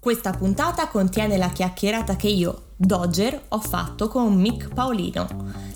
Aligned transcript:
Questa 0.00 0.30
puntata 0.30 0.88
contiene 0.88 1.36
la 1.36 1.50
chiacchierata 1.50 2.16
che 2.16 2.28
io, 2.28 2.62
Dodger, 2.82 3.38
ho 3.48 3.60
fatto 3.60 4.08
con 4.08 4.32
Mick 4.32 4.72
Paolino. 4.72 5.28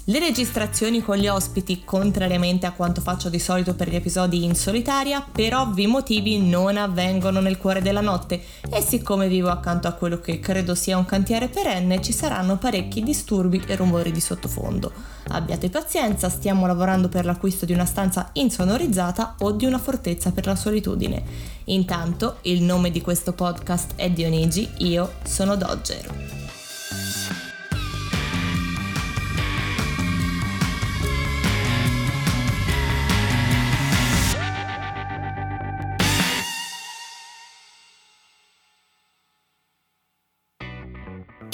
Le 0.04 0.18
registrazioni 0.18 1.02
con 1.02 1.18
gli 1.18 1.28
ospiti, 1.28 1.84
contrariamente 1.84 2.64
a 2.64 2.72
quanto 2.72 3.02
faccio 3.02 3.28
di 3.28 3.38
solito 3.38 3.74
per 3.74 3.90
gli 3.90 3.94
episodi 3.94 4.42
in 4.42 4.54
solitaria, 4.54 5.20
per 5.20 5.54
ovvi 5.54 5.86
motivi 5.86 6.40
non 6.40 6.78
avvengono 6.78 7.40
nel 7.40 7.58
cuore 7.58 7.82
della 7.82 8.00
notte 8.00 8.42
e 8.70 8.80
siccome 8.80 9.28
vivo 9.28 9.50
accanto 9.50 9.86
a 9.86 9.92
quello 9.92 10.18
che 10.18 10.40
credo 10.40 10.74
sia 10.74 10.96
un 10.96 11.04
cantiere 11.04 11.48
perenne, 11.48 12.00
ci 12.00 12.12
saranno 12.12 12.56
parecchi 12.56 13.02
disturbi 13.02 13.62
e 13.66 13.76
rumori 13.76 14.10
di 14.10 14.20
sottofondo. 14.20 14.90
Abbiate 15.28 15.68
pazienza, 15.68 16.30
stiamo 16.30 16.66
lavorando 16.66 17.10
per 17.10 17.26
l'acquisto 17.26 17.66
di 17.66 17.74
una 17.74 17.84
stanza 17.84 18.30
insonorizzata 18.32 19.34
o 19.40 19.52
di 19.52 19.66
una 19.66 19.78
fortezza 19.78 20.32
per 20.32 20.46
la 20.46 20.56
solitudine. 20.56 21.22
Intanto, 21.64 22.38
il 22.42 22.62
nome 22.62 22.90
di 22.90 23.02
questo 23.02 23.34
podcast 23.34 23.92
è 23.96 24.08
Dionigi, 24.08 24.70
io 24.78 25.12
sono 25.22 25.54
Dodger. 25.54 26.43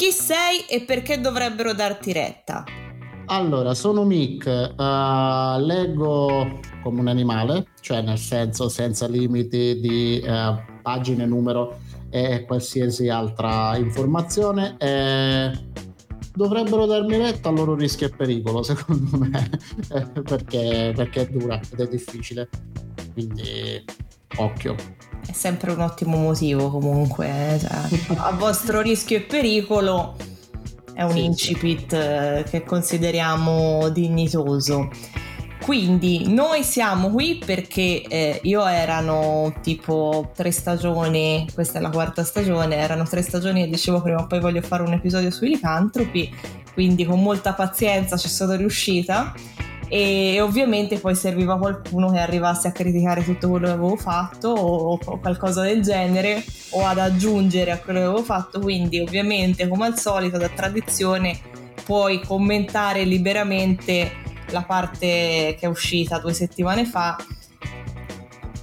Chi 0.01 0.13
sei 0.13 0.65
e 0.66 0.80
perché 0.87 1.21
dovrebbero 1.21 1.75
darti 1.75 2.15
retta? 2.15 2.65
Allora, 3.27 3.75
sono 3.75 4.05
Mick, 4.05 4.47
uh, 4.47 5.63
leggo 5.63 6.59
come 6.83 7.01
un 7.01 7.07
animale, 7.07 7.66
cioè 7.83 8.01
nel 8.01 8.16
senso 8.16 8.71
senza 8.71 9.07
limiti 9.07 9.79
di 9.79 10.25
uh, 10.25 10.80
pagine, 10.80 11.27
numero 11.27 11.80
e 12.10 12.45
qualsiasi 12.46 13.09
altra 13.09 13.77
informazione. 13.77 14.77
E 14.78 15.51
dovrebbero 16.35 16.87
darmi 16.87 17.16
retta 17.16 17.48
al 17.48 17.54
loro 17.54 17.74
rischio 17.74 18.07
e 18.07 18.10
pericolo, 18.10 18.62
secondo 18.65 19.18
me, 19.18 19.51
perché, 20.23 20.93
perché 20.95 21.23
è 21.23 21.29
dura 21.29 21.60
ed 21.73 21.80
è 21.80 21.88
difficile. 21.88 22.48
Quindi, 23.12 23.85
occhio 24.37 24.74
è 25.26 25.32
sempre 25.32 25.73
un 25.73 25.80
ottimo 25.80 26.16
motivo 26.16 26.70
comunque, 26.70 27.54
eh, 27.54 27.59
cioè, 27.59 28.16
a 28.18 28.32
vostro 28.32 28.80
rischio 28.80 29.18
e 29.18 29.20
pericolo 29.23 30.16
è 30.92 31.02
un 31.02 31.13
sì, 31.13 31.24
incipit 31.24 31.88
sì. 31.88 31.96
Eh, 31.96 32.45
che 32.48 32.65
consideriamo 32.65 33.88
dignitoso. 33.90 34.88
Quindi 35.63 36.33
noi 36.33 36.65
siamo 36.65 37.11
qui 37.11 37.41
perché 37.45 38.03
eh, 38.03 38.41
io 38.45 38.66
erano 38.66 39.53
tipo 39.63 40.30
tre 40.35 40.51
stagioni, 40.51 41.47
questa 41.53 41.79
è 41.79 41.83
la 41.83 41.91
quarta 41.91 42.25
stagione, 42.25 42.77
erano 42.77 43.05
tre 43.05 43.23
stagioni 43.23 43.63
e 43.63 43.69
dicevo 43.69 44.01
prima 44.01 44.21
o 44.21 44.27
poi 44.27 44.41
voglio 44.41 44.63
fare 44.63 44.83
un 44.83 44.95
episodio 44.95 45.31
sui 45.31 45.51
licantropi, 45.51 46.35
quindi 46.73 47.05
con 47.05 47.23
molta 47.23 47.53
pazienza 47.53 48.16
ci 48.16 48.29
sono 48.29 48.57
riuscita. 48.57 49.35
E 49.93 50.41
ovviamente 50.41 51.01
poi 51.01 51.16
serviva 51.16 51.59
qualcuno 51.59 52.13
che 52.13 52.21
arrivasse 52.21 52.69
a 52.69 52.73
criticare 52.73 53.25
tutto 53.25 53.49
quello 53.49 53.66
che 53.66 53.73
avevo 53.73 53.97
fatto 53.97 54.49
o, 54.49 54.99
o, 55.05 55.19
qualcosa 55.19 55.63
del 55.63 55.83
genere 55.83 56.45
o 56.71 56.87
ad 56.87 56.99
aggiungere 56.99 57.73
a 57.73 57.79
quello 57.79 57.99
che 57.99 58.05
avevo 58.05 58.23
fatto. 58.23 58.61
Quindi 58.61 59.01
ovviamente 59.01 59.66
come 59.66 59.87
al 59.87 59.99
solito 59.99 60.38
da 60.38 60.49
tradizione 60.49 61.38
puoi 61.85 62.21
commentare 62.25 63.03
liberamente 63.03 64.28
la 64.50 64.62
parte 64.62 65.56
che 65.59 65.60
è 65.60 65.66
uscita 65.66 66.19
due 66.19 66.32
settimane 66.32 66.84
fa 66.84 67.16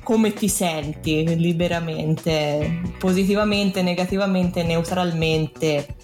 come 0.04 0.32
ti 0.34 0.48
senti 0.48 1.36
liberamente 1.36 2.82
positivamente 2.98 3.82
negativamente 3.82 4.64
neutralmente 4.64 5.96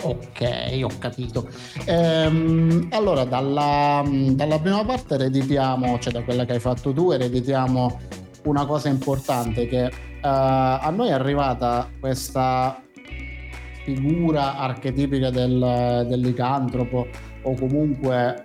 Ok, 0.00 0.80
ho 0.84 0.90
capito. 0.98 1.48
Ehm, 1.84 2.86
allora, 2.92 3.24
dalla, 3.24 4.04
dalla, 4.06 4.60
prima 4.60 4.84
parte 4.84 5.14
ereditiamo, 5.14 5.98
cioè 5.98 6.12
da 6.12 6.22
quella 6.22 6.44
che 6.44 6.52
hai 6.52 6.60
fatto 6.60 6.92
tu, 6.92 7.10
ereditiamo 7.10 8.00
una 8.44 8.64
cosa 8.64 8.88
importante 8.88 9.66
che 9.66 9.84
uh, 9.86 9.90
a 10.22 10.90
noi 10.94 11.08
è 11.08 11.12
arrivata 11.12 11.90
questa 11.98 12.80
figura 13.82 14.56
archetipica 14.56 15.30
del, 15.30 16.04
del 16.06 16.20
licantropo 16.20 17.08
o 17.42 17.54
comunque 17.54 18.44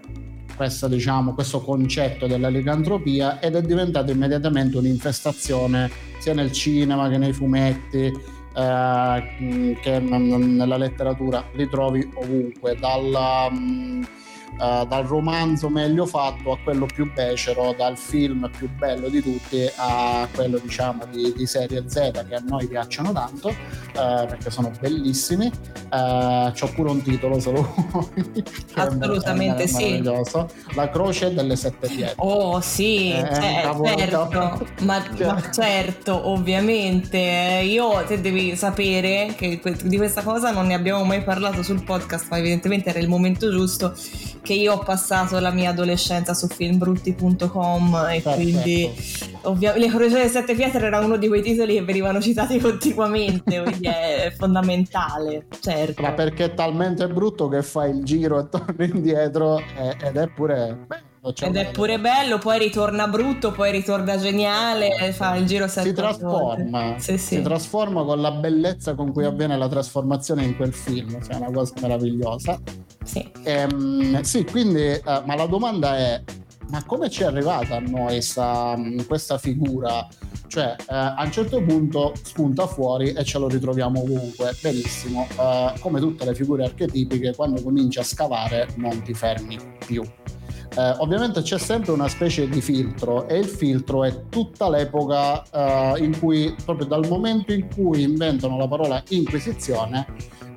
questa, 0.56 0.88
diciamo, 0.88 1.34
questo 1.34 1.62
concetto 1.62 2.28
della 2.28 2.50
licantropia 2.50 3.40
ed 3.40 3.56
è 3.56 3.62
diventato 3.62 4.12
immediatamente 4.12 4.78
un'infestazione 4.78 5.90
sia 6.20 6.34
nel 6.34 6.52
cinema 6.52 7.10
che 7.10 7.18
nei 7.18 7.34
fumetti 7.34 8.12
eh, 8.56 9.76
che 9.82 10.00
nella 10.00 10.78
letteratura 10.78 11.44
li 11.54 11.68
trovi 11.68 12.08
ovunque, 12.14 12.76
dalla, 12.80 13.50
mh, 13.50 14.08
uh, 14.58 14.86
dal 14.86 15.06
romanzo 15.06 15.70
meglio 15.70 16.06
fatto 16.06 16.52
a 16.52 16.58
quello 16.64 16.86
più 16.86 17.12
becero, 17.14 17.74
dal 17.78 17.98
film 17.98 18.50
più 18.56 18.70
bello 18.78 19.10
di 19.10 19.22
tutti 19.22 19.70
a 19.76 20.28
quello 20.34 20.58
diciamo 20.58 21.06
di, 21.12 21.34
di 21.36 21.46
serie 21.46 21.84
Z 21.88 22.26
che 22.28 22.36
a 22.36 22.44
noi 22.46 22.68
piacciono 22.68 23.12
tanto 23.12 23.50
uh, 23.50 24.26
perché 24.28 24.50
sono 24.50 24.72
bellissimi. 24.80 25.52
Uh, 25.92 26.52
c'ho 26.52 26.72
pure 26.74 26.90
un 26.90 27.02
titolo 27.04 27.40
solo 27.40 27.74
Assolutamente 28.74 29.68
sì. 29.68 30.02
La 30.02 30.90
croce 30.90 31.34
delle 31.34 31.56
sette 31.56 31.88
pietre. 31.88 32.16
Oh 32.18 32.60
sì, 32.62 33.12
eh, 33.12 33.28
cioè, 33.34 33.62
certo, 33.98 34.68
ma, 34.82 35.04
cioè. 35.16 35.26
ma, 35.28 35.52
certo, 35.52 36.30
ovviamente. 36.30 37.62
Io 37.64 38.04
te 38.06 38.22
devi 38.22 38.56
sapere 38.56 39.34
che 39.36 39.60
di 39.84 39.98
questa 39.98 40.22
cosa 40.22 40.52
non 40.52 40.68
ne 40.68 40.74
abbiamo 40.74 41.04
mai 41.04 41.24
parlato 41.24 41.64
sul 41.64 41.84
podcast, 41.84 42.28
ma 42.30 42.38
evidentemente 42.38 42.90
era 42.90 43.00
il 43.00 43.08
momento 43.08 43.50
giusto 43.52 43.96
che 44.44 44.54
io 44.54 44.74
ho 44.74 44.80
passato 44.80 45.40
la 45.40 45.52
mia 45.52 45.70
adolescenza 45.70 46.34
su 46.34 46.48
filmbrutti.com 46.48 47.96
e 48.12 48.22
Perfetto. 48.22 48.36
quindi 48.36 48.92
ovviamente 49.44 49.88
Le 49.88 49.92
Croce 49.92 50.10
delle 50.10 50.28
Sette 50.28 50.54
Pietre 50.54 50.86
era 50.86 51.00
uno 51.00 51.16
di 51.16 51.30
quei 51.30 51.42
titoli 51.42 51.76
che 51.76 51.84
venivano 51.84 52.22
citati 52.22 52.60
continuamente, 52.62 53.62
quindi 53.62 53.88
è 53.88 54.34
fondamentale, 54.38 55.48
certo. 55.62 56.02
Ma 56.02 56.12
perché 56.12 56.46
è 56.46 56.54
talmente 56.54 57.08
brutto 57.08 57.48
che 57.48 57.64
fai 57.64 57.92
il 57.92 58.04
giro 58.04 58.40
e 58.40 58.50
torni 58.50 58.92
indietro 58.94 59.60
ed 59.60 60.18
è 60.18 60.28
pure... 60.28 60.86
Beh, 60.88 61.12
ed 61.40 61.56
è 61.56 61.72
pure 61.72 62.02
bello, 62.02 62.38
poi 62.38 62.60
ritorna 62.60 63.08
brutto, 63.08 63.54
poi 63.54 63.72
ritorna 63.72 64.18
geniale, 64.18 65.14
fa 65.14 65.36
il 65.36 65.46
giro 65.46 65.70
Si 65.70 65.94
trasforma, 65.94 66.96
sì, 66.98 67.18
sì. 67.18 67.36
si 67.36 67.42
trasforma 67.42 68.04
con 68.04 68.20
la 68.20 68.32
bellezza 68.32 68.94
con 68.94 69.14
cui 69.14 69.24
avviene 69.24 69.58
la 69.58 69.70
trasformazione 69.70 70.44
in 70.44 70.58
quel 70.58 70.74
film, 70.74 71.24
cioè 71.24 71.36
è 71.36 71.38
una 71.38 71.52
cosa 71.52 71.76
meravigliosa. 71.80 72.60
Sì, 73.04 73.30
ehm, 73.44 74.22
sì 74.22 74.46
quindi, 74.46 75.00
uh, 75.04 75.22
ma 75.26 75.36
la 75.36 75.46
domanda 75.46 75.98
è, 75.98 76.24
ma 76.70 76.84
come 76.86 77.10
ci 77.10 77.24
è 77.24 77.26
arrivata 77.26 77.76
a 77.76 77.80
noi 77.80 78.22
sta, 78.22 78.78
questa 79.08 79.38
figura? 79.38 80.08
Cioè, 80.48 80.76
uh, 80.80 80.86
a 80.88 81.22
un 81.24 81.32
certo 81.32 81.62
punto 81.64 82.14
spunta 82.22 82.68
fuori 82.68 83.12
e 83.12 83.24
ce 83.24 83.40
lo 83.40 83.48
ritroviamo 83.48 84.02
ovunque, 84.02 84.56
benissimo, 84.62 85.28
uh, 85.38 85.80
come 85.80 86.00
tutte 86.00 86.26
le 86.26 86.36
figure 86.36 86.64
archetipiche, 86.64 87.36
quando 87.36 87.62
cominci 87.62 88.00
a 88.00 88.04
scavare 88.04 88.68
non 88.76 89.02
ti 89.02 89.14
fermi 89.14 89.58
più. 89.86 90.04
Eh, 90.76 90.96
ovviamente 90.98 91.42
c'è 91.44 91.60
sempre 91.60 91.92
una 91.92 92.08
specie 92.08 92.50
di 92.50 92.60
filtro 92.60 93.28
e 93.28 93.38
il 93.38 93.46
filtro 93.46 94.04
è 94.04 94.28
tutta 94.30 94.70
l'epoca 94.70 95.44
eh, 95.52 96.04
in 96.04 96.18
cui, 96.20 96.56
proprio 96.66 96.88
dal 96.88 97.08
momento 97.08 97.54
in 97.54 97.68
cui 97.74 98.02
inventano 98.02 98.58
la 98.58 98.68
parola 98.68 99.04
inquisizione, 99.10 100.08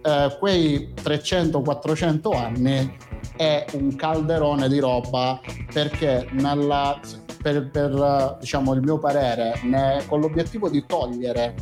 eh, 0.07 0.37
quei 0.39 0.93
300-400 0.95 2.37
anni 2.37 2.97
è 3.37 3.65
un 3.73 3.97
calderone 3.97 4.69
di 4.69 4.79
roba 4.79 5.41
perché 5.73 6.29
nella, 6.31 6.99
per, 7.43 7.69
per 7.71 8.37
diciamo, 8.39 8.73
il 8.75 8.83
mio 8.83 8.99
parere, 8.99 9.59
ne, 9.65 10.05
con 10.07 10.21
l'obiettivo 10.21 10.71
di 10.71 10.85
togliere 10.87 11.55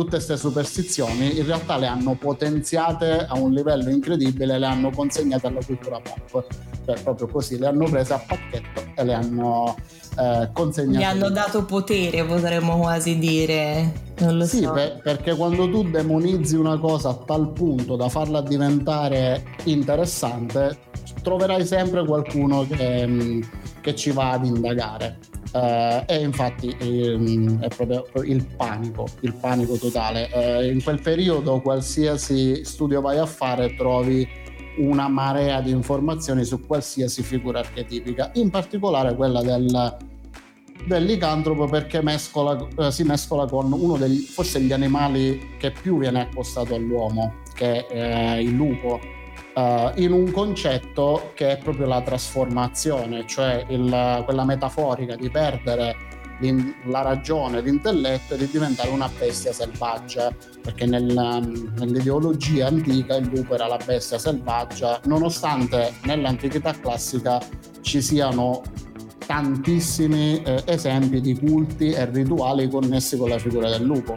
tutte 0.00 0.16
queste 0.16 0.38
superstizioni 0.38 1.38
in 1.38 1.44
realtà 1.44 1.76
le 1.76 1.86
hanno 1.86 2.14
potenziate 2.14 3.26
a 3.28 3.36
un 3.36 3.52
livello 3.52 3.90
incredibile, 3.90 4.58
le 4.58 4.64
hanno 4.64 4.90
consegnate 4.90 5.46
alla 5.46 5.60
cultura 5.62 6.00
pop, 6.00 6.46
cioè 6.86 6.98
proprio 7.02 7.26
così, 7.26 7.58
le 7.58 7.66
hanno 7.66 7.84
prese 7.84 8.14
a 8.14 8.24
pacchetto 8.26 8.82
e 8.94 9.04
le 9.04 9.12
hanno 9.12 9.76
eh, 10.18 10.48
consegnate. 10.54 10.98
Gli 10.98 11.02
hanno 11.02 11.28
dato 11.28 11.66
potere, 11.66 12.24
potremmo 12.24 12.78
quasi 12.78 13.18
dire. 13.18 13.92
Non 14.20 14.38
lo 14.38 14.46
sì, 14.46 14.62
so. 14.62 14.72
per, 14.72 15.00
perché 15.02 15.34
quando 15.34 15.68
tu 15.68 15.82
demonizzi 15.82 16.56
una 16.56 16.78
cosa 16.78 17.10
a 17.10 17.14
tal 17.14 17.52
punto 17.52 17.96
da 17.96 18.08
farla 18.08 18.40
diventare 18.40 19.44
interessante, 19.64 20.78
troverai 21.22 21.66
sempre 21.66 22.06
qualcuno 22.06 22.66
che, 22.66 23.46
che 23.82 23.94
ci 23.94 24.12
va 24.12 24.30
ad 24.30 24.46
indagare. 24.46 25.18
Uh, 25.52 26.04
e 26.06 26.22
infatti 26.22 26.76
um, 26.80 27.60
è 27.60 27.68
proprio 27.68 28.04
il 28.22 28.46
panico, 28.56 29.06
il 29.20 29.34
panico 29.34 29.76
totale. 29.76 30.30
Uh, 30.32 30.64
in 30.64 30.82
quel 30.82 31.00
periodo 31.00 31.60
qualsiasi 31.60 32.64
studio 32.64 33.00
vai 33.00 33.18
a 33.18 33.26
fare 33.26 33.74
trovi 33.74 34.26
una 34.78 35.08
marea 35.08 35.60
di 35.60 35.70
informazioni 35.70 36.44
su 36.44 36.64
qualsiasi 36.64 37.22
figura 37.22 37.58
archetipica, 37.58 38.30
in 38.34 38.50
particolare 38.50 39.14
quella 39.14 39.42
del 39.42 39.98
del 40.86 41.04
licantropo 41.04 41.66
perché 41.66 42.02
mescola, 42.02 42.56
eh, 42.78 42.90
si 42.90 43.02
mescola 43.02 43.46
con 43.46 43.72
uno 43.72 43.96
degli 43.96 44.20
forse 44.20 44.60
gli 44.60 44.72
animali 44.72 45.56
che 45.58 45.72
più 45.72 45.98
viene 45.98 46.22
accostato 46.22 46.74
all'uomo, 46.74 47.42
che 47.54 47.86
è 47.86 48.36
il 48.36 48.54
lupo. 48.54 48.98
Uh, 49.52 49.90
in 49.96 50.12
un 50.12 50.30
concetto 50.30 51.32
che 51.34 51.50
è 51.50 51.58
proprio 51.58 51.86
la 51.86 52.00
trasformazione, 52.02 53.26
cioè 53.26 53.66
il, 53.68 54.22
quella 54.24 54.44
metaforica 54.44 55.16
di 55.16 55.28
perdere 55.28 55.96
la 56.86 57.02
ragione, 57.02 57.60
l'intelletto 57.60 58.34
e 58.34 58.38
di 58.38 58.48
diventare 58.48 58.88
una 58.88 59.10
bestia 59.18 59.52
selvaggia, 59.52 60.34
perché 60.62 60.86
nel, 60.86 61.04
nell'ideologia 61.76 62.68
antica 62.68 63.16
il 63.16 63.26
lupo 63.26 63.54
era 63.54 63.66
la 63.66 63.78
bestia 63.84 64.18
selvaggia, 64.18 65.00
nonostante 65.04 65.92
nell'antichità 66.04 66.72
classica 66.72 67.40
ci 67.82 68.00
siano 68.00 68.62
tantissimi 69.26 70.42
eh, 70.42 70.62
esempi 70.66 71.20
di 71.20 71.38
culti 71.38 71.92
e 71.92 72.04
rituali 72.06 72.68
connessi 72.68 73.16
con 73.16 73.28
la 73.28 73.38
figura 73.38 73.68
del 73.68 73.82
lupo. 73.82 74.16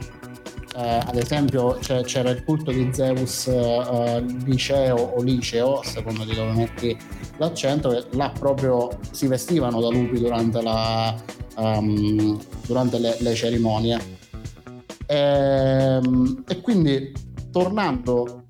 Eh, 0.76 1.02
ad 1.06 1.16
esempio 1.18 1.78
c'era 1.80 2.32
il 2.32 2.44
culto 2.44 2.72
di 2.72 2.90
Zeus 2.92 3.46
eh, 3.46 4.26
liceo 4.44 4.96
o 4.96 5.22
liceo, 5.22 5.80
a 5.80 5.84
seconda 5.84 6.26
di 6.26 6.34
dove 6.34 6.52
metti 6.54 6.98
l'accento, 7.38 7.90
che 7.90 8.06
là 8.12 8.32
proprio 8.32 8.90
si 9.12 9.28
vestivano 9.28 9.80
da 9.80 9.90
lupi 9.90 10.20
durante, 10.20 10.64
la, 10.64 11.16
um, 11.58 12.40
durante 12.66 12.98
le, 12.98 13.18
le, 13.20 13.36
cerimonie. 13.36 14.00
E, 15.06 15.16
ehm, 15.16 16.44
e, 16.48 16.62
quindi 16.62 17.12
tornando 17.52 18.46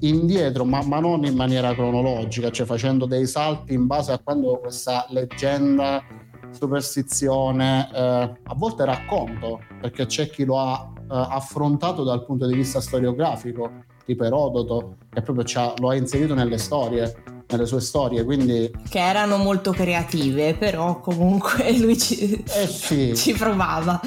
indietro, 0.00 0.64
ma, 0.64 0.82
ma, 0.84 1.00
non 1.00 1.26
in 1.26 1.34
maniera 1.34 1.74
cronologica, 1.74 2.50
cioè 2.50 2.64
facendo 2.64 3.04
dei 3.04 3.26
salti 3.26 3.74
in 3.74 3.86
base 3.86 4.12
a 4.12 4.18
quando 4.18 4.58
questa 4.58 5.04
leggenda, 5.10 6.02
superstizione, 6.50 7.90
eh, 7.92 8.00
a 8.42 8.54
volte 8.54 8.86
racconto, 8.86 9.60
perché 9.82 10.06
c'è 10.06 10.30
chi 10.30 10.44
lo 10.46 10.58
ha 10.60 10.92
affrontato 11.08 12.04
dal 12.04 12.24
punto 12.24 12.46
di 12.46 12.54
vista 12.54 12.80
storiografico, 12.80 13.84
tipo 14.04 14.24
Erodoto, 14.24 14.96
che 15.10 15.22
proprio 15.22 15.74
lo 15.76 15.90
ha 15.90 15.94
inserito 15.94 16.34
nelle 16.34 16.58
storie 16.58 17.36
nelle 17.48 17.66
sue 17.66 17.80
storie, 17.80 18.24
quindi... 18.24 18.70
Che 18.88 18.98
erano 18.98 19.38
molto 19.38 19.72
creative, 19.72 20.54
però 20.54 21.00
comunque 21.00 21.72
lui 21.78 21.98
ci, 21.98 22.32
eh 22.44 22.66
sì. 22.66 23.16
ci 23.16 23.32
provava. 23.32 24.00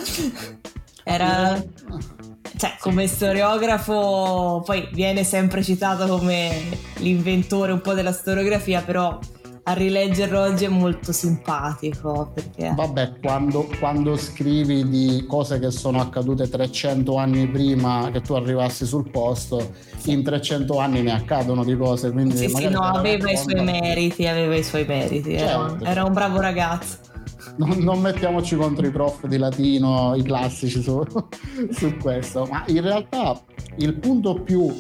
Era... 1.03 1.55
Eh, 1.55 1.69
cioè, 2.57 2.75
come 2.79 3.07
storiografo, 3.07 4.61
poi 4.63 4.87
viene 4.91 5.23
sempre 5.23 5.63
citato 5.63 6.05
come 6.05 6.51
l'inventore 6.97 7.71
un 7.71 7.81
po' 7.81 7.93
della 7.93 8.11
storiografia, 8.11 8.81
però 8.81 9.17
a 9.71 9.73
rileggerlo 9.73 10.39
oggi 10.39 10.65
è 10.65 10.69
molto 10.69 11.11
simpatico. 11.11 12.31
Perché... 12.33 12.73
Vabbè, 12.75 13.13
quando, 13.21 13.67
quando, 13.79 14.17
scrivi 14.17 14.87
di 14.87 15.25
cose 15.27 15.59
che 15.59 15.71
sono 15.71 16.01
accadute 16.01 16.49
300 16.49 17.15
anni 17.15 17.47
prima 17.47 18.09
che 18.11 18.21
tu 18.21 18.33
arrivassi 18.33 18.85
sul 18.85 19.09
posto, 19.09 19.71
in 20.05 20.23
300 20.23 20.77
anni 20.77 21.01
ne 21.01 21.13
accadono 21.13 21.63
di 21.63 21.75
cose. 21.77 22.11
Quindi 22.11 22.35
sì, 22.35 22.49
sì, 22.49 22.67
no, 22.67 22.81
aveva 22.81 23.31
i 23.31 23.37
suoi 23.37 23.63
meriti, 23.63 24.27
aveva 24.27 24.55
i 24.55 24.63
suoi 24.63 24.85
meriti. 24.85 25.37
Certo. 25.37 25.77
Era, 25.79 25.89
era 25.89 26.03
un 26.03 26.13
bravo 26.13 26.39
ragazzo. 26.41 26.97
Non, 27.55 27.77
non, 27.79 27.99
mettiamoci 27.99 28.55
contro 28.55 28.85
i 28.85 28.91
prof 28.91 29.25
di 29.25 29.37
latino, 29.37 30.15
i 30.15 30.23
classici 30.23 30.81
su, 30.81 31.03
su 31.71 31.97
questo, 31.97 32.45
ma 32.45 32.63
in 32.67 32.81
realtà 32.81 33.41
il 33.77 33.93
punto 33.95 34.35
più 34.35 34.73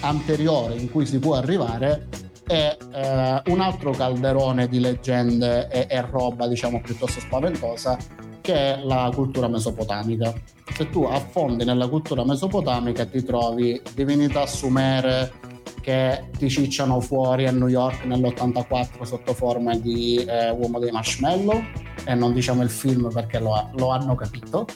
anteriore 0.00 0.76
in 0.76 0.90
cui 0.90 1.04
si 1.04 1.18
può 1.18 1.34
arrivare 1.34 2.08
è 2.50 2.76
eh, 2.92 3.42
un 3.52 3.60
altro 3.60 3.92
calderone 3.92 4.66
di 4.66 4.80
leggende 4.80 5.68
e, 5.68 5.86
e, 5.88 6.00
roba, 6.00 6.48
diciamo, 6.48 6.80
piuttosto 6.80 7.20
spaventosa, 7.20 7.96
che 8.40 8.74
è 8.74 8.80
la 8.82 9.08
cultura 9.14 9.46
mesopotamica. 9.46 10.34
Se 10.74 10.90
tu 10.90 11.04
affondi 11.04 11.64
nella 11.64 11.86
cultura 11.86 12.24
mesopotamica 12.24 13.06
ti 13.06 13.22
trovi 13.22 13.80
divinità 13.94 14.46
sumere 14.46 15.32
che 15.80 16.24
ti 16.36 16.50
cicciano 16.50 17.00
fuori 17.00 17.46
a 17.46 17.52
New 17.52 17.68
York 17.68 18.04
nell'84 18.04 19.04
sotto 19.04 19.32
forma 19.32 19.76
di 19.76 20.16
eh, 20.16 20.50
Uomo 20.50 20.80
dei 20.80 20.90
Marshmallow 20.90 21.62
e 22.04 22.14
non 22.14 22.34
diciamo 22.34 22.62
il 22.62 22.70
film 22.70 23.12
perché 23.12 23.38
lo, 23.38 23.70
lo 23.74 23.90
hanno 23.90 24.16
capito. 24.16 24.66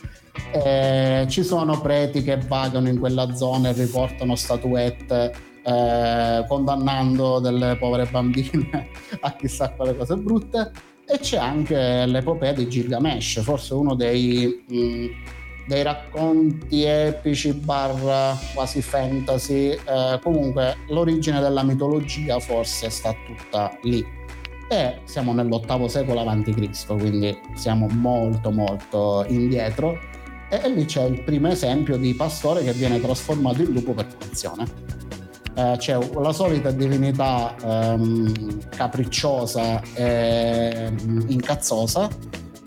Eh, 0.53 1.27
ci 1.29 1.43
sono 1.43 1.81
preti 1.81 2.23
che 2.23 2.37
vagano 2.37 2.89
in 2.89 3.01
quella 3.01 3.35
zona 3.35 3.71
e 3.71 3.73
riportano 3.73 4.37
statuette 4.37 5.54
eh, 5.65 6.45
condannando 6.47 7.41
delle 7.41 7.77
povere 7.77 8.05
bambine 8.05 8.89
a 9.21 9.35
chissà 9.35 9.71
quale 9.71 9.97
cose 9.97 10.17
brutte 10.17 10.71
e 11.07 11.19
c'è 11.19 11.37
anche 11.37 12.07
l'epopea 12.07 12.53
di 12.53 12.69
Gilgamesh, 12.69 13.43
forse 13.43 13.75
uno 13.75 13.95
dei, 13.95 14.65
mh, 14.69 14.77
mm, 14.77 15.07
dei 15.67 15.83
racconti 15.83 16.83
epici 16.85 17.53
barra 17.53 18.37
quasi 18.55 18.81
fantasy, 18.81 19.71
eh, 19.71 20.19
comunque 20.23 20.77
l'origine 20.89 21.41
della 21.41 21.63
mitologia 21.63 22.39
forse 22.39 22.89
sta 22.91 23.15
tutta 23.27 23.77
lì. 23.83 24.05
E 24.71 25.01
siamo 25.05 25.35
nell'ottavo 25.35 25.89
secolo 25.89 26.21
a.C., 26.21 26.87
quindi 26.87 27.39
siamo 27.55 27.87
molto 27.89 28.51
molto 28.51 29.25
indietro. 29.29 29.99
E 30.49 30.69
lì 30.71 30.87
c'è 30.87 31.05
il 31.05 31.23
primo 31.23 31.49
esempio 31.49 31.99
di 31.99 32.15
pastore 32.15 32.63
che 32.63 32.73
viene 32.73 32.99
trasformato 33.01 33.61
in 33.61 33.73
lupo 33.73 33.93
per 33.93 34.07
punizione 34.07 34.95
eh, 35.55 35.75
c'è 35.79 35.99
la 36.15 36.33
solita 36.33 36.71
divinità 36.71 37.55
ehm, 37.63 38.69
capricciosa 38.71 39.81
e 39.95 40.91
mm, 40.91 41.21
incazzosa 41.29 42.09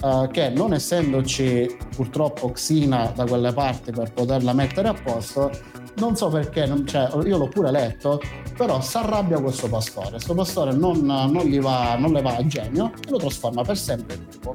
eh, 0.04 0.30
che 0.32 0.50
non 0.50 0.74
essendoci 0.74 1.78
purtroppo 1.96 2.52
Xina 2.52 3.12
da 3.16 3.26
quelle 3.26 3.52
parti 3.52 3.92
per 3.92 4.14
poterla 4.14 4.54
mettere 4.54 4.88
a 4.88 4.94
posto 4.94 5.52
non 5.98 6.16
so 6.16 6.30
perché, 6.30 6.66
non, 6.66 6.86
cioè, 6.86 7.10
io 7.26 7.38
l'ho 7.38 7.48
pure 7.48 7.72
letto, 7.72 8.22
però 8.56 8.80
si 8.82 8.98
arrabbia 8.98 9.40
questo 9.40 9.68
pastore. 9.68 10.12
Questo 10.12 10.36
pastore 10.36 10.72
non, 10.74 11.00
non, 11.00 11.60
va, 11.60 11.96
non 11.98 12.12
le 12.12 12.22
va 12.22 12.36
a 12.36 12.46
genio 12.46 12.92
e 13.06 13.10
lo 13.10 13.18
trasforma 13.18 13.64
per 13.64 13.78
sempre 13.78 14.16
in 14.16 14.28
lupo. 14.32 14.54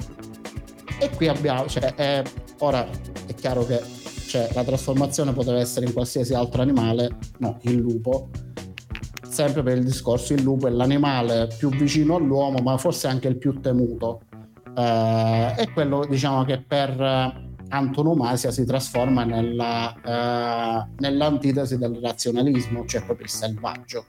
E 0.99 1.11
qui 1.11 1.26
abbiamo, 1.26 1.67
cioè, 1.67 1.94
è, 1.94 2.23
ora 2.58 2.87
è 3.26 3.35
chiaro 3.35 3.67
che 3.67 3.82
cioè 4.27 4.49
la 4.55 4.65
trasformazione 4.65 5.33
poteva 5.33 5.59
essere 5.59 5.87
in 5.87 5.93
qualsiasi 5.93 6.35
altro 6.35 6.63
animale, 6.63 7.17
no, 7.39 7.59
il 7.63 7.77
lupo. 7.77 8.31
Sempre 9.29 9.63
per 9.63 9.79
il 9.79 9.85
discorso, 9.85 10.35
il 10.35 10.43
lupo 10.43 10.67
è 10.67 10.71
l'animale 10.71 11.49
più 11.57 11.71
vicino 11.71 12.17
all'uomo, 12.17 12.59
ma 12.63 12.77
forse 12.77 13.09
anche 13.09 13.29
il 13.29 13.39
più 13.39 13.61
temuto. 13.61 14.21
Eh, 14.77 15.55
è 15.55 15.71
quello, 15.73 16.05
diciamo, 16.07 16.45
che 16.45 16.61
per 16.61 17.51
antonomasia 17.69 18.51
si 18.51 18.67
trasforma 18.67 19.25
nella, 19.25 19.95
eh, 20.05 20.89
nell'antitesi 20.99 21.79
del 21.79 21.99
razionalismo, 22.03 22.85
cioè 22.85 23.02
proprio 23.05 23.25
il 23.25 23.33
selvaggio 23.33 24.05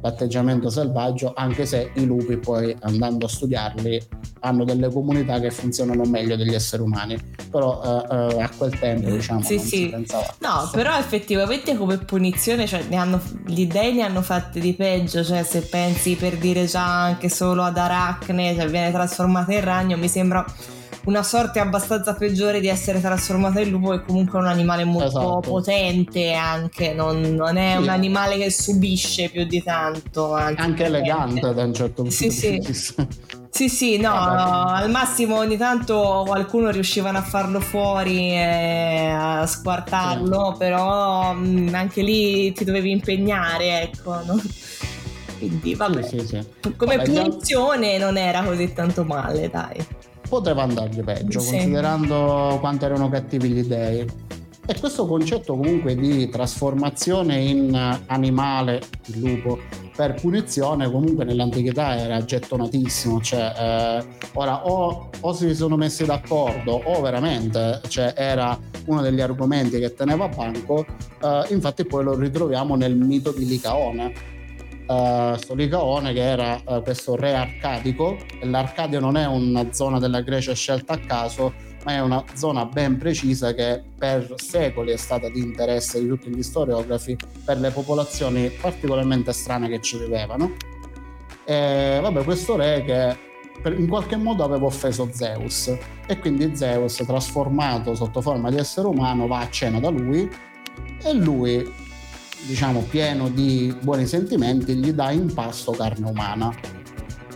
l'atteggiamento 0.00 0.70
selvaggio, 0.70 1.32
anche 1.34 1.66
se 1.66 1.90
i 1.94 2.04
lupi 2.04 2.36
poi 2.36 2.74
andando 2.80 3.26
a 3.26 3.28
studiarli 3.28 4.00
hanno 4.40 4.64
delle 4.64 4.90
comunità 4.90 5.40
che 5.40 5.50
funzionano 5.50 6.04
meglio 6.04 6.36
degli 6.36 6.54
esseri 6.54 6.82
umani, 6.82 7.18
però 7.50 7.80
uh, 7.82 8.14
uh, 8.14 8.40
a 8.40 8.50
quel 8.56 8.78
tempo 8.78 9.10
diciamo 9.10 9.42
sì, 9.42 9.58
sì. 9.58 9.90
No, 10.38 10.68
però 10.72 10.96
effettivamente 10.98 11.76
come 11.76 11.98
punizione 11.98 12.66
cioè, 12.66 12.84
ne 12.88 12.96
hanno, 12.96 13.20
gli 13.46 13.66
dei 13.66 13.94
ne 13.94 14.02
hanno 14.02 14.22
fatte 14.22 14.60
di 14.60 14.74
peggio, 14.74 15.24
cioè 15.24 15.42
se 15.42 15.62
pensi 15.62 16.14
per 16.14 16.36
dire 16.36 16.66
già 16.66 17.02
anche 17.02 17.28
solo 17.28 17.62
ad 17.62 17.76
Aracne, 17.76 18.54
cioè 18.54 18.68
viene 18.68 18.92
trasformata 18.92 19.52
in 19.52 19.64
ragno, 19.64 19.96
mi 19.96 20.08
sembra 20.08 20.44
una 21.04 21.22
sorte 21.22 21.58
abbastanza 21.58 22.14
peggiore 22.14 22.60
di 22.60 22.68
essere 22.68 23.00
trasformato 23.00 23.60
in 23.60 23.70
lupo, 23.70 23.90
che 23.90 24.02
comunque 24.04 24.38
è 24.38 24.42
un 24.42 24.48
animale 24.48 24.84
molto 24.84 25.06
esatto. 25.06 25.40
potente 25.40 26.32
anche, 26.34 26.92
non, 26.92 27.20
non 27.20 27.56
è 27.56 27.74
sì. 27.76 27.82
un 27.82 27.88
animale 27.88 28.36
che 28.36 28.50
subisce 28.50 29.30
più 29.30 29.44
di 29.44 29.62
tanto. 29.62 30.34
Anche 30.34 30.84
elegante 30.84 31.52
da 31.54 31.64
un 31.64 31.74
certo 31.74 32.02
punto 32.02 32.10
sì, 32.14 32.28
di 32.28 32.58
vista. 32.66 33.06
Sì, 33.50 33.68
sì, 33.68 33.96
no, 33.96 34.10
Vabbè. 34.10 34.82
al 34.82 34.90
massimo 34.90 35.36
ogni 35.36 35.56
tanto 35.56 36.22
qualcuno 36.26 36.70
riuscivano 36.70 37.18
a 37.18 37.22
farlo 37.22 37.60
fuori 37.60 38.30
e 38.30 39.10
a 39.10 39.46
squartarlo, 39.46 40.50
sì. 40.52 40.58
però 40.58 41.32
mm, 41.34 41.74
anche 41.74 42.02
lì 42.02 42.52
ti 42.52 42.64
dovevi 42.64 42.90
impegnare, 42.90 43.82
ecco, 43.82 44.22
no? 44.24 44.40
Quindi 45.38 45.74
vabbè, 45.74 46.02
sì, 46.02 46.20
sì, 46.26 46.44
come 46.76 46.96
vabbè, 46.96 47.10
punizione 47.10 47.96
non 47.96 48.16
era 48.16 48.42
così 48.42 48.72
tanto 48.72 49.04
male, 49.04 49.48
dai 49.48 49.86
poteva 50.28 50.62
andargli 50.62 51.02
peggio, 51.02 51.40
sì. 51.40 51.52
considerando 51.52 52.58
quanto 52.60 52.84
erano 52.84 53.08
cattivi 53.08 53.48
gli 53.48 53.62
dei. 53.62 54.06
E 54.70 54.78
questo 54.78 55.06
concetto 55.06 55.56
comunque 55.56 55.94
di 55.94 56.28
trasformazione 56.28 57.38
in 57.38 58.00
animale, 58.06 58.82
il 59.06 59.20
lupo, 59.20 59.58
per 59.96 60.14
punizione 60.14 60.90
comunque 60.90 61.24
nell'antichità 61.24 61.96
era 61.96 62.22
gettonatissimo, 62.22 63.20
cioè 63.20 63.52
eh, 63.58 64.04
ora 64.34 64.66
o, 64.66 65.08
o, 65.18 65.32
si 65.32 65.54
sono 65.54 65.76
messi 65.76 66.04
d'accordo 66.04 66.82
o 66.84 67.00
veramente 67.00 67.80
cioè, 67.88 68.12
era 68.14 68.56
uno 68.84 69.00
degli 69.00 69.22
argomenti 69.22 69.80
che 69.80 69.94
teneva 69.94 70.26
a 70.26 70.28
banco, 70.28 70.84
eh, 71.20 71.46
infatti 71.48 71.84
poi 71.84 72.04
lo 72.04 72.14
ritroviamo 72.14 72.76
nel 72.76 72.94
mito 72.94 73.32
di 73.32 73.46
Licaone 73.46 74.37
uh, 74.88 75.36
sto 75.36 75.54
Licaone 75.54 76.12
che 76.12 76.22
era 76.22 76.60
uh, 76.64 76.82
questo 76.82 77.14
re 77.14 77.34
arcadico 77.34 78.16
e 78.40 78.46
l'Arcadia 78.46 78.98
non 78.98 79.16
è 79.16 79.26
una 79.26 79.72
zona 79.72 79.98
della 79.98 80.22
Grecia 80.22 80.54
scelta 80.54 80.94
a 80.94 80.98
caso 80.98 81.66
ma 81.84 81.92
è 81.92 82.00
una 82.00 82.24
zona 82.34 82.64
ben 82.64 82.98
precisa 82.98 83.54
che 83.54 83.82
per 83.96 84.34
secoli 84.36 84.92
è 84.92 84.96
stata 84.96 85.28
di 85.28 85.40
interesse 85.40 86.00
di 86.00 86.08
tutti 86.08 86.28
gli 86.28 86.42
storiografi 86.42 87.16
per 87.44 87.58
le 87.58 87.70
popolazioni 87.70 88.50
particolarmente 88.50 89.32
strane 89.32 89.68
che 89.68 89.80
ci 89.80 89.96
vivevano. 89.96 90.54
E 91.44 91.98
vabbè 92.02 92.24
questo 92.24 92.56
re 92.56 92.84
che 92.84 93.26
in 93.70 93.88
qualche 93.88 94.16
modo 94.16 94.44
aveva 94.44 94.66
offeso 94.66 95.08
Zeus 95.12 95.74
e 96.06 96.18
quindi 96.18 96.54
Zeus 96.54 96.96
trasformato 97.06 97.94
sotto 97.94 98.20
forma 98.20 98.50
di 98.50 98.56
essere 98.56 98.86
umano 98.86 99.26
va 99.26 99.40
a 99.40 99.50
cena 99.50 99.80
da 99.80 99.88
lui 99.88 100.28
e 101.02 101.12
lui 101.14 101.86
diciamo 102.46 102.86
pieno 102.88 103.28
di 103.28 103.76
buoni 103.80 104.06
sentimenti 104.06 104.74
gli 104.74 104.92
dà 104.92 105.10
in 105.10 105.32
pasto 105.32 105.72
carne 105.72 106.08
umana. 106.08 106.54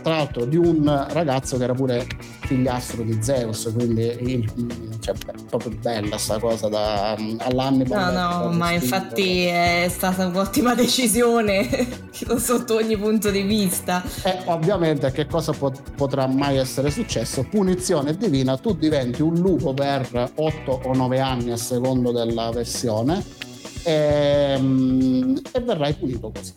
Tra 0.01 0.17
l'altro 0.17 0.45
di 0.45 0.57
un 0.57 1.05
ragazzo 1.09 1.57
che 1.57 1.63
era 1.63 1.73
pure 1.73 2.05
figliastro 2.45 3.03
di 3.03 3.17
Zeus 3.21 3.71
quindi 3.73 4.45
cioè, 4.99 5.15
è 5.15 5.33
proprio 5.49 5.71
bella 5.81 6.17
sta 6.17 6.39
cosa 6.39 6.67
da, 6.67 7.15
all'Hannibal 7.37 8.13
no 8.13 8.41
no 8.41 8.51
ma 8.51 8.71
infatti 8.71 9.45
è 9.45 9.87
stata 9.89 10.25
un'ottima 10.25 10.75
decisione 10.75 11.87
sotto 12.37 12.75
ogni 12.75 12.97
punto 12.97 13.31
di 13.31 13.41
vista. 13.41 14.03
E 14.23 14.39
ovviamente 14.45 15.11
che 15.11 15.25
cosa 15.25 15.51
pot- 15.51 15.91
potrà 15.95 16.27
mai 16.27 16.57
essere 16.57 16.89
successo? 16.91 17.43
Punizione 17.43 18.15
divina 18.15 18.57
tu 18.57 18.75
diventi 18.75 19.21
un 19.21 19.35
lupo 19.35 19.73
per 19.73 20.31
8 20.35 20.81
o 20.85 20.93
9 20.93 21.19
anni 21.19 21.51
a 21.51 21.57
secondo 21.57 22.11
della 22.11 22.51
versione 22.51 23.23
e, 23.83 24.53
ehm, 24.55 25.41
e 25.51 25.59
verrai 25.59 25.93
punito 25.93 26.31
così. 26.31 26.53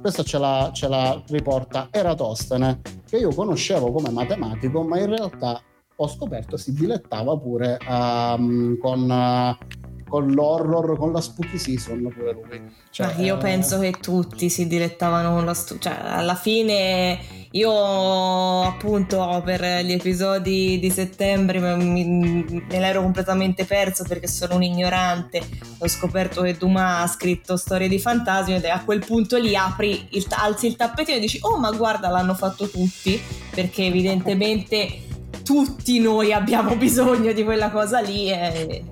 Questa 0.00 0.22
ce 0.24 0.38
la, 0.38 0.70
ce 0.72 0.88
la 0.88 1.22
riporta 1.28 1.88
Eratostene, 1.90 2.80
che 3.06 3.18
io 3.18 3.32
conoscevo 3.32 3.92
come 3.92 4.10
matematico, 4.10 4.82
ma 4.82 4.98
in 4.98 5.06
realtà 5.06 5.62
ho 5.94 6.08
scoperto 6.08 6.56
si 6.56 6.72
dilettava 6.72 7.36
pure 7.36 7.78
um, 7.88 8.76
con, 8.78 9.08
uh, 9.08 9.81
con, 10.12 10.30
l'horror, 10.30 10.98
con 10.98 11.10
la 11.10 11.22
spooky 11.22 11.56
season 11.56 12.06
pure 12.14 12.32
lui. 12.34 12.62
Cioè, 12.90 13.14
io 13.20 13.36
eh... 13.36 13.38
penso 13.38 13.78
che 13.78 13.92
tutti 13.92 14.50
si 14.50 14.66
dilettavano 14.66 15.32
con 15.32 15.46
la... 15.46 15.54
Stu- 15.54 15.78
cioè, 15.78 15.96
alla 16.02 16.34
fine 16.34 17.18
io 17.52 18.62
appunto 18.62 19.40
per 19.42 19.62
gli 19.82 19.92
episodi 19.92 20.78
di 20.78 20.90
settembre 20.90 21.76
mi, 21.76 22.04
me 22.04 22.78
l'ero 22.78 23.00
completamente 23.00 23.64
perso 23.64 24.04
perché 24.04 24.26
sono 24.26 24.56
un 24.56 24.62
ignorante. 24.62 25.40
Ho 25.78 25.88
scoperto 25.88 26.42
che 26.42 26.58
Dumas 26.58 27.04
ha 27.04 27.06
scritto 27.06 27.56
storie 27.56 27.88
di 27.88 27.98
fantasmi 27.98 28.60
e 28.60 28.68
a 28.68 28.84
quel 28.84 29.02
punto 29.06 29.38
lì 29.38 29.56
apri, 29.56 30.08
il, 30.10 30.26
alzi 30.28 30.66
il 30.66 30.76
tappetino 30.76 31.16
e 31.16 31.20
dici 31.20 31.38
oh 31.40 31.56
ma 31.56 31.70
guarda 31.70 32.10
l'hanno 32.10 32.34
fatto 32.34 32.68
tutti 32.68 33.18
perché 33.54 33.86
evidentemente 33.86 35.04
tutti 35.42 36.00
noi 36.00 36.34
abbiamo 36.34 36.76
bisogno 36.76 37.32
di 37.32 37.44
quella 37.44 37.70
cosa 37.70 38.00
lì 38.00 38.30
e 38.30 38.84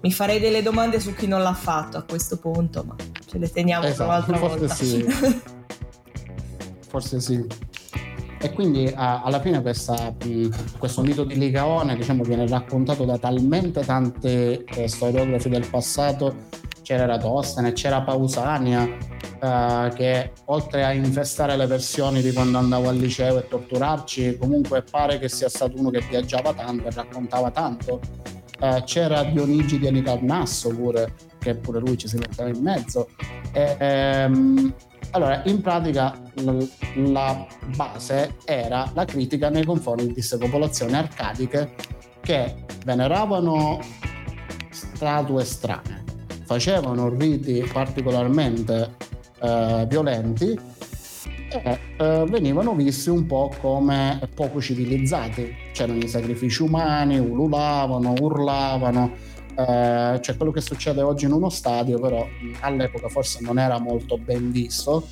mi 0.00 0.12
farei 0.12 0.38
delle 0.40 0.62
domande 0.62 1.00
su 1.00 1.14
chi 1.14 1.26
non 1.26 1.42
l'ha 1.42 1.54
fatto 1.54 1.96
a 1.96 2.02
questo 2.02 2.38
punto 2.38 2.84
ma 2.84 2.94
ce 3.26 3.38
le 3.38 3.50
teniamo 3.50 3.86
esatto, 3.86 4.26
per 4.26 4.36
un'altra 4.36 4.36
forse 4.36 5.04
volta. 5.04 5.22
Sì. 5.24 5.42
forse 6.88 7.20
sì 7.20 7.46
e 8.38 8.52
quindi 8.52 8.92
a, 8.94 9.22
alla 9.22 9.40
fine 9.40 9.62
questa, 9.62 10.14
questo 10.78 11.02
mito 11.02 11.24
di 11.24 11.38
Licaone 11.38 11.96
diciamo, 11.96 12.22
viene 12.22 12.46
raccontato 12.46 13.04
da 13.04 13.18
talmente 13.18 13.82
tanti 13.84 14.28
eh, 14.28 14.88
storiografi 14.88 15.48
del 15.48 15.66
passato 15.68 16.64
c'era 16.82 17.02
Eratostene, 17.02 17.72
c'era 17.72 18.02
Pausania 18.02 18.84
eh, 19.40 19.90
che 19.94 20.32
oltre 20.44 20.84
a 20.84 20.92
infestare 20.92 21.56
le 21.56 21.66
versioni 21.66 22.22
di 22.22 22.32
quando 22.32 22.58
andavo 22.58 22.88
al 22.88 22.96
liceo 22.96 23.38
e 23.38 23.48
torturarci 23.48 24.36
comunque 24.38 24.84
pare 24.88 25.18
che 25.18 25.28
sia 25.28 25.48
stato 25.48 25.76
uno 25.78 25.90
che 25.90 26.00
viaggiava 26.08 26.52
tanto 26.52 26.86
e 26.86 26.90
raccontava 26.92 27.50
tanto 27.50 28.00
eh, 28.60 28.82
c'era 28.84 29.24
Dionigi 29.24 29.78
di 29.78 29.86
Anicarnasso 29.86 30.70
pure 30.70 31.12
che 31.38 31.54
pure 31.54 31.80
lui 31.80 31.96
ci 31.96 32.08
si 32.08 32.16
metteva 32.16 32.48
in 32.48 32.62
mezzo. 32.62 33.08
E, 33.52 33.76
ehm, 33.78 34.74
allora, 35.10 35.42
in 35.44 35.60
pratica 35.60 36.14
la 36.96 37.46
base 37.76 38.36
era 38.44 38.90
la 38.94 39.04
critica 39.04 39.48
nei 39.48 39.64
confronti 39.64 40.06
di 40.06 40.12
queste 40.12 40.36
popolazioni 40.36 40.94
arcadiche 40.94 41.74
che 42.20 42.64
veneravano 42.84 43.78
statue 44.70 45.44
strane, 45.44 46.04
facevano 46.44 47.08
riti 47.08 47.66
particolarmente 47.72 48.96
eh, 49.40 49.86
violenti 49.88 50.58
e 51.48 51.78
eh, 51.96 52.24
venivano 52.28 52.74
visti 52.74 53.10
un 53.10 53.26
po' 53.26 53.52
come 53.60 54.20
poco 54.34 54.60
civilizzati. 54.60 55.54
C'erano 55.72 55.98
i 55.98 56.08
sacrifici 56.08 56.62
umani, 56.62 57.18
ululavano, 57.18 58.14
urlavano 58.20 59.34
eh, 59.56 60.18
cioè 60.20 60.36
quello 60.36 60.52
che 60.52 60.60
succede 60.60 61.00
oggi 61.00 61.24
in 61.24 61.32
uno 61.32 61.48
stadio 61.48 61.98
però 61.98 62.28
all'epoca 62.60 63.08
forse 63.08 63.38
non 63.40 63.58
era 63.58 63.78
molto 63.78 64.18
ben 64.18 64.50
visto 64.50 65.08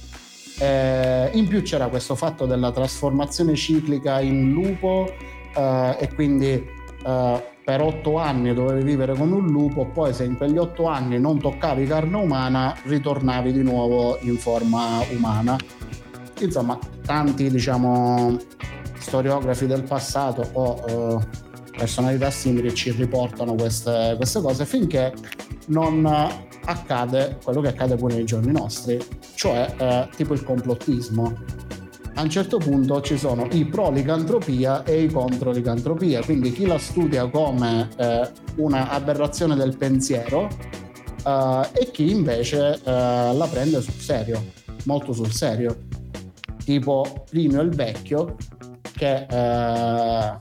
eh, 0.58 1.30
in 1.32 1.48
più 1.48 1.62
c'era 1.62 1.88
questo 1.88 2.14
fatto 2.14 2.46
della 2.46 2.70
trasformazione 2.70 3.54
ciclica 3.54 4.20
in 4.20 4.52
lupo 4.52 5.10
eh, 5.56 5.96
e 5.98 6.14
quindi 6.14 6.50
eh, 6.52 7.44
per 7.64 7.80
otto 7.80 8.18
anni 8.18 8.52
dovevi 8.52 8.84
vivere 8.84 9.14
come 9.14 9.36
un 9.36 9.46
lupo, 9.46 9.86
poi 9.86 10.12
se 10.12 10.24
in 10.24 10.36
quegli 10.36 10.58
otto 10.58 10.86
anni 10.86 11.18
non 11.18 11.40
toccavi 11.40 11.86
carne 11.86 12.16
umana, 12.18 12.76
ritornavi 12.82 13.52
di 13.52 13.62
nuovo 13.62 14.18
in 14.20 14.36
forma 14.36 15.00
umana. 15.10 15.56
Insomma, 16.40 16.78
tanti 17.04 17.50
diciamo 17.50 18.36
storiografi 18.98 19.66
del 19.66 19.82
passato 19.82 20.48
o 20.52 20.84
eh, 20.86 21.42
personalità 21.76 22.30
simili 22.30 22.74
ci 22.74 22.90
riportano 22.90 23.54
queste, 23.54 24.14
queste 24.16 24.40
cose 24.40 24.64
finché 24.64 25.12
non 25.66 26.06
accade 26.66 27.38
quello 27.42 27.60
che 27.60 27.68
accade 27.68 27.96
pure 27.96 28.14
nei 28.14 28.24
giorni 28.24 28.52
nostri, 28.52 28.98
cioè 29.34 29.74
eh, 29.76 30.08
tipo 30.16 30.34
il 30.34 30.42
complottismo. 30.42 31.62
A 32.16 32.22
un 32.22 32.30
certo 32.30 32.58
punto 32.58 33.00
ci 33.00 33.18
sono 33.18 33.48
i 33.50 33.64
pro 33.64 33.90
licantropia 33.90 34.84
e 34.84 35.02
i 35.02 35.08
contro 35.08 35.50
licantropia, 35.50 36.22
quindi 36.22 36.52
chi 36.52 36.64
la 36.64 36.78
studia 36.78 37.28
come 37.28 37.88
eh, 37.96 38.30
una 38.56 38.88
aberrazione 38.90 39.56
del 39.56 39.76
pensiero 39.76 40.48
eh, 41.26 41.68
e 41.72 41.90
chi 41.90 42.10
invece 42.10 42.74
eh, 42.74 42.80
la 42.84 43.48
prende 43.50 43.80
sul 43.80 43.94
serio, 43.94 44.42
molto 44.84 45.12
sul 45.12 45.32
serio, 45.32 45.76
tipo 46.64 47.24
Plinio 47.28 47.60
il 47.60 47.70
Vecchio 47.70 48.36
che 48.96 49.26
eh, 49.28 50.36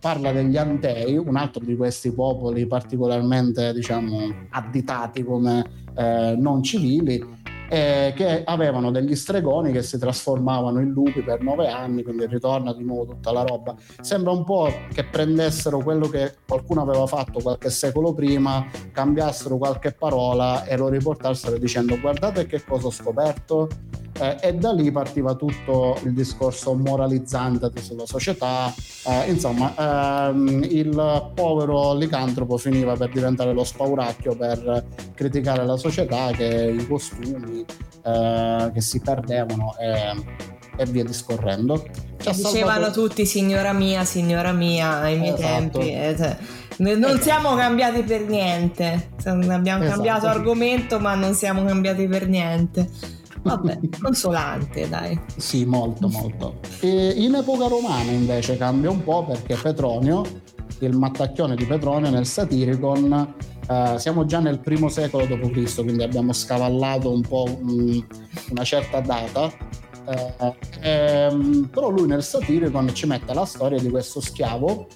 parla 0.00 0.32
degli 0.32 0.56
Antei, 0.56 1.16
un 1.16 1.36
altro 1.36 1.64
di 1.64 1.76
questi 1.76 2.12
popoli 2.12 2.66
particolarmente 2.66 3.72
diciamo, 3.72 4.46
additati 4.50 5.22
come 5.22 5.64
eh, 5.96 6.34
non 6.38 6.62
civili, 6.62 7.36
eh, 7.70 8.14
che 8.16 8.44
avevano 8.44 8.90
degli 8.90 9.14
stregoni 9.14 9.72
che 9.72 9.82
si 9.82 9.98
trasformavano 9.98 10.80
in 10.80 10.90
lupi 10.90 11.20
per 11.20 11.42
nove 11.42 11.68
anni, 11.68 12.02
quindi 12.02 12.26
ritorna 12.26 12.72
di 12.72 12.82
nuovo 12.82 13.12
tutta 13.12 13.30
la 13.32 13.42
roba. 13.42 13.74
Sembra 14.00 14.32
un 14.32 14.44
po' 14.44 14.72
che 14.92 15.04
prendessero 15.04 15.78
quello 15.78 16.08
che 16.08 16.34
qualcuno 16.46 16.82
aveva 16.82 17.06
fatto 17.06 17.40
qualche 17.40 17.70
secolo 17.70 18.14
prima, 18.14 18.64
cambiassero 18.92 19.58
qualche 19.58 19.92
parola 19.92 20.64
e 20.64 20.76
lo 20.76 20.88
riportassero 20.88 21.58
dicendo 21.58 21.98
guardate 22.00 22.46
che 22.46 22.64
cosa 22.64 22.86
ho 22.86 22.90
scoperto, 22.90 23.68
eh, 24.18 24.36
e 24.40 24.54
da 24.54 24.72
lì 24.72 24.90
partiva 24.90 25.34
tutto 25.34 25.98
il 26.04 26.12
discorso 26.12 26.74
moralizzante 26.74 27.70
sulla 27.80 28.06
società. 28.06 28.72
Eh, 29.06 29.30
insomma, 29.30 30.28
ehm, 30.28 30.64
il 30.64 31.30
povero 31.34 31.94
licantropo 31.94 32.56
finiva 32.56 32.94
per 32.94 33.10
diventare 33.10 33.52
lo 33.52 33.64
spauracchio 33.64 34.36
per 34.36 34.84
criticare 35.14 35.64
la 35.64 35.76
società, 35.76 36.30
che 36.32 36.76
i 36.78 36.86
costumi 36.86 37.64
eh, 38.04 38.70
che 38.72 38.80
si 38.80 39.00
perdevano 39.00 39.76
e, 39.78 40.14
e 40.76 40.84
via 40.86 41.04
discorrendo. 41.04 41.84
Dicevano 42.16 42.76
salvato... 42.76 43.00
tutti 43.00 43.24
signora 43.24 43.72
mia, 43.72 44.04
signora 44.04 44.52
mia 44.52 44.98
ai 44.98 45.18
miei 45.18 45.34
esatto. 45.34 45.78
tempi. 45.78 45.92
Eh, 45.92 46.14
cioè, 46.16 46.36
non 46.78 47.04
esatto. 47.04 47.22
siamo 47.22 47.54
cambiati 47.54 48.02
per 48.02 48.22
niente. 48.22 49.10
Abbiamo 49.24 49.62
esatto. 49.62 49.90
cambiato 49.90 50.26
argomento, 50.26 50.98
ma 50.98 51.14
non 51.14 51.34
siamo 51.34 51.64
cambiati 51.64 52.06
per 52.06 52.28
niente. 52.28 53.16
Vabbè, 53.48 53.78
consolante, 54.00 54.88
dai. 54.88 55.18
Sì, 55.36 55.64
molto, 55.64 56.08
molto. 56.08 56.60
E 56.80 57.14
in 57.16 57.34
epoca 57.34 57.66
romana 57.66 58.10
invece 58.10 58.56
cambia 58.56 58.90
un 58.90 59.02
po' 59.02 59.24
perché 59.24 59.56
Petronio, 59.56 60.22
il 60.80 60.96
mattacchione 60.96 61.56
di 61.56 61.64
Petronio 61.64 62.10
nel 62.10 62.26
Satiricon, 62.26 63.34
eh, 63.68 63.94
siamo 63.98 64.24
già 64.24 64.40
nel 64.40 64.60
primo 64.60 64.88
secolo 64.88 65.24
d.C., 65.26 65.82
quindi 65.82 66.02
abbiamo 66.02 66.32
scavallato 66.32 67.12
un 67.12 67.22
po' 67.22 67.44
un, 67.60 68.04
una 68.50 68.64
certa 68.64 69.00
data. 69.00 69.50
Eh, 70.08 70.54
ehm, 70.80 71.68
però 71.70 71.90
lui 71.90 72.06
nel 72.06 72.22
Satiricon 72.22 72.94
ci 72.94 73.06
mette 73.06 73.34
la 73.34 73.44
storia 73.44 73.78
di 73.78 73.90
questo 73.90 74.20
schiavo 74.20 74.86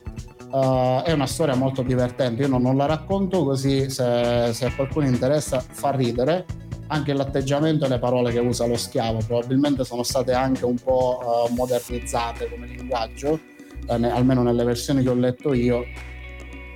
Uh, 0.52 1.00
è 1.02 1.12
una 1.12 1.26
storia 1.26 1.54
molto 1.54 1.80
divertente, 1.80 2.42
io 2.42 2.48
non, 2.48 2.60
non 2.60 2.76
la 2.76 2.84
racconto 2.84 3.42
così 3.42 3.88
se, 3.88 4.50
se, 4.52 4.66
a 4.66 4.74
qualcuno 4.74 5.06
interessa 5.06 5.60
fa 5.60 5.92
ridere, 5.92 6.44
anche 6.92 7.14
l'atteggiamento 7.14 7.86
e 7.86 7.88
le 7.88 7.98
parole 7.98 8.30
che 8.30 8.38
usa 8.38 8.66
lo 8.66 8.76
schiavo 8.76 9.20
probabilmente 9.26 9.82
sono 9.82 10.02
state 10.02 10.32
anche 10.32 10.66
un 10.66 10.76
po' 10.76 11.46
uh, 11.48 11.54
modernizzate 11.54 12.50
come 12.50 12.66
linguaggio, 12.66 13.40
eh, 13.88 13.96
ne, 13.96 14.12
almeno 14.12 14.42
nelle 14.42 14.62
versioni 14.62 15.02
che 15.02 15.08
ho 15.08 15.14
letto 15.14 15.54
io. 15.54 15.84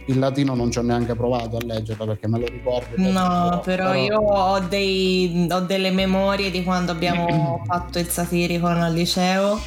Il 0.09 0.21
latino 0.21 0.55
non 0.55 0.71
ci 0.71 0.79
ho 0.79 0.83
neanche 0.83 1.17
provato 1.17 1.57
a 1.57 1.61
leggerlo 1.65 2.07
perché 2.07 2.29
me 2.29 2.39
lo 2.39 2.47
ricordo. 2.47 2.95
No, 2.97 3.61
però, 3.65 3.93
però, 3.93 3.95
io 3.95 4.19
ho, 4.19 4.61
dei, 4.61 5.49
ho, 5.51 5.61
delle 5.61 5.91
memorie 5.91 6.51
di 6.51 6.63
quando 6.63 6.93
abbiamo 6.93 7.63
fatto 7.67 7.99
il 7.99 8.09
satirico 8.09 8.69
al 8.69 8.93
liceo 8.93 9.61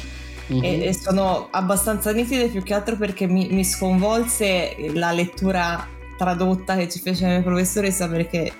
mm-hmm. 0.50 0.82
e, 0.82 0.94
sono 0.94 1.48
abbastanza 1.50 2.10
nitide 2.12 2.48
più 2.48 2.62
che 2.62 2.72
altro 2.74 2.96
perché 2.96 3.26
mi, 3.26 3.48
mi 3.50 3.64
sconvolse 3.64 4.74
la 4.94 5.12
lettura 5.12 5.86
tradotta 6.16 6.74
che 6.74 6.88
ci 6.88 7.00
fece 7.00 7.26
la 7.26 7.32
mia 7.32 7.42
professoressa 7.42 8.08
perché 8.08 8.50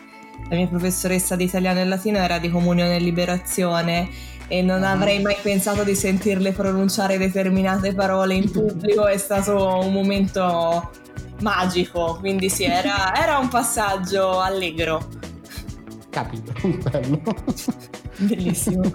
la 0.49 0.56
mia 0.56 0.66
professoressa 0.66 1.37
di 1.37 1.44
italiano 1.44 1.80
e 1.80 1.85
latino 1.85 2.18
era 2.18 2.38
di 2.38 2.50
comunione 2.50 2.97
e 2.97 3.00
liberazione 3.00 4.09
e 4.49 4.62
non 4.62 4.82
ah. 4.82 4.90
avrei 4.90 5.20
mai 5.20 5.37
pensato 5.40 5.85
di 5.85 5.94
sentirle 5.94 6.52
pronunciare 6.52 7.18
determinate 7.18 7.94
parole 7.94 8.35
in 8.35 8.50
pubblico, 8.50 9.06
è 9.06 9.16
stato 9.16 9.78
un 9.78 9.92
momento 9.92 10.90
magico, 11.40 12.16
quindi 12.18 12.49
sì, 12.49 12.64
era, 12.64 13.14
era 13.14 13.38
un 13.38 13.49
passaggio 13.49 14.40
allegro. 14.40 15.09
Capito, 16.11 16.52
bello. 16.90 17.23
Bellissimo. 18.18 18.82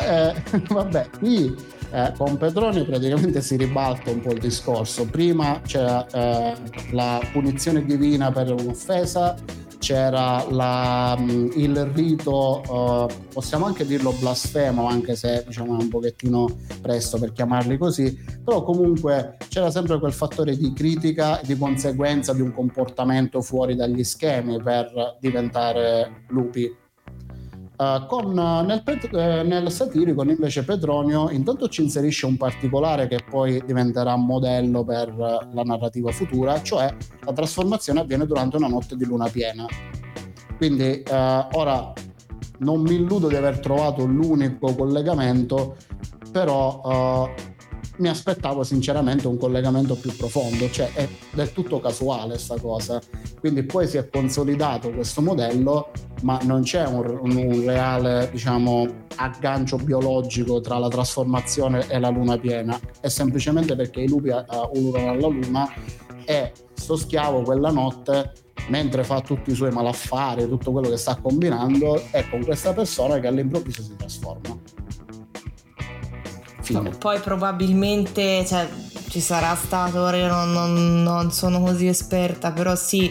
eh, 0.00 0.34
vabbè, 0.68 1.10
qui 1.18 1.54
eh, 1.92 2.12
con 2.16 2.38
Petroni 2.38 2.84
praticamente 2.84 3.42
si 3.42 3.56
ribalta 3.56 4.10
un 4.10 4.20
po' 4.20 4.32
il 4.32 4.40
discorso. 4.40 5.06
Prima 5.06 5.60
c'era 5.64 6.06
eh, 6.06 6.54
la 6.92 7.20
punizione 7.32 7.84
divina 7.84 8.32
per 8.32 8.50
un'offesa, 8.50 9.36
c'era 9.82 10.46
la, 10.48 11.16
mm, 11.18 11.48
il 11.56 11.84
rito, 11.86 12.62
uh, 12.68 13.08
possiamo 13.32 13.66
anche 13.66 13.84
dirlo 13.84 14.12
blasfemo, 14.12 14.86
anche 14.86 15.16
se 15.16 15.42
diciamo 15.44 15.76
è 15.76 15.82
un 15.82 15.88
pochettino 15.88 16.46
presto 16.80 17.18
per 17.18 17.32
chiamarli 17.32 17.76
così, 17.76 18.16
però 18.44 18.62
comunque 18.62 19.38
c'era 19.48 19.72
sempre 19.72 19.98
quel 19.98 20.12
fattore 20.12 20.56
di 20.56 20.72
critica 20.72 21.40
e 21.40 21.46
di 21.46 21.58
conseguenza 21.58 22.32
di 22.32 22.42
un 22.42 22.52
comportamento 22.52 23.42
fuori 23.42 23.74
dagli 23.74 24.04
schemi 24.04 24.62
per 24.62 25.16
diventare 25.18 26.26
lupi. 26.28 26.81
Uh, 27.82 28.06
con, 28.06 28.32
nel, 28.32 28.82
eh, 28.84 29.42
nel, 29.42 29.72
satirico 29.72 30.22
invece 30.22 30.62
Petronio 30.62 31.30
intanto 31.30 31.66
ci 31.68 31.82
inserisce 31.82 32.26
un 32.26 32.36
particolare 32.36 33.08
che 33.08 33.18
poi 33.28 33.60
diventerà 33.66 34.14
modello 34.14 34.84
per 34.84 35.12
la 35.16 35.62
narrativa 35.64 36.12
futura, 36.12 36.62
cioè 36.62 36.94
la 37.24 37.32
trasformazione 37.32 37.98
avviene 37.98 38.24
durante 38.24 38.56
una 38.56 38.68
notte 38.68 38.94
di 38.94 39.04
luna 39.04 39.28
piena. 39.28 39.66
Quindi 40.56 41.02
uh, 41.10 41.58
ora 41.58 41.92
non 42.58 42.82
mi 42.82 42.94
illudo 42.94 43.26
di 43.26 43.34
aver 43.34 43.58
trovato 43.58 44.04
l'unico 44.04 44.72
collegamento, 44.76 45.74
però 46.30 47.28
mi 48.02 48.08
aspettavo 48.08 48.64
sinceramente 48.64 49.28
un 49.28 49.38
collegamento 49.38 49.94
più 49.94 50.14
profondo, 50.16 50.68
cioè 50.70 50.92
è 50.92 51.08
del 51.32 51.52
tutto 51.52 51.78
casuale 51.78 52.30
questa 52.30 52.58
cosa. 52.58 53.00
Quindi 53.38 53.62
poi 53.62 53.86
si 53.86 53.96
è 53.96 54.08
consolidato 54.08 54.90
questo 54.90 55.22
modello, 55.22 55.92
ma 56.22 56.40
non 56.42 56.62
c'è 56.62 56.84
un, 56.84 57.20
un 57.22 57.64
reale, 57.64 58.28
diciamo, 58.32 58.86
aggancio 59.14 59.76
biologico 59.76 60.60
tra 60.60 60.78
la 60.78 60.88
trasformazione 60.88 61.88
e 61.88 62.00
la 62.00 62.08
luna 62.08 62.36
piena, 62.38 62.78
è 63.00 63.08
semplicemente 63.08 63.76
perché 63.76 64.00
i 64.00 64.08
lupi 64.08 64.30
uh, 64.30 64.44
ululano 64.74 65.10
alla 65.10 65.28
luna 65.28 65.72
e 66.24 66.52
sto 66.74 66.96
schiavo 66.96 67.42
quella 67.42 67.70
notte 67.70 68.32
mentre 68.68 69.04
fa 69.04 69.20
tutti 69.20 69.52
i 69.52 69.54
suoi 69.54 69.70
malaffari, 69.70 70.48
tutto 70.48 70.72
quello 70.72 70.88
che 70.88 70.96
sta 70.96 71.16
combinando, 71.16 72.02
è 72.10 72.28
con 72.28 72.44
questa 72.44 72.72
persona 72.72 73.20
che 73.20 73.28
all'improvviso 73.28 73.82
si 73.82 73.94
trasforma. 73.96 74.58
Fine. 76.62 76.90
Poi 76.90 77.18
probabilmente 77.18 78.46
cioè, 78.46 78.68
ci 79.08 79.20
sarà 79.20 79.54
stato, 79.56 80.08
io 80.14 80.28
non, 80.28 80.52
non, 80.52 81.02
non, 81.02 81.32
sono 81.32 81.60
così 81.60 81.86
esperta, 81.86 82.52
però 82.52 82.76
sì, 82.76 83.10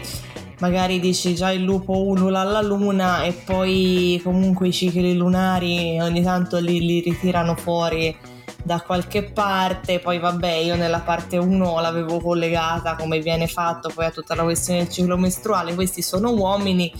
magari 0.60 1.00
dici 1.00 1.36
già 1.36 1.52
il 1.52 1.64
lupo 1.64 1.98
ulula 1.98 2.40
alla 2.40 2.62
luna 2.62 3.24
e 3.24 3.34
poi 3.34 4.20
comunque 4.24 4.70
i 4.70 4.72
cicli 4.72 5.16
lunari 5.16 6.00
ogni 6.00 6.24
tanto 6.24 6.60
li, 6.60 6.80
li 6.80 7.02
ritirano 7.02 7.56
fuori 7.56 8.16
da 8.64 8.80
qualche 8.80 9.24
parte, 9.24 10.00
poi 10.00 10.20
vabbè 10.20 10.54
io 10.54 10.76
nella 10.76 11.00
parte 11.00 11.38
1 11.38 11.80
l'avevo 11.82 12.20
collegata 12.20 12.96
come 12.96 13.20
viene 13.20 13.48
fatto 13.48 13.92
poi 13.94 14.06
a 14.06 14.12
tutta 14.12 14.36
la 14.36 14.44
questione 14.44 14.84
del 14.84 14.90
ciclo 14.90 15.18
mestruale, 15.18 15.74
questi 15.76 16.02
sono 16.02 16.32
uomini 16.32 16.92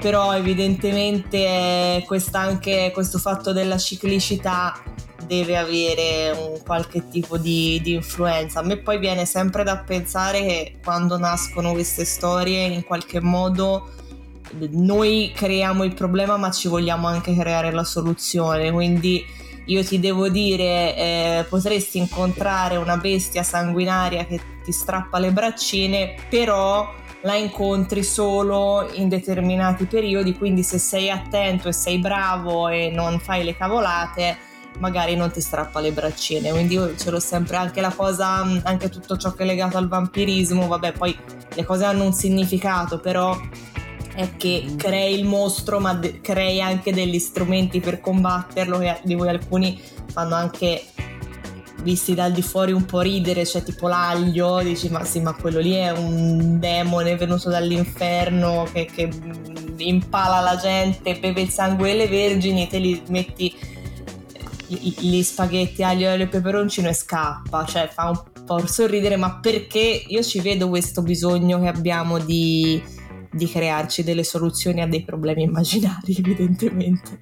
però 0.00 0.34
evidentemente 0.34 2.04
anche 2.32 2.90
questo 2.92 3.18
fatto 3.18 3.52
della 3.52 3.78
ciclicità 3.78 4.74
deve 5.26 5.56
avere 5.56 6.30
un 6.30 6.60
qualche 6.64 7.08
tipo 7.08 7.38
di, 7.38 7.80
di, 7.82 7.94
influenza. 7.94 8.60
A 8.60 8.62
me 8.62 8.78
poi 8.78 8.98
viene 8.98 9.24
sempre 9.24 9.64
da 9.64 9.78
pensare 9.78 10.40
che 10.40 10.78
quando 10.82 11.18
nascono 11.18 11.72
queste 11.72 12.04
storie 12.04 12.64
in 12.64 12.84
qualche 12.84 13.20
modo 13.20 13.90
noi 14.70 15.32
creiamo 15.34 15.82
il 15.84 15.94
problema 15.94 16.36
ma 16.36 16.50
ci 16.50 16.68
vogliamo 16.68 17.06
anche 17.06 17.34
creare 17.34 17.70
la 17.70 17.84
soluzione, 17.84 18.70
quindi 18.70 19.24
io 19.66 19.84
ti 19.84 20.00
devo 20.00 20.28
dire 20.28 20.96
eh, 20.96 21.46
potresti 21.48 21.98
incontrare 21.98 22.76
una 22.76 22.96
bestia 22.96 23.42
sanguinaria 23.42 24.24
che 24.26 24.40
ti 24.64 24.72
strappa 24.72 25.18
le 25.18 25.30
braccine, 25.30 26.14
però 26.28 27.00
la 27.22 27.36
incontri 27.36 28.02
solo 28.02 28.88
in 28.94 29.08
determinati 29.08 29.84
periodi, 29.84 30.36
quindi 30.36 30.62
se 30.62 30.78
sei 30.78 31.10
attento 31.10 31.68
e 31.68 31.72
sei 31.72 31.98
bravo 31.98 32.68
e 32.68 32.90
non 32.92 33.20
fai 33.20 33.44
le 33.44 33.56
cavolate, 33.56 34.36
magari 34.78 35.16
non 35.16 35.30
ti 35.30 35.40
strappa 35.40 35.80
le 35.80 35.92
braccine. 35.92 36.50
Quindi 36.50 36.74
io 36.74 36.96
ce 36.96 37.10
l'ho 37.10 37.20
sempre 37.20 37.56
anche 37.56 37.80
la 37.80 37.92
cosa, 37.92 38.46
anche 38.62 38.88
tutto 38.88 39.16
ciò 39.16 39.32
che 39.32 39.42
è 39.42 39.46
legato 39.46 39.76
al 39.76 39.88
vampirismo, 39.88 40.66
vabbè, 40.66 40.92
poi 40.92 41.16
le 41.54 41.64
cose 41.64 41.84
hanno 41.84 42.04
un 42.04 42.12
significato, 42.12 42.98
però 42.98 43.38
è 44.14 44.36
che 44.36 44.74
crei 44.76 45.18
il 45.18 45.24
mostro, 45.24 45.80
ma 45.80 45.94
de- 45.94 46.20
crei 46.20 46.60
anche 46.60 46.92
degli 46.92 47.18
strumenti 47.18 47.80
per 47.80 48.00
combatterlo, 48.00 48.78
che 48.78 49.00
di 49.04 49.14
cui 49.14 49.28
alcuni 49.28 49.80
fanno 50.06 50.34
anche 50.34 50.84
visti 51.82 52.14
dal 52.14 52.32
di 52.32 52.42
fuori 52.42 52.72
un 52.72 52.84
po' 52.84 53.00
ridere, 53.00 53.44
cioè 53.44 53.62
tipo 53.62 53.88
l'aglio, 53.88 54.62
dici 54.62 54.88
ma 54.88 55.04
sì, 55.04 55.20
ma 55.20 55.34
quello 55.34 55.58
lì 55.58 55.72
è 55.72 55.90
un 55.90 56.58
demone 56.58 57.16
venuto 57.16 57.50
dall'inferno 57.50 58.66
che, 58.72 58.86
che 58.86 59.08
impala 59.78 60.40
la 60.40 60.56
gente, 60.56 61.18
beve 61.18 61.40
il 61.40 61.48
sangue 61.48 61.88
delle 61.88 62.06
vergini, 62.06 62.68
te 62.68 62.78
li 62.78 63.02
metti 63.08 63.52
gli 64.74 65.22
spaghetti 65.22 65.82
aglio, 65.82 66.10
olio 66.10 66.24
e 66.24 66.28
peperoncino 66.28 66.88
e 66.88 66.94
scappa, 66.94 67.64
cioè 67.64 67.88
fa 67.88 68.08
un 68.08 68.44
po' 68.44 68.66
sorridere, 68.66 69.16
ma 69.16 69.38
perché 69.40 70.04
io 70.06 70.22
ci 70.22 70.40
vedo 70.40 70.68
questo 70.68 71.02
bisogno 71.02 71.60
che 71.60 71.68
abbiamo 71.68 72.18
di, 72.18 72.82
di 73.30 73.46
crearci 73.46 74.02
delle 74.02 74.24
soluzioni 74.24 74.80
a 74.80 74.86
dei 74.86 75.02
problemi 75.02 75.42
immaginari, 75.42 76.14
evidentemente. 76.18 77.20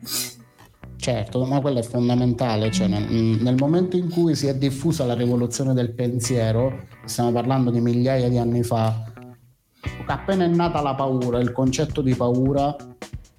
Certo, 0.97 1.47
ma 1.47 1.61
quello 1.61 1.79
è 1.79 1.83
fondamentale, 1.83 2.71
cioè 2.71 2.87
nel, 2.87 3.11
nel, 3.11 3.55
momento 3.59 3.97
in 3.97 4.11
cui 4.11 4.35
si 4.35 4.49
è 4.49 4.55
diffusa 4.55 5.07
la 5.07 5.15
rivoluzione 5.15 5.73
del 5.73 5.95
pensiero, 5.95 6.89
stiamo 7.07 7.33
parlando 7.33 7.71
di 7.71 7.81
migliaia 7.81 8.29
di 8.29 8.37
anni 8.37 8.63
fa, 8.63 9.11
appena 10.07 10.45
è 10.45 10.49
nata 10.49 10.83
la 10.83 10.95
paura, 10.95 11.39
il 11.39 11.53
concetto 11.53 12.03
di 12.03 12.15
paura, 12.15 12.77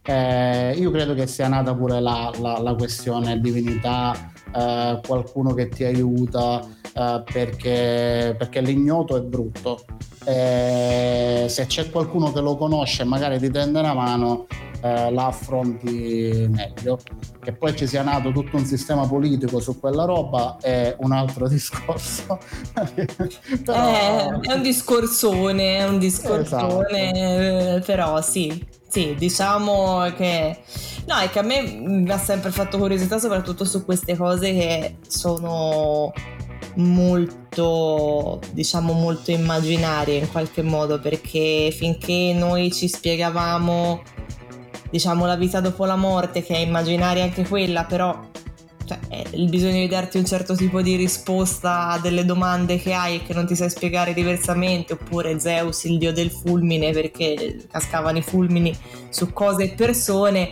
eh, 0.03 0.73
io 0.77 0.91
credo 0.91 1.13
che 1.13 1.27
sia 1.27 1.47
nata 1.47 1.75
pure 1.75 1.99
la, 1.99 2.31
la, 2.39 2.59
la 2.59 2.73
questione 2.75 3.39
divinità, 3.39 4.31
eh, 4.53 4.99
qualcuno 5.05 5.53
che 5.53 5.67
ti 5.67 5.83
aiuta, 5.83 6.65
eh, 6.93 7.23
perché, 7.31 8.35
perché 8.37 8.61
l'ignoto 8.61 9.15
è 9.15 9.21
brutto. 9.21 9.83
Eh, 10.23 11.45
se 11.47 11.65
c'è 11.65 11.89
qualcuno 11.89 12.31
che 12.31 12.41
lo 12.41 12.55
conosce 12.55 13.01
e 13.01 13.05
magari 13.05 13.39
ti 13.39 13.49
tende 13.49 13.79
una 13.79 13.93
mano, 13.93 14.45
eh, 14.81 15.11
la 15.11 15.27
affronti 15.27 16.47
meglio. 16.49 16.99
Che 17.41 17.53
poi 17.53 17.75
ci 17.75 17.87
sia 17.87 18.03
nato 18.03 18.31
tutto 18.31 18.57
un 18.57 18.65
sistema 18.65 19.07
politico 19.07 19.59
su 19.59 19.79
quella 19.79 20.05
roba 20.05 20.57
è 20.61 20.95
un 20.99 21.11
altro 21.11 21.47
discorso. 21.49 22.37
però... 23.65 23.89
eh, 23.89 24.39
è 24.41 24.53
un 24.53 24.61
discorsone, 24.61 25.77
è 25.77 25.87
un 25.87 25.97
discorsone, 25.97 27.69
esatto. 27.77 27.85
però 27.85 28.21
sì, 28.21 28.63
sì, 28.87 29.15
diciamo 29.17 30.11
che... 30.15 30.59
No, 31.07 31.17
è 31.17 31.29
che 31.31 31.39
a 31.39 31.43
me 31.43 31.61
mi 31.63 32.11
ha 32.11 32.17
sempre 32.19 32.51
fatto 32.51 32.77
curiosità 32.77 33.17
soprattutto 33.17 33.65
su 33.65 33.83
queste 33.83 34.15
cose 34.15 34.53
che 34.53 34.97
sono 35.07 36.13
molto, 36.75 38.39
diciamo, 38.51 38.93
molto 38.93 39.31
immaginarie 39.31 40.17
in 40.17 40.31
qualche 40.31 40.61
modo, 40.61 40.99
perché 40.99 41.71
finché 41.71 42.33
noi 42.35 42.71
ci 42.71 42.87
spiegavamo, 42.87 44.01
diciamo, 44.89 45.25
la 45.25 45.35
vita 45.35 45.59
dopo 45.59 45.85
la 45.85 45.95
morte, 45.95 46.43
che 46.43 46.55
è 46.55 46.59
immaginaria 46.59 47.23
anche 47.23 47.47
quella, 47.47 47.83
però 47.85 48.29
cioè, 48.85 48.99
il 49.31 49.47
bisogno 49.47 49.79
di 49.79 49.87
darti 49.87 50.17
un 50.17 50.25
certo 50.25 50.55
tipo 50.55 50.81
di 50.81 50.95
risposta 50.95 51.89
a 51.89 51.99
delle 51.99 52.25
domande 52.25 52.77
che 52.77 52.93
hai 52.93 53.15
e 53.15 53.23
che 53.23 53.33
non 53.33 53.45
ti 53.45 53.55
sai 53.55 53.69
spiegare 53.69 54.13
diversamente, 54.13 54.93
oppure 54.93 55.39
Zeus, 55.39 55.83
il 55.85 55.97
dio 55.97 56.11
del 56.11 56.31
fulmine, 56.31 56.91
perché 56.91 57.65
cascavano 57.71 58.17
i 58.17 58.21
fulmini 58.21 58.75
su 59.09 59.31
cose 59.31 59.63
e 59.63 59.69
persone, 59.69 60.49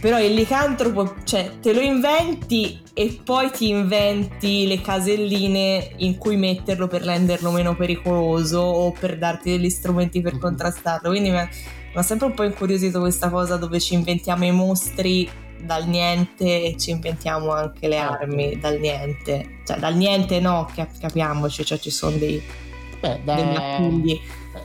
però 0.00 0.20
il 0.20 0.34
licantropo, 0.34 1.14
cioè, 1.24 1.58
te 1.60 1.72
lo 1.72 1.80
inventi 1.80 2.80
e 2.92 3.20
poi 3.22 3.50
ti 3.50 3.68
inventi 3.68 4.66
le 4.66 4.80
caselline 4.80 5.92
in 5.98 6.18
cui 6.18 6.36
metterlo 6.36 6.88
per 6.88 7.02
renderlo 7.02 7.50
meno 7.50 7.76
pericoloso 7.76 8.58
o 8.58 8.92
per 8.92 9.16
darti 9.16 9.50
degli 9.50 9.70
strumenti 9.70 10.20
per 10.20 10.38
contrastarlo. 10.38 11.10
Quindi 11.10 11.30
mi 11.30 11.48
ha 11.94 12.02
sempre 12.02 12.26
un 12.26 12.34
po' 12.34 12.42
incuriosito 12.42 12.98
questa 12.98 13.30
cosa 13.30 13.56
dove 13.56 13.78
ci 13.78 13.94
inventiamo 13.94 14.44
i 14.44 14.52
mostri 14.52 15.28
dal 15.58 15.86
niente 15.86 16.64
e 16.64 16.76
ci 16.76 16.90
inventiamo 16.90 17.52
anche 17.52 17.88
le 17.88 17.96
certo. 17.96 18.12
armi 18.12 18.58
dal 18.58 18.78
niente. 18.78 19.60
Cioè, 19.64 19.78
dal 19.78 19.94
niente 19.94 20.40
no, 20.40 20.68
capiamoci, 21.00 21.64
cioè 21.64 21.78
ci 21.78 21.90
sono 21.90 22.16
dei, 22.16 22.42
Beh, 23.00 23.20
da, 23.24 23.34
dei 23.34 24.20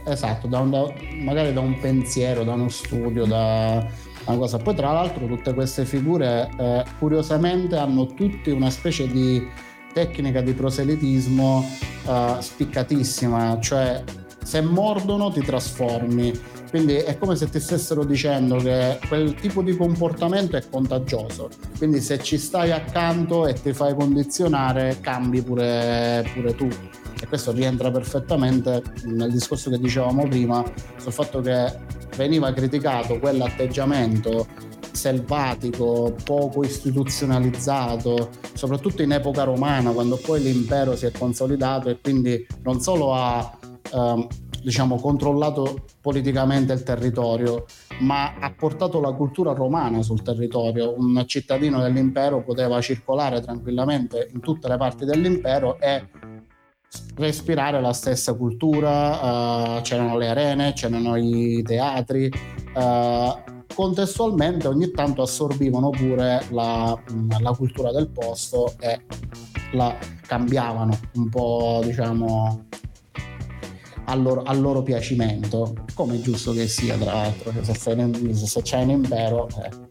Esatto, 0.06 0.48
da 0.48 0.60
un, 0.60 0.72
da, 0.72 0.92
magari 1.22 1.54
da 1.54 1.60
un 1.60 1.78
pensiero, 1.80 2.44
da 2.44 2.54
uno 2.54 2.70
studio, 2.70 3.26
da 3.26 3.86
una 4.26 4.38
cosa. 4.38 4.58
Poi 4.58 4.76
tra 4.76 4.92
l'altro 4.92 5.26
tutte 5.26 5.54
queste 5.54 5.86
figure 5.86 6.50
eh, 6.58 6.86
curiosamente 7.00 7.76
hanno 7.78 8.06
tutte 8.08 8.52
una 8.52 8.70
specie 8.70 9.08
di 9.08 9.46
tecnica 9.94 10.42
di 10.42 10.54
proselitismo 10.54 11.66
eh, 12.08 12.36
spiccatissima, 12.40 13.60
cioè 13.60 14.04
se 14.44 14.62
mordono 14.62 15.32
ti 15.32 15.42
trasformi, 15.42 16.34
quindi 16.70 16.96
è 16.96 17.18
come 17.18 17.36
se 17.36 17.50
ti 17.50 17.60
stessero 17.60 18.04
dicendo 18.04 18.58
che 18.58 19.00
quel 19.08 19.36
tipo 19.36 19.62
di 19.62 19.76
comportamento 19.76 20.58
è 20.58 20.64
contagioso. 20.70 21.50
Quindi 21.78 22.02
se 22.02 22.20
ci 22.20 22.38
stai 22.38 22.72
accanto 22.72 23.46
e 23.46 23.54
ti 23.54 23.72
fai 23.74 23.94
condizionare, 23.94 24.98
cambi 25.00 25.42
pure, 25.42 26.26
pure 26.34 26.56
tu. 26.56 26.68
E 27.20 27.28
questo 27.28 27.52
rientra 27.52 27.92
perfettamente 27.92 28.82
nel 29.06 29.32
discorso 29.32 29.70
che 29.70 29.80
dicevamo 29.80 30.28
prima 30.28 30.64
sul 30.98 31.12
fatto 31.12 31.42
che 31.42 31.74
veniva 32.16 32.52
criticato 32.54 33.20
quell'atteggiamento 33.20 34.48
selvatico, 34.92 36.16
poco 36.24 36.64
istituzionalizzato, 36.64 38.30
soprattutto 38.54 39.02
in 39.02 39.12
epoca 39.14 39.44
romana, 39.44 39.92
quando 39.92 40.18
poi 40.18 40.42
l'impero 40.42 40.96
si 40.96 41.06
è 41.06 41.12
consolidato 41.12 41.90
e 41.90 42.00
quindi 42.02 42.46
non 42.64 42.82
solo 42.82 43.14
ha 43.14 43.58
ehm, 43.94 44.28
diciamo, 44.62 44.98
controllato 44.98 45.86
politicamente 46.02 46.74
il 46.74 46.84
territorio, 46.84 47.66
ma 48.02 48.36
ha 48.40 48.52
portato 48.52 49.00
la 49.00 49.12
cultura 49.12 49.54
romana 49.54 50.02
sul 50.02 50.22
territorio. 50.22 50.94
Un 50.98 51.24
cittadino 51.26 51.82
dell'impero 51.82 52.44
poteva 52.44 52.80
circolare 52.82 53.42
tranquillamente 53.42 54.30
in 54.34 54.40
tutte 54.40 54.68
le 54.68 54.78
parti 54.78 55.06
dell'impero 55.06 55.80
e 55.80 56.08
respirare 57.16 57.80
la 57.82 57.94
stessa 57.94 58.34
cultura, 58.34 59.78
uh, 59.78 59.82
c'erano 59.82 60.18
le 60.18 60.28
arene, 60.28 60.74
c'erano 60.74 61.16
i 61.16 61.62
teatri, 61.64 62.32
uh, 62.76 63.52
contestualmente 63.74 64.68
ogni 64.68 64.92
tanto 64.92 65.22
assorbivano 65.22 65.90
pure 65.90 66.46
la, 66.50 66.98
la, 67.40 67.52
cultura 67.54 67.92
del 67.92 68.10
posto 68.10 68.74
e 68.80 69.02
la 69.74 69.98
cambiavano 70.26 70.98
un 71.14 71.30
po' 71.30 71.82
diciamo 71.84 72.66
al 74.06 74.22
loro, 74.22 74.44
al 74.44 74.60
loro, 74.60 74.84
piacimento, 74.84 75.74
come 75.94 76.16
è 76.16 76.20
giusto 76.20 76.52
che 76.52 76.68
sia, 76.68 76.98
tra 76.98 77.14
l'altro, 77.14 77.54
se, 77.62 77.74
se 77.74 78.62
c'è 78.62 78.82
un 78.82 78.90
impero... 78.90 79.48
Eh, 79.48 79.90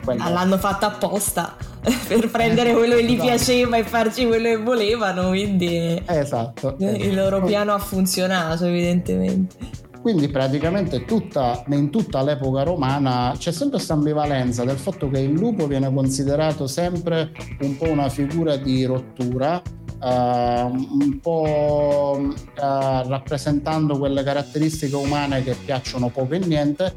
quello... 0.00 0.28
L'hanno 0.28 0.58
fatta 0.58 0.86
apposta 0.86 1.56
per 2.06 2.30
prendere 2.30 2.70
eh, 2.70 2.74
quello 2.74 2.96
che 2.96 3.04
gli 3.04 3.12
esatto. 3.12 3.28
piaceva 3.28 3.76
e 3.76 3.84
farci 3.84 4.26
quello 4.26 4.48
che 4.48 4.56
volevano, 4.56 5.28
quindi 5.28 6.02
esatto, 6.06 6.76
il 6.78 6.86
esatto. 6.86 7.14
loro 7.14 7.42
piano 7.42 7.72
ha 7.72 7.78
funzionato 7.78 8.66
evidentemente. 8.66 9.80
Quindi 10.02 10.28
praticamente 10.28 11.04
tutta, 11.04 11.62
in 11.68 11.88
tutta 11.90 12.22
l'epoca 12.22 12.64
romana 12.64 13.32
c'è 13.38 13.52
sempre 13.52 13.76
questa 13.76 13.94
ambivalenza 13.94 14.64
del 14.64 14.76
fatto 14.76 15.08
che 15.08 15.20
il 15.20 15.30
lupo 15.30 15.68
viene 15.68 15.92
considerato 15.94 16.66
sempre 16.66 17.30
un 17.60 17.76
po' 17.76 17.88
una 17.88 18.08
figura 18.08 18.56
di 18.56 18.84
rottura, 18.84 19.62
Uh, 20.02 20.66
un 20.66 21.20
po' 21.22 22.18
uh, 22.20 22.34
rappresentando 22.56 23.96
quelle 23.98 24.24
caratteristiche 24.24 24.96
umane 24.96 25.44
che 25.44 25.54
piacciono 25.54 26.08
poco 26.08 26.34
e 26.34 26.38
niente, 26.40 26.92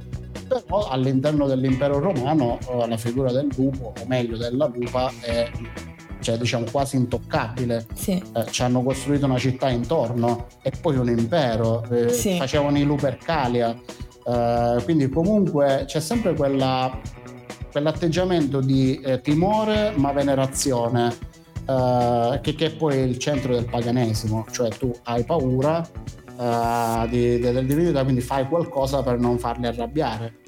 però 0.62 0.88
all'interno 0.88 1.48
dell'impero 1.48 2.00
romano 2.00 2.58
uh, 2.68 2.88
la 2.88 2.98
figura 2.98 3.32
del 3.32 3.50
lupo, 3.56 3.94
o 4.00 4.06
meglio 4.08 4.38
della 4.38 4.68
lupa, 4.74 5.12
è 5.22 5.50
cioè, 6.20 6.38
diciamo, 6.38 6.66
quasi 6.72 6.96
intoccabile. 6.96 7.86
Sì. 7.94 8.22
ci 8.50 8.64
hanno 8.64 8.82
costruito 8.82 9.26
una 9.26 9.38
città 9.38 9.70
intorno 9.70 10.48
e 10.64 10.72
poi 10.72 10.98
un 10.98 11.10
impero, 11.10 11.84
eh, 11.92 12.10
sì. 12.10 12.38
facevano 12.38 12.80
i 12.80 12.84
Lupercalia. 12.84 13.80
quindi 14.84 15.08
comunque 15.08 15.84
c'è 15.86 16.00
sempre 16.00 16.34
quella, 16.34 17.00
quell'atteggiamento 17.72 18.60
di 18.60 19.00
eh, 19.02 19.22
timore 19.22 19.94
ma 19.98 20.12
venerazione 20.14 21.16
uh, 21.68 22.40
che, 22.42 22.56
che 22.56 22.72
poi 22.72 22.96
è 22.96 23.02
il 23.02 23.18
centro 23.20 23.54
del 23.54 23.66
paganesimo, 23.66 24.46
cioè 24.52 24.70
tu 24.70 24.92
hai 25.04 25.24
paura 25.24 25.88
di, 27.08 27.38
di, 27.38 27.40
del 27.40 27.66
divinità, 27.66 28.04
quindi 28.04 28.22
fai 28.22 28.48
qualcosa 28.48 29.02
per 29.04 29.20
non 29.20 29.38
farli 29.38 29.68
arrabbiare. 29.68 30.44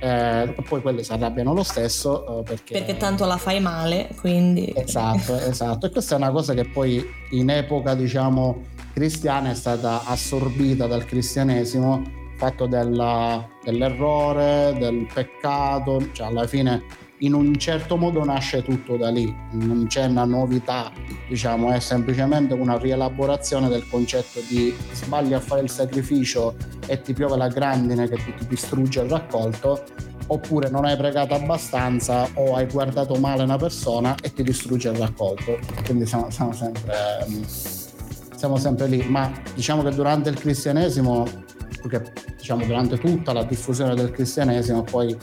Eh, 0.00 0.54
poi 0.68 0.80
quelli 0.80 1.02
si 1.02 1.12
arrabbiano 1.12 1.52
lo 1.52 1.64
stesso 1.64 2.24
uh, 2.28 2.42
perché... 2.44 2.74
perché 2.74 2.96
tanto 2.96 3.24
la 3.24 3.36
fai 3.36 3.58
male 3.58 4.10
quindi 4.20 4.72
esatto 4.76 5.34
esatto. 5.42 5.86
E 5.86 5.90
questa 5.90 6.14
è 6.14 6.18
una 6.18 6.30
cosa 6.30 6.54
che 6.54 6.68
poi 6.68 7.04
in 7.30 7.50
epoca 7.50 7.94
diciamo 7.94 8.62
cristiana 8.92 9.50
è 9.50 9.54
stata 9.54 10.04
assorbita 10.04 10.86
dal 10.86 11.04
cristianesimo 11.04 12.02
fatto 12.36 12.66
della, 12.66 13.44
dell'errore 13.64 14.76
del 14.78 15.08
peccato 15.12 16.12
cioè 16.12 16.28
alla 16.28 16.46
fine 16.46 16.84
in 17.20 17.34
un 17.34 17.54
certo 17.56 17.96
modo 17.96 18.24
nasce 18.24 18.62
tutto 18.62 18.96
da 18.96 19.10
lì, 19.10 19.34
non 19.52 19.86
c'è 19.88 20.06
una 20.06 20.24
novità, 20.24 20.92
diciamo, 21.28 21.72
è 21.72 21.80
semplicemente 21.80 22.54
una 22.54 22.78
rielaborazione 22.78 23.68
del 23.68 23.88
concetto 23.88 24.40
di 24.48 24.74
sbagli 24.92 25.32
a 25.32 25.40
fare 25.40 25.62
il 25.62 25.70
sacrificio 25.70 26.54
e 26.86 27.00
ti 27.00 27.14
piove 27.14 27.36
la 27.36 27.48
grandine 27.48 28.08
che 28.08 28.16
ti, 28.16 28.46
distrugge 28.46 29.00
il 29.00 29.10
raccolto, 29.10 29.82
oppure 30.28 30.68
non 30.68 30.84
hai 30.84 30.96
pregato 30.96 31.34
abbastanza 31.34 32.28
o 32.34 32.54
hai 32.54 32.66
guardato 32.66 33.14
male 33.14 33.42
una 33.42 33.56
persona 33.56 34.14
e 34.22 34.32
ti 34.32 34.42
distrugge 34.42 34.90
il 34.90 34.96
raccolto. 34.96 35.58
Quindi 35.84 36.06
siamo, 36.06 36.30
siamo, 36.30 36.52
sempre, 36.52 37.26
siamo 38.36 38.56
sempre 38.58 38.86
lì, 38.86 39.02
ma 39.08 39.32
diciamo 39.54 39.82
che 39.82 39.90
durante 39.90 40.28
il 40.28 40.38
cristianesimo, 40.38 41.26
perché 41.82 42.12
diciamo 42.36 42.64
durante 42.64 42.96
tutta 42.98 43.32
la 43.32 43.42
diffusione 43.42 43.94
del 43.94 44.12
cristianesimo 44.12 44.82
poi 44.82 45.16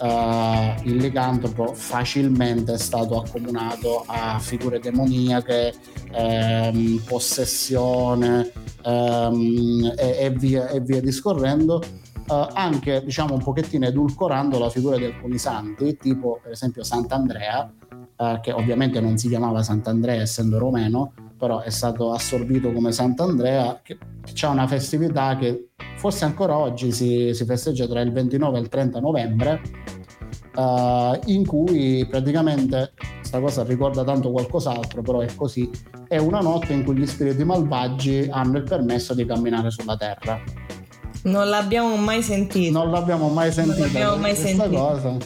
uh, 0.00 0.86
il 0.88 0.96
licantropo 0.96 1.74
facilmente 1.74 2.74
è 2.74 2.78
stato 2.78 3.20
accomunato 3.20 4.04
a 4.06 4.38
figure 4.38 4.80
demoniache, 4.80 5.74
ehm, 6.12 7.02
possessione 7.06 8.50
ehm, 8.84 9.92
e, 9.96 10.16
e, 10.18 10.30
via, 10.30 10.68
e, 10.68 10.80
via, 10.80 11.00
discorrendo. 11.00 11.82
Uh, 12.28 12.46
anche 12.52 13.02
diciamo 13.02 13.34
un 13.34 13.42
pochettino 13.42 13.86
edulcorando 13.86 14.56
la 14.60 14.70
figura 14.70 14.96
di 14.96 15.04
alcuni 15.04 15.36
santi, 15.36 15.96
tipo 15.96 16.38
per 16.40 16.52
esempio 16.52 16.84
Sant'Andrea, 16.84 17.72
uh, 18.20 18.40
che 18.40 18.52
ovviamente 18.52 19.00
non 19.00 19.16
si 19.16 19.28
chiamava 19.28 19.62
Sant'Andrea 19.62 20.20
essendo 20.20 20.58
romeno, 20.58 21.12
però 21.36 21.60
è 21.60 21.70
stato 21.70 22.12
assorbito 22.12 22.70
come 22.72 22.92
Sant'Andrea, 22.92 23.80
che, 23.82 23.98
ha 24.42 24.48
una 24.48 24.66
festività 24.66 25.36
che 25.36 25.70
forse 25.96 26.26
ancora 26.26 26.56
oggi 26.56 26.92
si, 26.92 27.32
si, 27.32 27.44
festeggia 27.44 27.86
tra 27.86 28.00
il 28.02 28.12
29 28.12 28.58
e 28.58 28.60
il 28.60 28.68
30 28.68 29.00
novembre, 29.00 29.60
uh, 30.54 31.18
in 31.26 31.46
cui 31.46 32.06
praticamente 32.08 32.92
questa 33.18 33.40
cosa 33.40 33.64
ricorda 33.64 34.04
tanto 34.04 34.30
qualcos'altro, 34.30 35.00
però 35.00 35.20
è 35.20 35.34
così, 35.34 35.70
è 36.06 36.18
una 36.18 36.40
notte 36.40 36.74
in 36.74 36.84
cui 36.84 36.96
gli 36.96 37.06
spiriti 37.06 37.42
malvagi 37.44 38.28
hanno 38.30 38.58
il 38.58 38.64
permesso 38.64 39.14
di 39.14 39.24
camminare 39.24 39.70
sulla 39.70 39.96
terra. 39.96 40.38
Non 41.22 41.48
l'abbiamo 41.48 41.96
mai 41.96 42.22
sentito. 42.22 42.78
Non 42.78 42.90
l'abbiamo 42.90 43.28
mai 43.28 43.52
sentito. 43.52 43.78
Non 43.78 43.86
l'abbiamo 43.86 44.16
mai 44.16 44.34
sentito. 44.34 44.68
Cosa. 44.70 45.16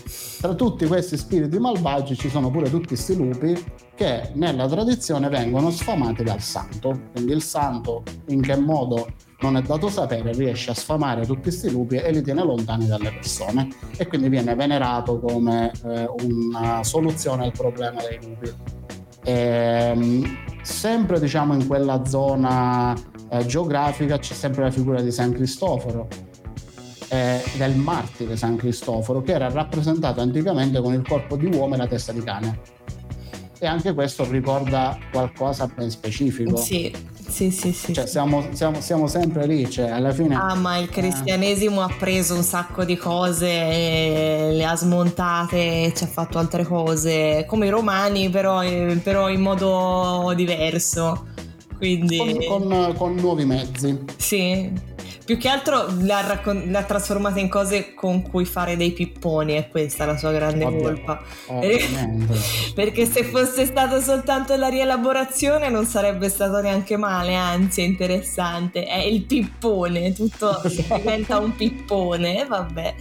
Tra 0.40 0.54
tutti 0.54 0.86
questi 0.86 1.16
spiriti 1.16 1.58
malvagi 1.58 2.16
ci 2.16 2.28
sono 2.28 2.50
pure 2.50 2.68
tutti 2.68 2.88
questi 2.88 3.16
lupi 3.16 3.56
che 3.94 4.30
nella 4.34 4.66
tradizione 4.66 5.28
vengono 5.28 5.70
sfamati 5.70 6.24
dal 6.24 6.40
santo. 6.40 7.00
Quindi 7.12 7.32
il 7.32 7.42
santo 7.42 8.02
in 8.28 8.40
che 8.42 8.56
modo 8.56 9.06
non 9.40 9.56
è 9.56 9.62
dato 9.62 9.88
sapere, 9.88 10.32
riesce 10.32 10.70
a 10.70 10.74
sfamare 10.74 11.26
tutti 11.26 11.42
questi 11.42 11.70
lupi 11.70 11.96
e 11.96 12.10
li 12.10 12.22
tiene 12.22 12.42
lontani 12.42 12.86
dalle 12.86 13.10
persone 13.10 13.68
e 13.96 14.06
quindi 14.06 14.28
viene 14.28 14.54
venerato 14.54 15.20
come 15.20 15.70
eh, 15.84 16.08
una 16.22 16.82
soluzione 16.82 17.44
al 17.44 17.52
problema 17.52 18.00
dei 18.02 18.18
lupi. 18.22 18.52
E, 19.22 19.32
ehm, 19.32 20.36
sempre 20.62 21.20
diciamo 21.20 21.54
in 21.54 21.66
quella 21.66 22.04
zona 22.04 22.94
eh, 23.30 23.46
geografica 23.46 24.18
c'è 24.18 24.34
sempre 24.34 24.64
la 24.64 24.70
figura 24.70 25.00
di 25.00 25.10
San 25.10 25.32
Cristoforo, 25.32 26.08
eh, 27.08 27.42
del 27.56 27.76
martire 27.76 28.36
San 28.36 28.56
Cristoforo, 28.56 29.22
che 29.22 29.32
era 29.32 29.50
rappresentato 29.50 30.20
anticamente 30.20 30.80
con 30.80 30.92
il 30.94 31.06
corpo 31.06 31.36
di 31.36 31.46
uomo 31.46 31.74
e 31.74 31.78
la 31.78 31.86
testa 31.86 32.12
di 32.12 32.22
cane. 32.22 32.60
E 33.58 33.66
anche 33.66 33.94
questo 33.94 34.28
ricorda 34.28 34.98
qualcosa 35.10 35.66
ben 35.74 35.90
specifico. 35.90 36.56
Sì, 36.56 36.92
Sì, 37.26 37.50
sì, 37.50 37.72
sì. 37.72 37.92
Cioè, 37.94 38.06
siamo, 38.06 38.44
siamo, 38.52 38.80
siamo, 38.80 39.06
sempre 39.06 39.46
lì, 39.46 39.68
cioè, 39.68 39.90
alla 39.90 40.12
fine... 40.12 40.36
Ah, 40.36 40.54
ma 40.54 40.76
il 40.76 40.88
cristianesimo 40.88 41.80
eh. 41.80 41.84
ha 41.84 41.96
preso 41.98 42.34
un 42.34 42.42
sacco 42.42 42.84
di 42.84 42.96
cose, 42.96 44.52
le 44.52 44.64
ha 44.64 44.76
smontate, 44.76 45.92
ci 45.96 46.04
ha 46.04 46.06
fatto 46.06 46.38
altre 46.38 46.64
cose, 46.64 47.44
come 47.48 47.66
i 47.66 47.70
romani, 47.70 48.28
però, 48.28 48.60
però 49.02 49.30
in 49.30 49.40
modo 49.40 50.32
diverso. 50.36 51.32
Quindi... 51.84 52.16
Con, 52.16 52.68
con, 52.68 52.94
con 52.96 53.14
nuovi 53.16 53.44
mezzi. 53.44 54.04
Sì. 54.16 54.72
Più 55.22 55.36
che 55.36 55.48
altro 55.48 55.86
l'ha, 56.00 56.22
raccon- 56.22 56.70
l'ha, 56.70 56.82
trasformata 56.82 57.40
in 57.40 57.50
cose 57.50 57.92
con 57.92 58.22
cui 58.22 58.46
fare 58.46 58.74
dei 58.76 58.92
pipponi 58.92 59.52
è 59.52 59.68
questa 59.68 60.06
la 60.06 60.16
sua 60.16 60.32
grande 60.32 60.64
Oddio, 60.64 60.80
colpa. 60.80 61.22
Perché 62.74 63.04
se 63.04 63.24
fosse 63.24 63.66
stato 63.66 64.00
soltanto 64.00 64.56
la 64.56 64.68
rielaborazione 64.68 65.68
non 65.68 65.84
sarebbe 65.84 66.30
stato 66.30 66.62
neanche 66.62 66.96
male 66.96 67.34
anzi 67.34 67.82
è 67.82 67.84
interessante. 67.84 68.84
È 68.84 68.98
il 68.98 69.24
pippone 69.24 70.14
tutto 70.14 70.60
esatto. 70.64 70.96
diventa 70.96 71.38
un 71.38 71.54
pippone 71.54 72.46
vabbè. 72.48 72.94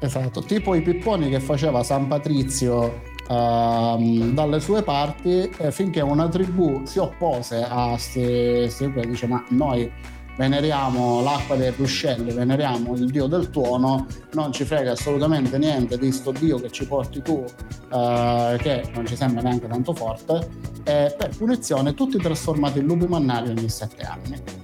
Esatto 0.00 0.42
tipo 0.42 0.74
i 0.74 0.82
pipponi 0.82 1.28
che 1.28 1.38
faceva 1.38 1.84
San 1.84 2.08
Patrizio 2.08 3.10
Uh, 3.28 4.32
dalle 4.32 4.58
sue 4.58 4.82
parti 4.82 5.48
eh, 5.58 5.70
finché 5.70 6.00
una 6.00 6.28
tribù 6.28 6.82
si 6.84 6.98
oppose 6.98 7.62
a 7.62 7.96
queste 8.12 8.92
dice 9.06 9.26
ma 9.28 9.42
noi 9.50 9.90
veneriamo 10.36 11.22
l'acqua 11.22 11.56
dei 11.56 11.72
ruscelli, 11.76 12.32
veneriamo 12.32 12.94
il 12.94 13.06
dio 13.10 13.26
del 13.26 13.50
tuono, 13.50 14.06
non 14.32 14.52
ci 14.52 14.64
frega 14.64 14.92
assolutamente 14.92 15.58
niente 15.58 15.98
di 15.98 16.10
sto 16.10 16.32
dio 16.32 16.58
che 16.58 16.70
ci 16.70 16.86
porti 16.86 17.22
tu, 17.22 17.44
eh, 17.92 18.56
che 18.58 18.90
non 18.94 19.06
ci 19.06 19.14
sembra 19.14 19.42
neanche 19.42 19.68
tanto 19.68 19.94
forte, 19.94 20.48
e 20.84 21.14
per 21.16 21.36
punizione 21.36 21.94
tutti 21.94 22.18
trasformati 22.18 22.78
in 22.78 22.86
lupi 22.86 23.06
mannari 23.06 23.50
ogni 23.50 23.68
sette 23.68 24.02
anni. 24.02 24.61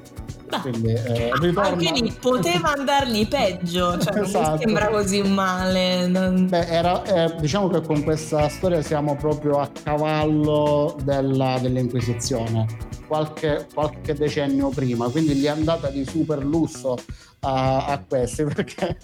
Quindi, 0.60 0.92
eh, 0.92 1.32
ritorna... 1.40 1.68
Anche 1.68 1.92
lì 1.92 2.12
poteva 2.20 2.72
andargli 2.72 3.26
peggio, 3.28 3.98
cioè 3.98 4.20
esatto. 4.20 4.48
non 4.48 4.58
sembra 4.58 4.88
così 4.88 5.22
male. 5.22 6.06
Non... 6.06 6.48
Beh, 6.48 6.66
era, 6.66 7.02
eh, 7.04 7.34
diciamo 7.40 7.68
che 7.68 7.82
con 7.82 8.02
questa 8.02 8.48
storia 8.48 8.82
siamo 8.82 9.16
proprio 9.16 9.58
a 9.58 9.68
cavallo 9.68 10.96
della, 11.02 11.58
dell'Inquisizione 11.60 12.66
qualche, 13.06 13.66
qualche, 13.72 14.14
decennio 14.14 14.68
prima, 14.68 15.08
quindi 15.08 15.34
gli 15.34 15.44
è 15.44 15.48
andata 15.48 15.88
di 15.88 16.04
super 16.04 16.44
lusso 16.44 16.96
a, 17.40 17.86
a 17.86 18.04
questi 18.06 18.44
perché, 18.54 18.98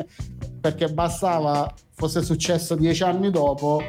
perché 0.60 0.88
bastava 0.88 1.72
fosse 1.94 2.22
successo 2.22 2.74
dieci 2.74 3.02
anni 3.02 3.30
dopo 3.30 3.80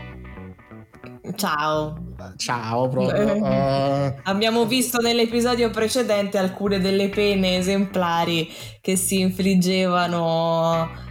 Ciao. 1.33 2.04
Ciao 2.37 2.87
proprio. 2.89 3.35
Uh... 3.35 4.13
Abbiamo 4.23 4.65
visto 4.65 4.99
nell'episodio 4.99 5.69
precedente 5.69 6.37
alcune 6.37 6.79
delle 6.79 7.09
pene 7.09 7.57
esemplari 7.57 8.51
che 8.81 8.95
si 8.95 9.19
infliggevano 9.19 11.03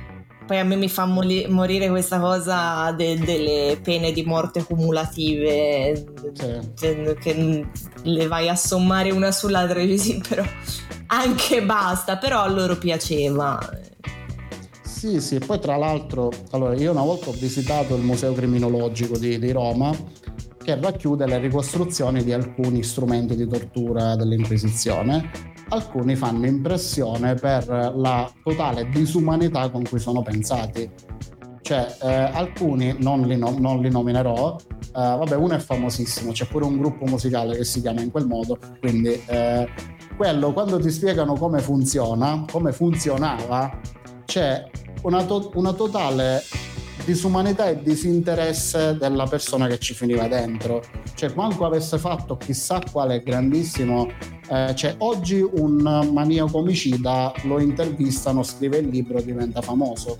poi 0.47 0.59
a 0.59 0.65
me 0.65 0.77
mi 0.77 0.89
fa 0.89 1.07
moli- 1.07 1.47
morire 1.49 1.89
questa 1.89 2.21
cosa 2.21 2.93
de- 2.93 3.19
delle 3.19 3.79
pene 3.83 4.13
di 4.13 4.25
morte 4.25 4.63
cumulative, 4.63 6.05
sì. 6.75 7.15
che 7.19 7.67
le 8.03 8.27
vai 8.27 8.49
a 8.49 8.55
sommare 8.55 9.11
una 9.11 9.33
sull'altra 9.33 9.81
dici 9.81 10.21
però 10.29 10.45
anche 11.07 11.63
basta, 11.63 12.19
però 12.19 12.41
a 12.41 12.49
loro 12.49 12.77
piaceva. 12.77 13.59
Sì, 14.83 15.21
sì, 15.21 15.39
poi 15.39 15.59
tra 15.59 15.77
l'altro, 15.77 16.31
allora 16.51 16.75
io 16.75 16.91
una 16.91 17.03
volta 17.03 17.31
ho 17.31 17.33
visitato 17.33 17.95
il 17.95 18.03
Museo 18.03 18.33
Criminologico 18.33 19.19
di, 19.19 19.39
di 19.39 19.51
Roma 19.51 19.95
che 20.65 20.81
racchiude 20.81 21.27
le 21.27 21.39
ricostruzioni 21.39 22.25
di 22.25 22.33
alcuni 22.33 22.83
strumenti 22.83 23.37
di 23.37 23.47
tortura 23.47 24.17
dell'Inquisizione 24.17 25.53
alcuni 25.69 26.17
fanno 26.17 26.47
impressione 26.47 27.35
per 27.35 27.67
la 27.69 28.31
totale 28.43 28.89
disumanità 28.89 29.69
con 29.71 29.85
cui 29.85 29.99
sono 29.99 30.23
pensati. 30.23 30.91
Cioè, 31.61 31.97
eh, 32.03 32.13
alcuni 32.13 32.95
non 32.99 33.23
li, 33.23 33.37
no- 33.37 33.57
non 33.59 33.81
li 33.81 33.91
nominerò, 33.91 34.57
eh, 34.59 34.91
vabbè, 34.93 35.35
uno 35.35 35.55
è 35.55 35.59
famosissimo, 35.59 36.33
c'è 36.33 36.47
pure 36.47 36.67
un 36.67 36.77
gruppo 36.77 37.07
musicale 37.07 37.57
che 37.57 37.65
si 37.65 37.81
chiama 37.81 38.03
in 38.03 38.11
quel 38.11 38.27
modo, 38.27 38.59
quindi 38.81 39.09
eh, 39.27 39.67
quello 40.17 40.53
quando 40.53 40.79
ti 40.79 40.91
spiegano 40.91 41.35
come 41.35 41.61
funziona, 41.61 42.45
come 42.51 42.73
funzionava, 42.73 43.81
c'è 44.27 44.63
una, 45.03 45.25
to- 45.25 45.51
una 45.55 45.73
totale 45.73 46.43
disumanità 47.05 47.69
e 47.69 47.83
disinteresse 47.83 48.97
della 48.97 49.27
persona 49.27 49.67
che 49.67 49.79
ci 49.79 49.95
finiva 49.95 50.27
dentro. 50.27 50.83
Cioè, 51.15 51.33
manco 51.35 51.65
avesse 51.65 51.99
fatto 51.99 52.37
chissà 52.37 52.81
quale 52.91 53.23
grandissimo. 53.23 54.11
Eh, 54.49 54.75
cioè, 54.75 54.95
oggi 54.99 55.41
un 55.41 56.09
maniaco 56.13 56.59
omicida 56.59 57.33
lo 57.45 57.61
intervistano, 57.61 58.43
scrive 58.43 58.79
il 58.79 58.89
libro, 58.89 59.21
diventa 59.21 59.61
famoso. 59.63 60.19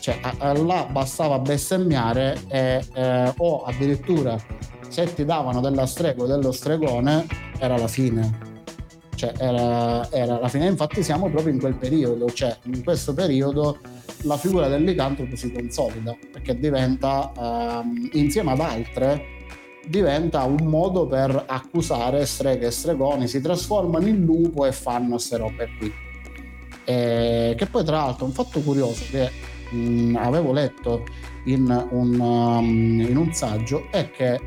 Cioè, 0.00 0.18
a, 0.22 0.34
a, 0.38 0.52
là 0.52 0.86
bastava 0.90 1.38
bestemmiare 1.38 2.38
e, 2.48 2.84
eh, 2.94 3.32
o 3.36 3.64
addirittura 3.64 4.38
se 4.88 5.12
ti 5.14 5.24
davano 5.24 5.60
della 5.60 5.86
strega 5.86 6.22
o 6.22 6.26
dello 6.26 6.52
stregone 6.52 7.26
era 7.58 7.76
la 7.76 7.88
fine. 7.88 8.55
Cioè, 9.16 9.32
era, 9.38 10.08
era 10.12 10.38
la 10.38 10.48
fine. 10.48 10.66
Infatti, 10.66 11.02
siamo 11.02 11.28
proprio 11.28 11.52
in 11.52 11.58
quel 11.58 11.74
periodo. 11.74 12.30
Cioè, 12.30 12.56
in 12.64 12.84
questo 12.84 13.12
periodo 13.12 13.78
la 14.22 14.36
figura 14.36 14.68
del 14.68 14.84
licantropo 14.84 15.36
si 15.36 15.52
consolida 15.52 16.16
perché 16.32 16.58
diventa, 16.58 17.32
ehm, 17.36 18.10
insieme 18.12 18.52
ad 18.52 18.60
altre, 18.60 19.34
diventa 19.88 20.42
un 20.44 20.66
modo 20.66 21.06
per 21.06 21.44
accusare 21.46 22.26
streghe 22.26 22.66
e 22.66 22.70
stregoni, 22.70 23.28
si 23.28 23.40
trasformano 23.40 24.06
in 24.06 24.24
lupo 24.24 24.66
e 24.66 24.72
fanno 24.72 25.10
queste 25.10 25.36
robe 25.36 25.68
qui. 25.78 25.92
E 26.84 27.54
che 27.56 27.66
poi 27.66 27.84
tra 27.84 27.96
l'altro 27.96 28.26
un 28.26 28.32
fatto 28.32 28.60
curioso 28.60 29.04
che 29.10 29.30
mh, 29.70 30.16
avevo 30.16 30.52
letto 30.52 31.04
in 31.46 31.64
un, 31.90 32.18
um, 32.20 33.00
in 33.00 33.16
un 33.16 33.32
saggio 33.32 33.88
è 33.90 34.10
che 34.10 34.40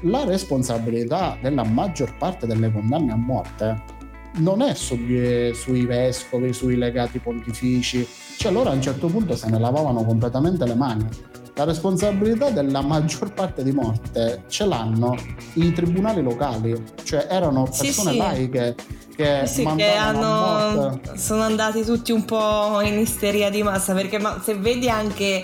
la 0.00 0.24
responsabilità 0.24 1.38
della 1.40 1.64
maggior 1.64 2.16
parte 2.16 2.46
delle 2.46 2.70
condanne 2.70 3.12
a 3.12 3.16
morte 3.16 3.94
non 4.36 4.62
è 4.62 4.74
sugli, 4.74 5.52
sui 5.54 5.84
vescovi, 5.84 6.52
sui 6.52 6.76
legati 6.76 7.18
pontifici, 7.18 8.06
cioè 8.38 8.52
loro 8.52 8.70
a 8.70 8.72
un 8.72 8.82
certo 8.82 9.06
punto 9.08 9.36
se 9.36 9.48
ne 9.48 9.58
lavavano 9.58 10.04
completamente 10.04 10.64
le 10.66 10.74
mani. 10.74 11.06
La 11.54 11.64
responsabilità 11.64 12.50
della 12.50 12.82
maggior 12.82 13.32
parte 13.32 13.62
di 13.62 13.72
morte 13.72 14.42
ce 14.48 14.66
l'hanno 14.66 15.16
i 15.54 15.72
tribunali 15.72 16.22
locali, 16.22 16.74
cioè 17.02 17.26
erano 17.30 17.64
persone 17.64 17.92
sì, 17.92 18.02
sì. 18.10 18.16
laiche 18.16 18.74
che, 19.16 19.46
sì, 19.46 19.64
che 19.76 19.92
hanno, 19.94 21.00
sono 21.14 21.42
andati 21.42 21.82
tutti 21.82 22.12
un 22.12 22.26
po' 22.26 22.82
in 22.82 22.98
isteria 22.98 23.48
di 23.48 23.62
massa 23.62 23.94
perché 23.94 24.18
ma, 24.18 24.38
se 24.44 24.54
vedi 24.56 24.90
anche 24.90 25.42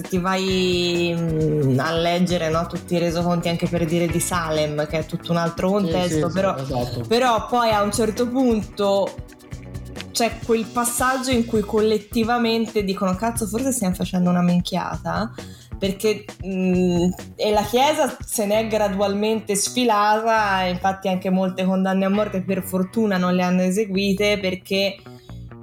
se 0.00 0.08
ti 0.08 0.18
vai 0.18 1.14
mm, 1.16 1.78
a 1.78 1.92
leggere 1.92 2.48
no, 2.48 2.66
tutti 2.66 2.94
i 2.94 2.98
resoconti 2.98 3.48
anche 3.48 3.68
per 3.68 3.84
dire 3.84 4.06
di 4.06 4.20
Salem, 4.20 4.86
che 4.86 5.00
è 5.00 5.06
tutto 5.06 5.30
un 5.30 5.36
altro 5.36 5.70
contesto, 5.70 6.26
sì, 6.26 6.26
sì, 6.26 6.32
però, 6.32 6.56
esatto. 6.56 7.04
però 7.06 7.46
poi 7.46 7.70
a 7.70 7.82
un 7.82 7.92
certo 7.92 8.26
punto 8.28 9.14
c'è 10.12 10.38
quel 10.44 10.64
passaggio 10.64 11.30
in 11.30 11.44
cui 11.46 11.60
collettivamente 11.60 12.82
dicono 12.82 13.14
cazzo 13.14 13.46
forse 13.46 13.72
stiamo 13.72 13.94
facendo 13.94 14.28
una 14.28 14.42
minchiata 14.42 15.32
perché 15.78 16.24
mh, 16.42 16.48
mm, 16.48 17.10
e 17.36 17.50
la 17.52 17.62
Chiesa 17.62 18.16
se 18.24 18.44
ne 18.44 18.58
è 18.60 18.66
gradualmente 18.66 19.54
sfilata 19.54 20.64
infatti 20.64 21.08
anche 21.08 21.30
molte 21.30 21.64
condanne 21.64 22.04
a 22.04 22.10
morte 22.10 22.42
per 22.42 22.62
fortuna 22.62 23.16
non 23.18 23.34
le 23.34 23.42
hanno 23.42 23.62
eseguite 23.62 24.38
perché 24.40 24.96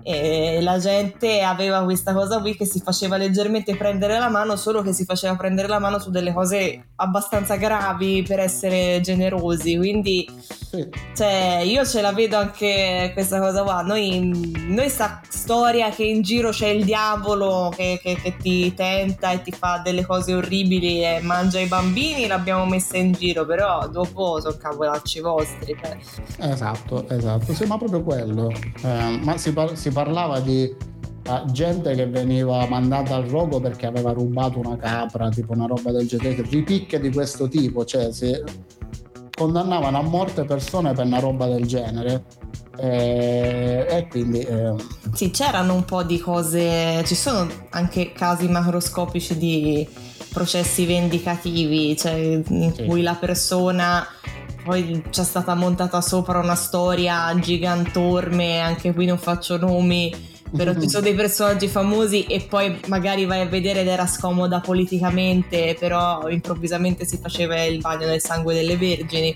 e 0.09 0.61
la 0.61 0.79
gente 0.79 1.41
aveva 1.41 1.83
questa 1.83 2.13
cosa 2.13 2.39
qui 2.39 2.55
che 2.55 2.65
si 2.65 2.79
faceva 2.79 3.17
leggermente 3.17 3.75
prendere 3.75 4.17
la 4.17 4.29
mano, 4.29 4.55
solo 4.55 4.81
che 4.81 4.93
si 4.93 5.03
faceva 5.03 5.35
prendere 5.35 5.67
la 5.67 5.79
mano 5.79 5.99
su 5.99 6.11
delle 6.11 6.31
cose 6.31 6.91
abbastanza 6.95 7.57
gravi 7.57 8.23
per 8.25 8.39
essere 8.39 9.01
generosi. 9.01 9.75
Quindi, 9.75 10.25
sì. 10.69 10.87
cioè, 11.13 11.61
io 11.65 11.85
ce 11.85 11.99
la 11.99 12.13
vedo 12.13 12.37
anche 12.37 13.11
questa 13.13 13.41
cosa 13.41 13.63
qua. 13.63 13.81
Noi, 13.81 14.55
noi 14.69 14.87
sta 14.87 15.19
storia 15.27 15.89
che 15.89 16.05
in 16.05 16.21
giro 16.21 16.51
c'è 16.51 16.67
il 16.67 16.85
diavolo 16.85 17.69
che, 17.75 17.99
che, 18.01 18.15
che, 18.15 18.37
ti 18.37 18.73
tenta 18.73 19.31
e 19.31 19.41
ti 19.41 19.51
fa 19.51 19.81
delle 19.83 20.05
cose 20.05 20.33
orribili 20.33 21.03
e 21.03 21.19
mangia 21.21 21.59
i 21.59 21.65
bambini, 21.65 22.27
l'abbiamo 22.27 22.65
messa 22.65 22.95
in 22.95 23.11
giro, 23.11 23.45
però 23.45 23.89
dopo 23.89 24.39
sono 24.39 24.55
cavolacci 24.55 25.19
vostri. 25.19 25.75
Cioè. 25.83 26.49
Esatto, 26.49 27.09
esatto. 27.09 27.53
Sì, 27.53 27.65
ma 27.65 27.77
proprio 27.77 28.01
quello. 28.03 28.49
Eh, 28.49 29.19
ma 29.21 29.35
si, 29.35 29.51
par- 29.51 29.75
si 29.75 29.95
parlava 29.97 30.39
di 30.41 30.71
uh, 31.27 31.51
gente 31.51 31.95
che 31.95 32.05
veniva 32.05 32.67
mandata 32.67 33.15
al 33.15 33.23
rogo 33.23 33.59
perché 33.59 33.87
aveva 33.87 34.11
rubato 34.11 34.59
una 34.59 34.77
capra, 34.77 35.29
tipo 35.29 35.53
una 35.53 35.65
roba 35.65 35.91
del 35.91 36.07
genere, 36.07 36.43
ripicche 36.43 36.99
di 36.99 37.11
questo 37.11 37.47
tipo, 37.47 37.83
cioè 37.83 38.11
si 38.11 38.31
condannavano 39.35 39.97
a 39.97 40.03
morte 40.03 40.43
persone 40.43 40.93
per 40.93 41.07
una 41.07 41.17
roba 41.17 41.47
del 41.47 41.65
genere. 41.65 42.25
E, 42.79 43.87
e 43.89 44.07
quindi 44.07 44.41
eh... 44.41 44.75
sì, 45.13 45.31
c'erano 45.31 45.73
un 45.73 45.83
po' 45.83 46.03
di 46.03 46.19
cose, 46.19 47.03
ci 47.03 47.15
sono 47.15 47.49
anche 47.71 48.11
casi 48.11 48.47
macroscopici 48.47 49.35
di 49.35 49.87
processi 50.31 50.85
vendicativi, 50.85 51.97
cioè 51.97 52.13
in 52.13 52.71
sì. 52.75 52.85
cui 52.85 53.01
la 53.01 53.15
persona 53.15 54.05
poi 54.67 55.01
c'è 55.09 55.23
stata 55.23 55.55
montata 55.55 56.01
sopra 56.01 56.39
una 56.39 56.55
storia 56.55 57.33
gigantorme, 57.39 58.59
anche 58.59 58.93
qui 58.93 59.05
non 59.05 59.17
faccio 59.17 59.57
nomi, 59.57 60.13
però 60.53 60.77
ci 60.77 60.89
sono 60.89 61.03
dei 61.03 61.13
personaggi 61.13 61.69
famosi 61.69 62.25
e 62.25 62.41
poi 62.41 62.77
magari 62.87 63.23
vai 63.23 63.39
a 63.39 63.45
vedere 63.45 63.81
ed 63.81 63.87
era 63.87 64.05
scomoda 64.05 64.59
politicamente, 64.59 65.77
però 65.79 66.27
improvvisamente 66.27 67.05
si 67.05 67.17
faceva 67.17 67.63
il 67.63 67.79
bagno 67.79 68.07
nel 68.07 68.19
sangue 68.19 68.53
delle 68.53 68.75
vergini. 68.75 69.33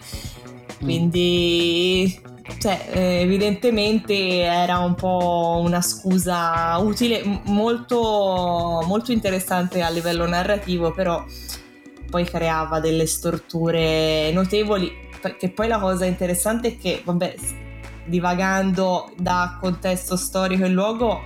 Quindi 0.79 2.19
cioè, 2.59 2.89
evidentemente 2.91 4.41
era 4.41 4.79
un 4.79 4.95
po' 4.95 5.61
una 5.63 5.81
scusa 5.81 6.77
utile, 6.79 7.23
molto, 7.45 8.83
molto 8.85 9.13
interessante 9.13 9.81
a 9.81 9.89
livello 9.89 10.27
narrativo, 10.27 10.91
però 10.91 11.23
poi 12.09 12.25
creava 12.25 12.81
delle 12.81 13.07
storture 13.07 14.29
notevoli. 14.33 15.09
Perché 15.21 15.49
poi 15.49 15.67
la 15.67 15.79
cosa 15.79 16.05
interessante 16.05 16.69
è 16.69 16.77
che, 16.77 17.01
vabbè, 17.03 17.35
divagando 18.05 19.11
da 19.15 19.57
contesto 19.59 20.15
storico 20.15 20.65
e 20.65 20.69
luogo, 20.69 21.23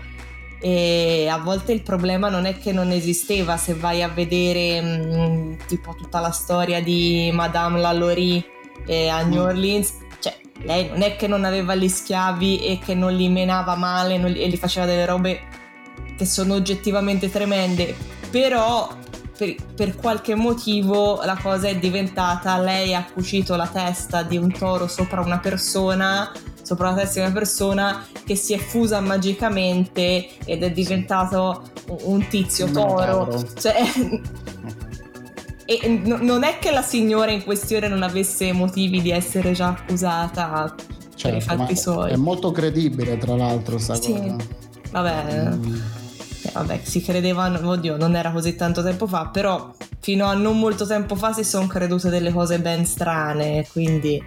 e 0.60 1.28
a 1.30 1.38
volte 1.38 1.74
il 1.74 1.82
problema 1.82 2.30
non 2.30 2.46
è 2.46 2.58
che 2.58 2.72
non 2.72 2.92
esisteva, 2.92 3.58
se 3.58 3.74
vai 3.74 4.02
a 4.02 4.08
vedere 4.08 4.82
mh, 4.82 5.18
mm, 5.18 5.54
tipo 5.68 5.94
tutta 5.96 6.20
la 6.20 6.32
storia 6.32 6.82
di 6.82 7.30
Madame 7.34 7.80
Lalaurie 7.80 8.44
eh, 8.86 9.08
a 9.08 9.22
New 9.22 9.44
mm. 9.44 9.46
Orleans, 9.46 9.94
cioè 10.20 10.36
lei 10.64 10.88
non 10.90 11.02
è 11.02 11.16
che 11.16 11.28
non 11.28 11.46
aveva 11.46 11.76
gli 11.76 11.88
schiavi 11.88 12.66
e 12.66 12.80
che 12.80 12.96
non 12.96 13.14
li 13.14 13.30
menava 13.30 13.76
male 13.76 14.18
li, 14.18 14.42
e 14.42 14.48
li 14.48 14.58
faceva 14.58 14.86
delle 14.86 15.06
robe 15.06 15.42
che 16.18 16.26
sono 16.26 16.56
oggettivamente 16.56 17.30
tremende, 17.30 17.96
però 18.32 18.90
per, 19.38 19.56
per, 19.76 19.96
qualche 19.96 20.36
motivo 20.36 21.22
la 21.24 21.38
cosa 21.42 21.68
è 21.68 21.78
diventata 21.78 22.58
lei 22.60 22.94
ha 22.94 23.06
cucito 23.12 23.56
la 23.56 23.68
testa 23.68 24.24
di 24.24 24.38
un 24.38 24.52
toro 24.52 24.88
sopra 24.88 25.22
una 25.22 25.40
persona 25.40 26.32
sopra 26.66 26.90
la 26.90 26.96
testa 26.96 27.20
di 27.20 27.26
una 27.26 27.34
persona 27.34 28.06
che 28.26 28.36
si 28.36 28.54
è 28.54 28.58
fusa 28.58 29.00
magicamente 29.00 30.30
ed 30.46 30.64
è 30.64 30.72
diventato 30.72 31.64
un 31.88 32.28
tizio 32.28 32.70
toro. 32.72 33.44
Cioè, 33.60 33.76
e 35.66 36.02
non 36.04 36.44
è 36.44 36.58
che 36.60 36.72
la 36.72 36.82
signora 36.82 37.32
in 37.32 37.44
questione 37.44 37.88
non 37.88 38.04
avesse 38.04 38.52
motivi 38.52 39.02
di 39.02 39.12
essere 39.12 39.52
già 39.52 39.70
accusata 39.70 40.74
certo, 41.16 41.30
per 41.30 41.38
i 41.38 41.42
certo, 41.42 41.58
fatti 41.58 41.76
suoi. 41.76 42.12
È 42.12 42.16
molto 42.16 42.52
credibile, 42.52 43.18
tra 43.18 43.36
l'altro, 43.36 43.78
sta 43.78 43.96
sì. 43.96 44.14
cosa. 44.14 44.36
Vabbè. 44.92 45.56
Mm. 45.56 45.76
Vabbè, 46.54 46.82
si 46.84 47.02
credevano, 47.02 47.68
oddio, 47.70 47.98
non 47.98 48.16
era 48.16 48.32
così 48.32 48.56
tanto 48.56 48.82
tempo 48.84 49.08
fa, 49.08 49.28
però 49.28 49.74
fino 50.00 50.26
a 50.26 50.34
non 50.34 50.60
molto 50.60 50.86
tempo 50.86 51.16
fa 51.16 51.34
si 51.34 51.44
sono 51.44 51.68
credute 51.68 52.10
delle 52.10 52.32
cose 52.32 52.60
ben 52.60 52.86
strane, 52.86 53.68
quindi 53.72 54.22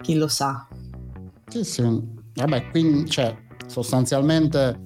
chi 0.00 0.16
lo 0.16 0.28
sa. 0.28 0.66
Sì, 1.48 1.64
sì. 1.64 2.00
Vabbè, 2.34 2.70
quindi 2.70 3.08
cioè, 3.08 3.34
sostanzialmente 3.66 4.85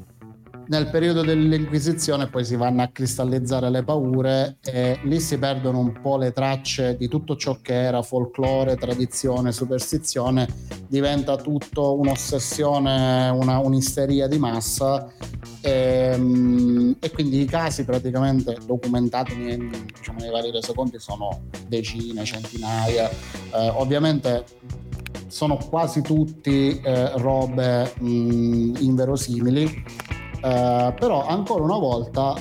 nel 0.70 0.88
periodo 0.88 1.22
dell'Inquisizione 1.22 2.28
poi 2.28 2.44
si 2.44 2.54
vanno 2.54 2.82
a 2.82 2.88
cristallizzare 2.88 3.68
le 3.70 3.82
paure 3.82 4.58
e 4.64 5.00
lì 5.02 5.18
si 5.18 5.36
perdono 5.36 5.80
un 5.80 6.00
po' 6.00 6.16
le 6.16 6.32
tracce 6.32 6.96
di 6.96 7.08
tutto 7.08 7.34
ciò 7.34 7.58
che 7.60 7.74
era 7.74 8.02
folklore, 8.02 8.76
tradizione, 8.76 9.50
superstizione, 9.50 10.46
diventa 10.86 11.36
tutto 11.36 11.98
un'ossessione, 11.98 13.30
una, 13.30 13.58
un'isteria 13.58 14.28
di 14.28 14.38
massa. 14.38 15.12
E, 15.60 16.10
ehm, 16.12 16.96
e, 17.00 17.10
quindi 17.10 17.40
i 17.40 17.46
casi 17.46 17.84
praticamente 17.84 18.56
documentati 18.64 19.34
nei, 19.34 19.58
diciamo, 19.92 20.20
nei 20.20 20.30
vari 20.30 20.52
resoconti 20.52 21.00
sono 21.00 21.40
decine, 21.66 22.24
centinaia. 22.24 23.10
Eh, 23.10 23.68
ovviamente 23.74 24.44
sono 25.26 25.56
quasi 25.56 26.00
tutti 26.00 26.80
eh, 26.80 27.10
robe 27.16 27.92
mh, 27.98 28.76
inverosimili, 28.78 29.84
eh, 30.42 30.94
però 30.98 31.26
ancora 31.26 31.64
una 31.64 31.78
volta 31.78 32.34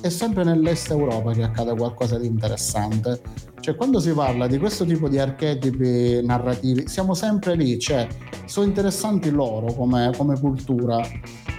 è 0.00 0.08
sempre 0.08 0.44
nell'est 0.44 0.90
Europa 0.90 1.32
che 1.32 1.42
accade 1.42 1.74
qualcosa 1.74 2.18
di 2.18 2.26
interessante. 2.26 3.20
Cioè, 3.60 3.76
quando 3.76 3.98
si 3.98 4.12
parla 4.12 4.46
di 4.46 4.58
questo 4.58 4.84
tipo 4.84 5.08
di 5.08 5.18
archetipi 5.18 6.20
narrativi, 6.22 6.86
siamo 6.86 7.14
sempre 7.14 7.54
lì, 7.54 7.78
cioè, 7.78 8.06
sono 8.44 8.66
interessanti 8.66 9.30
loro 9.30 9.72
come, 9.72 10.12
come 10.16 10.38
cultura. 10.38 11.00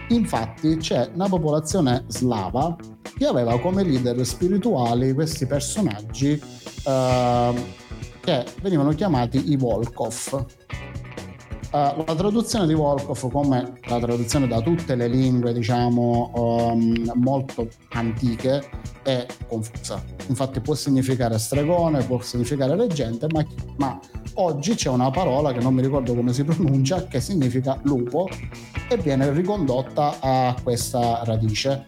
Infatti, 0.09 0.77
c'è 0.77 1.09
una 1.15 1.27
popolazione 1.27 2.03
slava 2.07 2.75
che 3.17 3.25
aveva 3.25 3.59
come 3.59 3.83
leader 3.83 4.23
spirituali 4.23 5.13
questi 5.13 5.47
personaggi. 5.47 6.39
Eh, 6.85 7.83
che 8.25 8.43
venivano 8.61 8.89
chiamati 8.89 9.51
i 9.51 9.55
Volkov. 9.55 10.45
Uh, 11.75 12.05
la 12.07 12.15
traduzione 12.15 12.67
di 12.67 12.73
Volkov, 12.73 13.29
come 13.29 13.73
la 13.89 13.99
traduzione 13.99 14.47
da 14.47 14.61
tutte 14.61 14.95
le 14.95 15.09
lingue, 15.09 15.51
diciamo, 15.51 16.31
um, 16.33 17.11
molto 17.15 17.67
antiche, 17.89 18.63
è 19.03 19.25
confusa. 19.45 20.01
Infatti 20.27 20.61
può 20.61 20.73
significare 20.73 21.37
stregone, 21.37 22.01
può 22.05 22.21
significare 22.21 22.77
leggende, 22.77 23.27
ma, 23.29 23.45
ma 23.75 23.99
oggi 24.35 24.75
c'è 24.75 24.87
una 24.87 25.09
parola 25.09 25.51
che 25.51 25.59
non 25.59 25.73
mi 25.73 25.81
ricordo 25.81 26.15
come 26.15 26.31
si 26.31 26.45
pronuncia, 26.45 27.07
che 27.07 27.19
significa 27.19 27.77
lupo 27.83 28.29
e 28.87 28.95
viene 28.95 29.29
ricondotta 29.33 30.15
a 30.21 30.55
questa 30.63 31.25
radice 31.25 31.87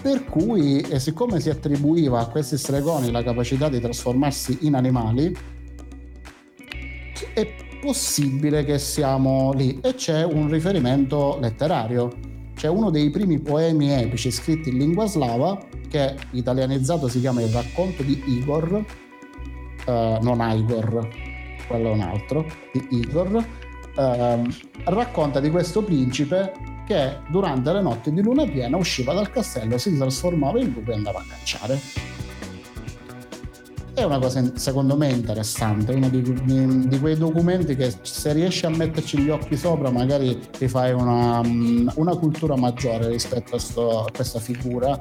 per 0.00 0.26
cui 0.26 0.80
eh, 0.82 1.00
siccome 1.00 1.40
si 1.40 1.50
attribuiva 1.50 2.20
a 2.20 2.26
questi 2.28 2.56
stregoni 2.56 3.10
la 3.10 3.24
capacità 3.24 3.68
di 3.68 3.80
trasformarsi 3.80 4.58
in 4.60 4.74
animali 4.76 5.34
è 7.34 7.55
possibile 7.86 8.64
che 8.64 8.80
siamo 8.80 9.52
lì 9.52 9.78
e 9.80 9.94
c'è 9.94 10.24
un 10.24 10.50
riferimento 10.50 11.38
letterario 11.40 12.10
c'è 12.56 12.66
uno 12.66 12.90
dei 12.90 13.10
primi 13.10 13.38
poemi 13.38 13.92
epici 13.92 14.32
scritti 14.32 14.70
in 14.70 14.78
lingua 14.78 15.06
slava 15.06 15.56
che 15.88 16.16
italianizzato 16.32 17.06
si 17.06 17.20
chiama 17.20 17.42
il 17.42 17.52
racconto 17.52 18.02
di 18.02 18.20
Igor 18.26 18.84
uh, 19.86 19.92
non 20.20 20.40
Igor 20.56 21.08
quello 21.68 21.90
è 21.90 21.92
un 21.92 22.00
altro 22.00 22.44
di 22.72 22.88
Igor 22.90 23.34
uh, 23.36 24.46
racconta 24.86 25.38
di 25.38 25.50
questo 25.50 25.84
principe 25.84 26.74
che 26.88 27.18
durante 27.28 27.72
le 27.72 27.82
notti 27.82 28.12
di 28.12 28.20
luna 28.20 28.44
piena 28.46 28.76
usciva 28.76 29.12
dal 29.12 29.28
castello, 29.28 29.76
si 29.76 29.96
trasformava 29.96 30.60
in 30.60 30.70
lupo 30.70 30.92
e 30.92 30.94
andava 30.94 31.18
a 31.18 31.24
cacciare. 31.28 32.15
È 33.96 34.02
una 34.02 34.18
cosa 34.18 34.44
secondo 34.56 34.94
me 34.94 35.08
interessante, 35.08 35.94
uno 35.94 36.10
di, 36.10 36.20
di, 36.20 36.86
di 36.86 37.00
quei 37.00 37.16
documenti 37.16 37.74
che 37.76 37.94
se 38.02 38.34
riesci 38.34 38.66
a 38.66 38.68
metterci 38.68 39.16
gli 39.20 39.30
occhi 39.30 39.56
sopra 39.56 39.90
magari 39.90 40.38
ti 40.50 40.68
fai 40.68 40.92
una, 40.92 41.40
una 41.94 42.14
cultura 42.14 42.56
maggiore 42.56 43.08
rispetto 43.08 43.56
a, 43.56 43.58
sto, 43.58 44.04
a 44.04 44.10
questa 44.14 44.38
figura 44.38 45.00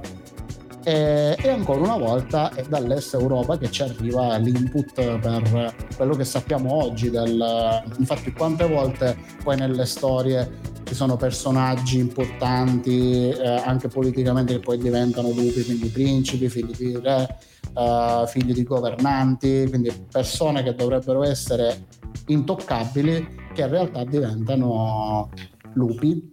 e, 0.85 1.35
e, 1.41 1.49
ancora 1.49 1.81
una 1.81 1.97
volta 1.97 2.53
è 2.53 2.61
dall'est 2.61 3.15
Europa 3.15 3.57
che 3.57 3.71
ci 3.71 3.81
arriva 3.81 4.37
l'input 4.37 4.93
per 5.17 5.73
quello 5.95 6.15
che 6.15 6.23
sappiamo 6.23 6.71
oggi 6.71 7.09
del, 7.09 7.83
infatti 7.97 8.31
quante 8.31 8.67
volte 8.67 9.17
poi 9.43 9.57
nelle 9.57 9.87
storie 9.87 10.73
ci 10.83 10.93
sono 10.93 11.15
personaggi 11.15 11.97
importanti 11.97 13.29
eh, 13.29 13.47
anche 13.65 13.87
politicamente 13.87 14.53
che 14.53 14.59
poi 14.59 14.77
diventano 14.77 15.29
lupi, 15.29 15.63
quindi 15.63 15.89
principi, 15.89 16.47
figli 16.47 16.75
di 16.75 16.99
re, 17.01 17.35
eh, 17.75 18.23
figli 18.27 18.53
di 18.53 18.63
governanti, 18.63 19.65
quindi 19.67 19.91
persone 20.11 20.61
che 20.61 20.75
dovrebbero 20.75 21.23
essere 21.23 21.87
intoccabili 22.27 23.43
che 23.55 23.61
in 23.61 23.69
realtà 23.69 24.03
diventano 24.03 25.31
lupi, 25.73 26.31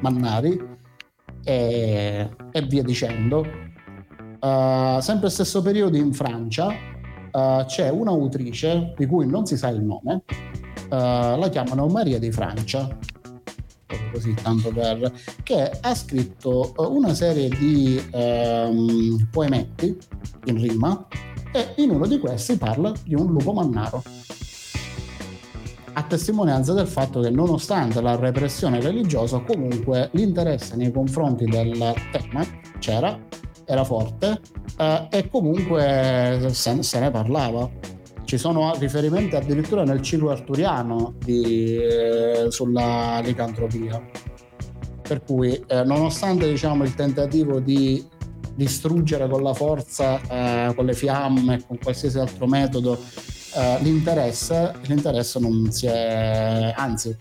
mannari 0.00 0.76
e, 1.48 2.28
e 2.52 2.62
via 2.62 2.82
dicendo. 2.82 3.66
Uh, 4.40 5.00
sempre 5.00 5.30
stesso 5.30 5.62
periodo 5.62 5.96
in 5.96 6.12
Francia 6.12 6.68
uh, 6.68 7.64
c'è 7.64 7.88
un'autrice 7.88 8.92
di 8.96 9.06
cui 9.06 9.26
non 9.26 9.46
si 9.46 9.56
sa 9.56 9.68
il 9.68 9.82
nome, 9.82 10.22
uh, 10.90 11.38
la 11.38 11.48
chiamano 11.50 11.86
Maria 11.88 12.20
di 12.20 12.30
Francia 12.30 12.88
così 14.12 14.34
tanto 14.34 14.70
per, 14.70 15.12
che 15.42 15.70
ha 15.80 15.94
scritto 15.94 16.74
una 16.76 17.14
serie 17.14 17.48
di 17.48 18.00
ehm, 18.10 19.28
poemetti 19.30 19.96
in 20.46 20.60
rima 20.60 21.06
e 21.52 21.72
in 21.76 21.90
uno 21.90 22.06
di 22.06 22.18
questi 22.18 22.56
parla 22.56 22.92
di 23.04 23.14
un 23.14 23.32
lupo 23.32 23.52
mannaro 23.52 24.02
a 25.98 26.02
testimonianza 26.04 26.72
del 26.74 26.86
fatto 26.86 27.20
che 27.20 27.28
nonostante 27.28 28.00
la 28.00 28.14
repressione 28.14 28.80
religiosa 28.80 29.40
comunque 29.40 30.10
l'interesse 30.12 30.76
nei 30.76 30.92
confronti 30.92 31.44
del 31.44 31.76
tema 32.12 32.46
c'era, 32.78 33.18
era 33.64 33.82
forte 33.82 34.40
eh, 34.78 35.08
e 35.10 35.28
comunque 35.28 36.50
se, 36.52 36.82
se 36.84 37.00
ne 37.00 37.10
parlava 37.10 37.68
ci 38.24 38.38
sono 38.38 38.74
riferimenti 38.78 39.34
addirittura 39.34 39.82
nel 39.82 40.00
ciclo 40.00 40.30
arturiano 40.30 41.14
di, 41.18 41.78
eh, 41.78 42.46
sulla 42.50 43.20
licantropia. 43.24 44.00
Per 45.00 45.22
cui, 45.24 45.54
eh, 45.66 45.82
nonostante 45.84 46.46
diciamo, 46.46 46.84
il 46.84 46.94
tentativo 46.94 47.58
di 47.58 48.06
distruggere 48.54 49.26
con 49.30 49.42
la 49.42 49.54
forza, 49.54 50.20
eh, 50.20 50.74
con 50.74 50.84
le 50.84 50.92
fiamme, 50.92 51.64
con 51.66 51.78
qualsiasi 51.78 52.18
altro 52.18 52.46
metodo, 52.46 52.98
uh, 53.54 53.82
l'interesse, 53.82 54.74
l'interesse 54.86 55.38
non 55.38 55.70
si 55.70 55.86
è, 55.86 56.72
anzi 56.76 57.16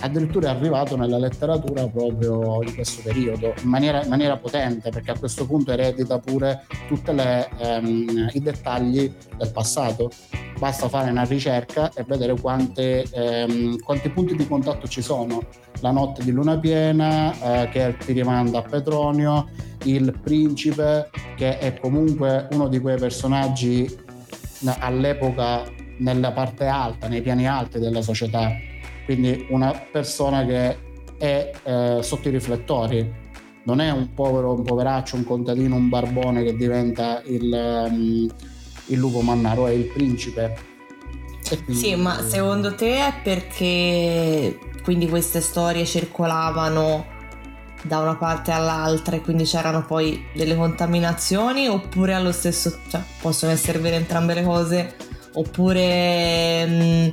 addirittura 0.00 0.48
è 0.48 0.54
arrivato 0.54 0.96
nella 0.96 1.18
letteratura 1.18 1.86
proprio 1.88 2.62
in 2.62 2.74
questo 2.74 3.02
periodo 3.02 3.54
in 3.62 3.68
maniera, 3.68 4.02
in 4.02 4.08
maniera 4.08 4.36
potente 4.36 4.90
perché 4.90 5.12
a 5.12 5.18
questo 5.18 5.46
punto 5.46 5.72
eredita 5.72 6.18
pure 6.18 6.64
tutti 6.88 7.10
um, 7.10 8.28
i 8.32 8.40
dettagli 8.40 9.12
del 9.36 9.50
passato. 9.52 10.10
Basta 10.58 10.88
fare 10.88 11.10
una 11.10 11.24
ricerca 11.24 11.90
e 11.94 12.02
vedere 12.06 12.38
quante, 12.38 13.04
um, 13.12 13.78
quanti 13.78 14.08
punti 14.08 14.34
di 14.36 14.46
contatto 14.46 14.88
ci 14.88 15.02
sono. 15.02 15.42
La 15.80 15.90
notte 15.90 16.24
di 16.24 16.30
luna 16.30 16.58
piena 16.58 17.30
uh, 17.30 17.68
che 17.68 17.96
ti 17.98 18.12
rimanda 18.12 18.58
a 18.58 18.62
Petronio 18.62 19.48
il 19.84 20.18
principe 20.20 21.10
che 21.36 21.58
è 21.58 21.78
comunque 21.78 22.48
uno 22.52 22.68
di 22.68 22.80
quei 22.80 22.96
personaggi 22.96 24.04
all'epoca 24.78 25.64
nella 25.98 26.32
parte 26.32 26.66
alta, 26.66 27.08
nei 27.08 27.22
piani 27.22 27.48
alti 27.48 27.78
della 27.78 28.02
società 28.02 28.74
quindi 29.06 29.46
una 29.50 29.72
persona 29.72 30.44
che 30.44 30.76
è 31.16 31.52
eh, 31.62 31.98
sotto 32.02 32.28
i 32.28 32.32
riflettori 32.32 33.24
non 33.62 33.80
è 33.80 33.90
un 33.90 34.12
povero, 34.12 34.52
un 34.52 34.64
poveraccio, 34.64 35.14
un 35.14 35.24
contadino, 35.24 35.76
un 35.76 35.88
barbone 35.88 36.42
che 36.42 36.56
diventa 36.56 37.22
il, 37.24 37.52
um, 37.88 38.28
il 38.86 38.98
lupo 38.98 39.20
mannaro, 39.20 39.66
è 39.66 39.72
il 39.72 39.86
principe. 39.86 40.56
Quindi... 41.48 41.74
Sì, 41.74 41.94
ma 41.94 42.22
secondo 42.22 42.74
te 42.74 42.96
è 42.96 43.12
perché 43.22 44.58
quindi 44.82 45.08
queste 45.08 45.40
storie 45.40 45.84
circolavano 45.84 47.06
da 47.82 47.98
una 47.98 48.16
parte 48.16 48.50
all'altra 48.50 49.16
e 49.16 49.20
quindi 49.20 49.44
c'erano 49.44 49.84
poi 49.84 50.26
delle 50.34 50.56
contaminazioni 50.56 51.68
oppure 51.68 52.14
allo 52.14 52.32
stesso 52.32 52.78
cioè 52.88 53.00
possono 53.20 53.52
essere 53.52 53.78
vere 53.78 53.96
entrambe 53.96 54.34
le 54.34 54.42
cose 54.42 54.96
oppure 55.34 56.66
mh, 56.66 57.12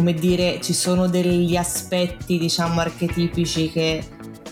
come 0.00 0.14
dire, 0.14 0.60
ci 0.62 0.72
sono 0.72 1.08
degli 1.08 1.56
aspetti, 1.56 2.38
diciamo, 2.38 2.80
archetipici 2.80 3.70
che 3.70 4.02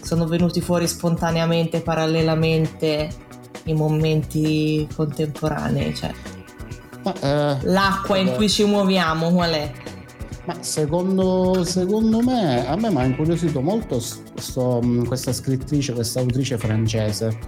sono 0.02 0.26
venuti 0.26 0.60
fuori 0.60 0.86
spontaneamente, 0.86 1.80
parallelamente 1.80 3.08
in 3.64 3.76
momenti 3.76 4.86
contemporanei. 4.94 5.94
Cioè, 5.94 6.12
Ma, 7.02 7.14
eh, 7.14 7.58
l'acqua 7.62 8.16
eh, 8.16 8.20
in 8.20 8.34
cui 8.34 8.48
ci 8.50 8.64
muoviamo, 8.64 9.30
qual 9.30 9.52
è? 9.52 9.72
Ma 10.48 10.62
secondo, 10.62 11.62
secondo 11.62 12.22
me, 12.22 12.66
a 12.66 12.74
me 12.74 12.88
mi 12.88 12.96
ha 12.96 13.04
incuriosito 13.04 13.60
molto 13.60 14.00
sto, 14.00 14.82
questa 15.06 15.30
scrittrice, 15.30 15.92
questa 15.92 16.20
autrice 16.20 16.56
francese, 16.56 17.38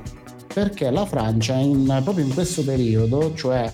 perché 0.53 0.91
la 0.91 1.07
Francia 1.07 1.55
in, 1.55 1.87
proprio 2.05 2.27
in 2.27 2.35
questo 2.35 2.63
periodo, 2.63 3.33
cioè 3.33 3.73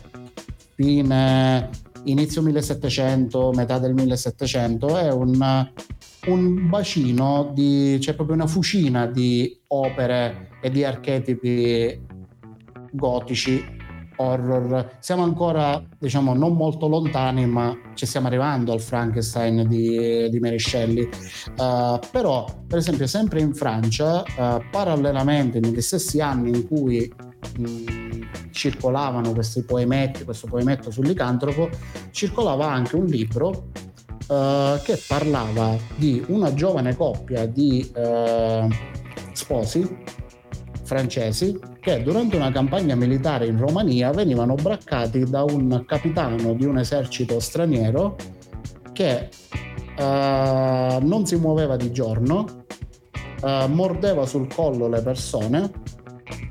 fine 0.77 1.69
inizio 2.05 2.41
1700, 2.41 3.51
metà 3.53 3.81
del 3.81 3.95
1700, 3.95 4.97
è 4.97 5.11
un, 5.11 5.71
un 6.27 6.69
bacino 6.69 7.51
di, 7.53 7.97
c'è 7.99 8.15
proprio 8.15 8.37
una 8.37 8.47
fucina 8.47 9.07
di 9.07 9.59
opere 9.67 10.51
e 10.63 10.71
di 10.71 10.85
archetipi 10.85 12.01
gotici 12.93 13.76
horror. 14.17 14.97
Siamo 15.01 15.23
ancora, 15.23 15.83
diciamo, 15.99 16.35
non 16.35 16.55
molto 16.55 16.89
lontani, 16.89 17.47
ma 17.47 17.77
ci 17.95 18.07
stiamo 18.07 18.27
arrivando 18.27 18.73
al 18.73 18.81
Frankenstein 18.81 19.67
di, 19.69 20.29
di 20.29 20.39
Mary 20.39 20.59
Shelley. 20.59 21.09
Uh, 21.57 21.99
però, 22.11 22.45
per 22.67 22.79
esempio, 22.79 23.07
sempre 23.07 23.41
in 23.41 23.55
Francia, 23.55 24.23
uh, 24.23 24.63
parallelamente 24.71 25.61
negli 25.61 25.81
stessi 25.81 26.21
anni 26.21 26.51
in 26.51 26.67
cui 26.67 27.13
mh, 27.59 28.51
circolavano 28.51 29.33
questi 29.33 29.63
poemetti, 29.63 30.25
questo 30.25 30.47
poemetto 30.47 30.91
sul 30.91 31.07
licantropo, 31.07 31.69
circolava 32.11 32.71
anche 32.71 32.97
un 32.97 33.07
libro 33.07 33.71
uh, 34.29 34.81
che 34.83 35.01
parlava 35.07 35.77
di 35.97 36.25
una 36.29 36.53
giovane 36.55 36.97
coppia 36.97 37.47
di 37.47 37.91
sposi 39.33 40.25
francesi 40.87 41.59
che 41.81 42.03
durante 42.03 42.37
una 42.37 42.51
campagna 42.51 42.95
militare 42.95 43.47
in 43.47 43.59
Romania 43.59 44.11
venivano 44.13 44.55
braccati 44.55 45.25
da 45.25 45.43
un 45.43 45.85
capitano 45.87 46.55
di 46.55 46.65
un 46.65 46.79
esercito 46.79 47.39
straniero 47.41 48.17
che 48.93 49.29
uh, 49.99 50.03
non 50.03 51.27
si 51.27 51.37
muoveva 51.37 51.77
di 51.77 51.93
giorno, 51.93 52.65
mordeva 53.69 54.25
sul 54.25 54.49
collo 54.53 54.89
le 54.89 55.03
persone 55.03 55.71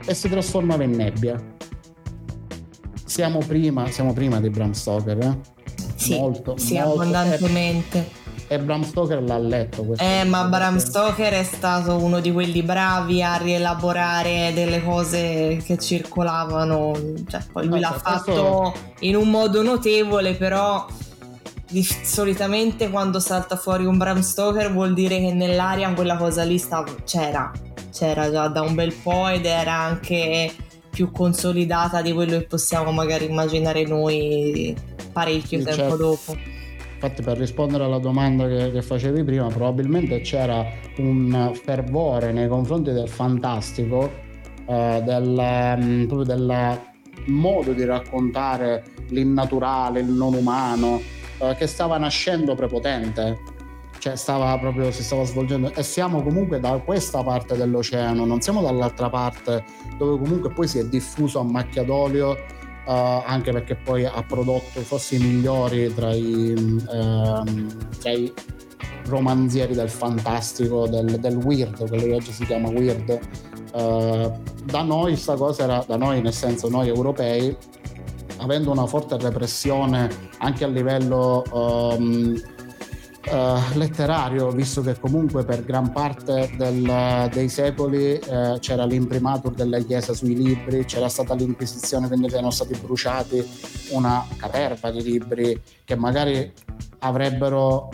e 0.06 0.14
si 0.14 0.30
trasformava 0.30 0.84
in 0.84 0.92
nebbia 0.92 1.54
siamo 3.16 3.40
prima, 3.40 3.90
siamo 3.92 4.12
prima 4.12 4.42
di 4.42 4.50
Bram 4.50 4.74
Stoker, 4.74 5.18
eh? 5.20 5.40
Sì, 5.96 6.20
molto, 6.20 6.58
sì 6.58 6.74
molto. 6.74 7.00
abbondantemente. 7.00 8.25
E 8.48 8.60
Bram 8.60 8.84
Stoker 8.84 9.24
l'ha 9.24 9.40
letto 9.40 9.84
questo. 9.84 10.04
Eh, 10.04 10.24
ma 10.24 10.44
Bram 10.44 10.78
Stoker 10.78 11.34
è 11.34 11.44
stato 11.44 11.98
uno 11.98 12.20
di 12.20 12.32
quelli 12.32 12.62
bravi 12.62 13.24
a 13.24 13.38
rielaborare 13.38 14.52
delle 14.54 14.84
cose 14.84 15.60
che 15.64 15.80
circolavano. 15.80 16.94
Cioè, 17.28 17.42
poi 17.52 17.66
lui 17.66 17.80
no, 17.80 17.90
l'ha 17.90 18.00
fatto 18.00 18.24
questo... 18.24 18.74
in 19.00 19.16
un 19.16 19.30
modo 19.30 19.64
notevole, 19.64 20.36
però 20.36 20.86
di, 21.68 21.84
solitamente 21.84 22.90
quando 22.92 23.20
salta 23.20 23.56
fuori 23.56 23.86
un 23.86 23.98
Bram 23.98 24.22
Stoker 24.22 24.72
vuol 24.72 24.94
dire 24.94 25.18
che 25.20 25.34
nell'aria 25.34 25.92
quella 25.94 26.16
cosa 26.16 26.44
lì 26.44 26.60
stava, 26.60 26.94
c'era. 27.04 27.52
C'era 27.92 28.30
già 28.30 28.48
da 28.48 28.62
un 28.62 28.76
bel 28.76 28.94
po' 28.94 29.28
ed 29.28 29.46
era 29.46 29.74
anche 29.74 30.54
più 30.92 31.12
consolidata 31.12 32.02
di 32.02 32.14
quello 32.14 32.38
che 32.38 32.46
possiamo 32.46 32.92
magari 32.92 33.26
immaginare 33.26 33.86
noi 33.86 34.76
parecchio 35.12 35.60
sì, 35.60 35.66
tempo 35.66 35.82
certo. 35.82 35.98
dopo. 35.98 36.38
Infatti 37.06 37.22
per 37.22 37.38
rispondere 37.38 37.84
alla 37.84 38.00
domanda 38.00 38.48
che, 38.48 38.72
che, 38.72 38.82
facevi 38.82 39.24
prima, 39.24 39.46
probabilmente 39.46 40.22
c'era 40.22 40.66
un 40.98 41.52
fervore 41.54 42.32
nei 42.32 42.48
confronti 42.48 42.92
del 42.94 43.08
fantastico, 43.08 44.12
eh, 44.66 45.04
del, 45.06 45.76
um, 45.78 46.08
proprio 46.08 46.36
del 46.36 46.80
modo 47.26 47.74
di 47.74 47.86
raccontare 47.86 48.84
l'innaturale, 49.10 50.00
il 50.00 50.08
non 50.08 50.34
umano, 50.34 51.00
eh, 51.38 51.54
che 51.56 51.68
stava 51.68 52.00
nascendo 52.00 52.56
prepotente. 52.56 53.38
Cioè 54.00 54.16
stava 54.16 54.58
proprio, 54.58 54.90
si 54.90 55.04
stava 55.04 55.26
svolgendo. 55.26 55.72
E 55.76 55.84
siamo 55.84 56.24
comunque 56.24 56.60
da 56.60 56.82
questa 56.84 57.22
parte 57.22 57.56
dell'oceano, 57.56 58.26
non 58.26 58.42
siamo 58.42 58.64
dall'altra 58.64 59.10
parte 59.10 59.64
dove 60.00 60.24
comunque 60.24 60.50
poi 60.50 60.68
si 60.68 60.80
è 60.80 60.86
diffuso 60.86 61.40
a 61.40 61.44
macchia 61.44 61.84
d'olio 61.84 62.36
uh, 62.86 63.24
anche 63.26 63.52
perché 63.52 63.76
poi 63.76 64.06
ha 64.06 64.24
prodotto 64.28 64.82
forse 64.82 65.16
i 65.16 65.20
migliori 65.20 65.94
tra 65.94 66.14
i, 66.14 66.54
uh, 66.54 67.44
tra 68.00 68.12
i 68.12 68.32
romanzieri 69.08 69.74
del 69.74 69.90
fantastico, 69.90 70.88
del, 70.88 71.20
del, 71.20 71.36
weird, 71.36 71.88
quello 71.88 72.04
che 72.04 72.14
oggi 72.14 72.32
si 72.32 72.46
chiama 72.46 72.70
weird. 72.70 73.20
Uh, 73.74 74.32
da 74.64 74.82
noi 74.82 75.12
questa 75.12 75.36
cosa 75.36 75.64
era, 75.64 75.84
da 75.86 75.98
noi 75.98 76.22
nel 76.22 76.34
senso 76.34 76.70
noi 76.70 76.88
europei, 76.88 77.56
avendo 78.38 78.72
una 78.72 78.86
forte 78.86 79.18
repressione 79.18 80.10
anche 80.40 80.64
a 80.64 80.68
livello 80.68 81.44
um, 81.52 82.40
uh, 83.28 83.78
letterario, 83.78 84.50
visto 84.50 84.82
che 84.82 85.00
comunque 85.00 85.44
per 85.44 85.64
gran 85.64 85.92
parte 85.92 86.52
del, 86.58 87.30
dei 87.32 87.50
secoli 87.50 88.20
uh, 88.28 88.60
c'era 88.60 88.86
l'imprimatur 88.86 89.54
della 89.54 89.80
Chiesa 89.80 90.14
sui 90.14 90.36
libri, 90.36 90.86
c'era 90.86 91.10
stata 91.10 91.34
l'Inquisizione, 91.34 92.08
quindi 92.08 92.28
erano 92.28 92.52
stati 92.52 92.78
bruciati 92.80 93.44
una 93.92 94.26
caterva 94.38 94.92
di 94.92 95.02
libri 95.02 95.62
che 95.84 95.96
magari 95.96 96.52
avrebbero 97.00 97.90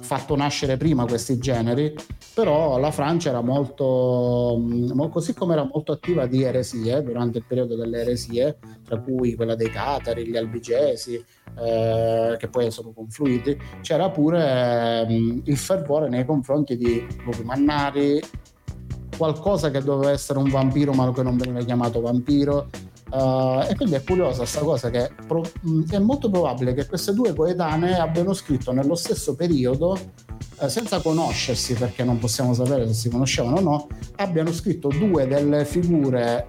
fatto 0.00 0.34
nascere 0.36 0.76
prima 0.76 1.04
questi 1.04 1.38
generi, 1.38 1.94
però 2.38 2.78
la 2.78 2.92
Francia 2.92 3.30
era 3.30 3.40
molto, 3.40 4.54
mm, 4.60 5.08
così 5.10 5.34
come 5.34 5.54
era 5.54 5.68
molto 5.68 5.90
attiva 5.90 6.26
di 6.26 6.44
eresie 6.44 7.02
durante 7.02 7.38
il 7.38 7.44
periodo 7.44 7.74
delle 7.74 8.02
eresie, 8.02 8.58
tra 8.84 9.00
cui 9.00 9.34
quella 9.34 9.56
dei 9.56 9.68
Catari, 9.68 10.24
gli 10.24 10.36
Albigesi, 10.36 11.14
eh, 11.58 12.36
che 12.38 12.48
poi 12.48 12.70
sono 12.70 12.92
confluiti, 12.92 13.58
c'era 13.80 14.08
pure 14.10 15.08
eh, 15.08 15.40
il 15.42 15.56
fervore 15.56 16.08
nei 16.08 16.24
confronti 16.24 16.76
di 16.76 17.04
lupi 17.24 17.42
mannari, 17.42 18.22
qualcosa 19.16 19.72
che 19.72 19.82
doveva 19.82 20.12
essere 20.12 20.38
un 20.38 20.48
vampiro 20.48 20.92
ma 20.92 21.12
che 21.12 21.24
non 21.24 21.36
veniva 21.36 21.58
chiamato 21.64 22.00
vampiro. 22.00 22.68
Uh, 23.10 23.64
e 23.66 23.74
quindi 23.74 23.94
è 23.94 24.04
curiosa 24.04 24.40
questa 24.40 24.60
cosa 24.60 24.90
che 24.90 25.10
pro- 25.26 25.42
è 25.90 25.98
molto 25.98 26.28
probabile 26.28 26.74
che 26.74 26.84
queste 26.86 27.14
due 27.14 27.32
coetanee 27.32 27.94
abbiano 27.94 28.34
scritto 28.34 28.70
nello 28.70 28.94
stesso 28.94 29.34
periodo 29.34 29.96
uh, 30.58 30.68
senza 30.68 31.00
conoscersi 31.00 31.74
perché 31.74 32.04
non 32.04 32.18
possiamo 32.18 32.54
sapere 32.54 32.86
se 32.86 32.94
si 32.94 33.08
conoscevano 33.08 33.56
o 33.56 33.60
no 33.60 33.86
abbiano 34.16 34.52
scritto 34.52 34.88
due 34.88 35.26
delle 35.26 35.64
figure 35.64 36.46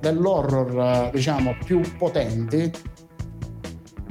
dell'horror 0.00 1.10
diciamo 1.12 1.56
più 1.64 1.80
potenti 1.96 2.70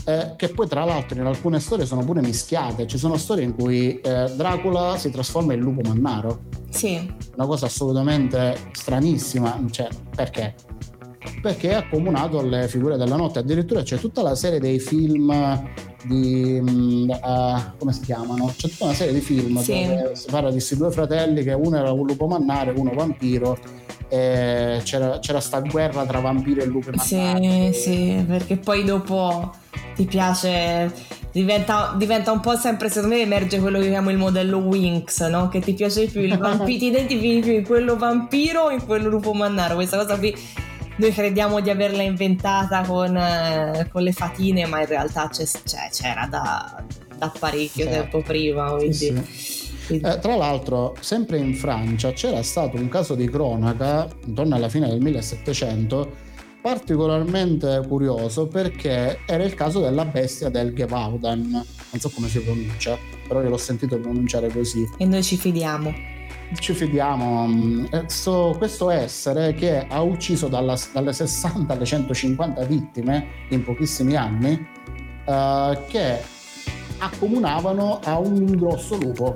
eh, 0.05 0.33
che 0.35 0.49
poi 0.49 0.67
tra 0.67 0.83
l'altro 0.83 1.17
in 1.17 1.25
alcune 1.25 1.61
storie 1.61 1.85
sono 1.85 2.03
pure 2.03 2.19
mischiate. 2.19 2.85
Ci 2.87 2.97
sono 2.97 3.15
storie 3.15 3.45
in 3.45 3.55
cui 3.55 4.01
eh, 4.01 4.33
Dracula 4.35 4.97
si 4.97 5.09
trasforma 5.09 5.53
in 5.53 5.61
lupo 5.61 5.79
mannaro. 5.87 6.41
Sì. 6.69 7.09
Una 7.35 7.45
cosa 7.45 7.67
assolutamente 7.67 8.57
stranissima, 8.73 9.57
cioè, 9.71 9.87
perché? 10.13 10.55
perché 11.41 11.73
ha 11.73 11.79
accomunato 11.79 12.41
le 12.41 12.67
figure 12.67 12.97
della 12.97 13.15
notte. 13.15 13.39
Addirittura 13.39 13.81
c'è 13.81 13.97
tutta 13.97 14.21
la 14.21 14.35
serie 14.35 14.59
dei 14.59 14.79
film 14.79 15.31
di 16.03 16.59
uh, 17.07 17.77
come 17.77 17.93
si 17.93 18.01
chiamano? 18.01 18.53
C'è 18.55 18.69
tutta 18.69 18.85
una 18.85 18.93
serie 18.93 19.13
di 19.13 19.21
film 19.21 19.59
sì. 19.61 19.85
dove 19.85 20.11
si 20.15 20.27
parla 20.29 20.47
di 20.49 20.55
questi 20.55 20.77
due 20.77 20.91
fratelli 20.91 21.43
che 21.43 21.53
uno 21.53 21.77
era 21.77 21.91
un 21.91 22.05
lupo 22.05 22.27
mannare, 22.27 22.71
uno 22.71 22.91
vampiro. 22.93 23.57
E 24.09 24.81
c'era, 24.83 25.17
c'era 25.19 25.39
sta 25.39 25.59
guerra 25.59 26.05
tra 26.05 26.19
vampiri 26.19 26.59
e 26.59 26.65
lupi 26.65 26.91
mannari. 26.93 27.73
Sì, 27.73 27.79
sì, 27.79 28.23
perché 28.27 28.57
poi 28.57 28.83
dopo 28.83 29.51
ti 29.95 30.05
piace 30.05 30.91
diventa, 31.33 31.95
diventa, 31.97 32.31
un 32.31 32.39
po' 32.39 32.55
sempre, 32.55 32.89
secondo 32.89 33.15
me 33.15 33.21
emerge 33.21 33.59
quello 33.59 33.79
che 33.79 33.89
chiamo 33.89 34.11
il 34.11 34.17
modello 34.17 34.59
Winx, 34.59 35.27
no? 35.27 35.49
Che 35.49 35.59
ti 35.59 35.73
piace 35.73 36.05
di 36.05 36.11
più, 36.11 36.21
il 36.21 36.37
vampiro, 36.37 36.79
ti 36.79 36.85
identifichi 36.85 37.39
più 37.39 37.53
in 37.53 37.65
quello 37.65 37.97
vampiro 37.97 38.65
o 38.65 38.69
in 38.69 38.85
quello 38.85 39.09
lupo 39.09 39.33
mannaro. 39.33 39.75
Questa 39.75 39.97
cosa 39.97 40.17
qui 40.17 40.33
noi 40.97 41.11
crediamo 41.11 41.59
di 41.59 41.69
averla 41.69 42.03
inventata 42.03 42.81
con, 42.81 43.15
eh, 43.15 43.87
con 43.91 44.03
le 44.03 44.11
fatine, 44.11 44.65
ma 44.65 44.81
in 44.81 44.87
realtà 44.87 45.29
c'è, 45.29 45.45
c'era 45.91 46.27
da, 46.29 46.83
da 47.17 47.31
parecchio 47.37 47.85
certo. 47.85 47.99
tempo 47.99 48.21
prima. 48.21 48.71
Quindi. 48.71 48.93
Sì. 48.93 49.99
Eh, 49.99 50.19
tra 50.19 50.35
l'altro, 50.35 50.95
sempre 50.99 51.37
in 51.37 51.55
Francia 51.55 52.13
c'era 52.13 52.41
stato 52.41 52.77
un 52.77 52.87
caso 52.87 53.15
di 53.15 53.29
cronaca 53.29 54.07
intorno 54.25 54.55
alla 54.55 54.69
fine 54.69 54.87
del 54.87 55.01
1700 55.01 56.31
particolarmente 56.63 57.83
curioso 57.85 58.47
perché 58.47 59.19
era 59.25 59.43
il 59.43 59.53
caso 59.53 59.81
della 59.81 60.05
bestia 60.05 60.47
del 60.47 60.73
Gevaudan. 60.73 61.49
Non 61.51 61.99
so 61.99 62.09
come 62.09 62.29
si 62.29 62.39
pronuncia, 62.39 62.97
però 63.27 63.41
io 63.43 63.49
l'ho 63.49 63.57
sentito 63.57 63.99
pronunciare 63.99 64.47
così. 64.47 64.87
E 64.97 65.05
noi 65.05 65.21
ci 65.23 65.35
fidiamo. 65.35 66.12
Ci 66.59 66.73
fidiamo. 66.73 67.87
Questo, 67.89 68.55
questo 68.57 68.89
essere 68.89 69.53
che 69.53 69.85
ha 69.87 70.01
ucciso 70.01 70.47
dalla, 70.47 70.77
dalle 70.91 71.13
60 71.13 71.73
alle 71.73 71.85
150 71.85 72.63
vittime 72.65 73.27
in 73.49 73.63
pochissimi 73.63 74.15
anni, 74.15 74.65
eh, 75.25 75.83
che 75.87 76.21
accomunavano 76.99 77.99
a 78.03 78.17
un 78.17 78.45
grosso 78.55 78.97
lupo 78.97 79.35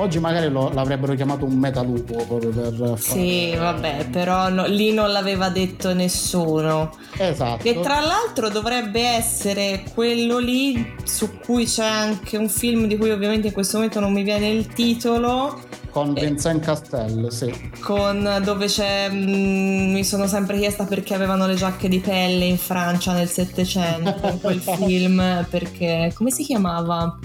Oggi 0.00 0.20
magari 0.20 0.48
lo, 0.48 0.70
l'avrebbero 0.72 1.14
chiamato 1.14 1.44
un 1.44 1.54
metalupo 1.58 2.24
proprio 2.24 2.50
per 2.50 2.72
fare... 2.72 3.20
Sì, 3.20 3.54
vabbè, 3.56 4.06
però 4.10 4.48
no, 4.48 4.66
lì 4.66 4.92
non 4.92 5.10
l'aveva 5.10 5.48
detto 5.48 5.92
nessuno. 5.92 6.92
Esatto. 7.16 7.66
E 7.66 7.80
tra 7.80 7.98
l'altro 7.98 8.48
dovrebbe 8.48 9.02
essere 9.02 9.82
quello 9.92 10.38
lì 10.38 10.94
su 11.02 11.38
cui 11.40 11.64
c'è 11.64 11.84
anche 11.84 12.36
un 12.36 12.48
film 12.48 12.86
di 12.86 12.96
cui 12.96 13.10
ovviamente 13.10 13.48
in 13.48 13.52
questo 13.52 13.78
momento 13.78 13.98
non 13.98 14.12
mi 14.12 14.22
viene 14.22 14.48
il 14.48 14.68
titolo. 14.68 15.62
Con 15.90 16.14
eh, 16.16 16.26
Vincent 16.26 16.64
Castel, 16.64 17.32
sì. 17.32 17.70
Con 17.80 18.40
dove 18.44 18.66
c'è. 18.66 19.08
Mh, 19.08 19.16
mm, 19.16 19.92
mi 19.94 20.04
sono 20.04 20.28
sempre 20.28 20.58
chiesta 20.58 20.84
perché 20.84 21.14
avevano 21.14 21.46
le 21.48 21.54
giacche 21.54 21.88
di 21.88 21.98
pelle 21.98 22.44
in 22.44 22.58
Francia 22.58 23.14
nel 23.14 23.28
Settecento 23.28 24.28
in 24.28 24.38
quel 24.40 24.60
film. 24.78 25.46
Perché. 25.50 26.12
come 26.14 26.30
si 26.30 26.44
chiamava? 26.44 27.18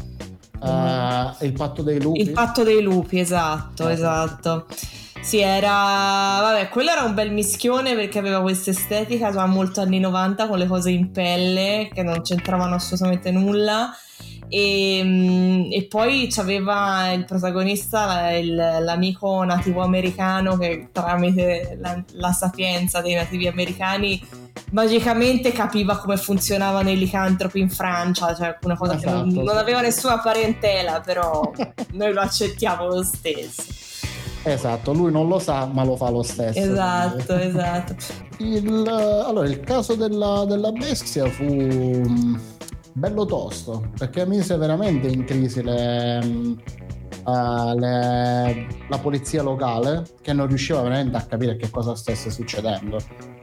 Uh, 0.64 1.44
il 1.44 1.54
patto 1.54 1.82
dei 1.82 2.02
lupi. 2.02 2.22
Il 2.22 2.32
patto 2.32 2.64
dei 2.64 2.82
lupi, 2.82 3.20
esatto, 3.20 3.84
okay. 3.84 3.96
esatto. 3.96 4.66
Sì, 5.22 5.40
era. 5.40 5.70
Vabbè, 5.70 6.70
quello 6.70 6.92
era 6.92 7.04
un 7.04 7.14
bel 7.14 7.32
mischione 7.32 7.96
perché 7.96 8.20
aveva 8.20 8.42
questa 8.42 8.72
estetica 8.72 9.46
molto 9.46 9.82
anni 9.82 10.00
90 10.00 10.48
con 10.48 10.58
le 10.58 10.68
cose 10.68 10.92
in 10.92 11.12
pelle 11.12 11.90
che 11.94 12.04
non 12.04 12.22
c'entravano 12.22 12.76
assolutamente 12.76 13.32
nulla. 13.32 13.94
E, 14.50 15.02
mm, 15.04 15.72
e 15.72 15.86
poi 15.90 16.28
c'aveva 16.30 17.12
il 17.12 17.26
protagonista, 17.26 18.32
il, 18.32 18.56
l'amico 18.56 19.44
nativo 19.44 19.82
americano 19.82 20.58
che 20.58 20.90
tramite 20.92 21.78
la, 21.80 22.02
la 22.14 22.32
sapienza 22.32 23.02
dei 23.02 23.14
nativi 23.14 23.48
americani 23.48 24.22
magicamente 24.72 25.52
capiva 25.52 25.98
come 25.98 26.18
funzionavano 26.18 26.90
i 26.90 26.98
licantropi 26.98 27.60
in 27.60 27.70
Francia, 27.70 28.36
cioè 28.36 28.58
una 28.64 28.76
cosa 28.76 28.96
esatto, 28.96 29.10
che 29.10 29.16
non, 29.16 29.28
esatto. 29.30 29.44
non, 29.46 29.58
aveva 29.58 29.82
nessuna 29.82 30.20
parentela, 30.20 31.02
però 31.02 31.52
noi 31.94 32.14
lo 32.14 32.22
accettiamo 32.22 32.88
lo 32.88 33.04
stesso. 33.04 33.64
Esatto, 34.46 34.92
lui 34.92 35.10
non 35.10 35.30
lo 35.30 35.40
sa, 35.40 35.66
ma 35.66 35.86
lo 35.86 35.96
fa 35.96 36.10
lo 36.10 36.22
stesso. 36.22 36.60
Esatto, 36.60 37.34
quindi. 37.34 37.46
esatto. 37.48 37.96
Il, 38.38 38.68
allora, 39.26 39.48
il 39.48 39.62
caso 39.62 39.96
della, 39.96 40.44
della 40.46 40.72
bestia 40.72 41.30
fu 41.30 41.44
bello 42.94 43.26
tosto, 43.26 43.90
perché 43.98 44.26
mise 44.26 44.56
veramente 44.56 45.08
in 45.08 45.26
crisi 45.26 45.62
le, 45.64 46.20
uh, 47.26 47.78
le, 47.78 48.68
la 48.88 48.98
polizia 49.00 49.42
locale 49.42 50.04
che 50.22 50.34
non 50.34 50.48
riusciva 50.48 50.82
veramente 50.82 51.18
a 51.18 51.22
capire 51.22 51.58
che 51.58 51.70
cosa 51.70 51.96
stesse 51.96 52.30
succedendo. 52.30 52.98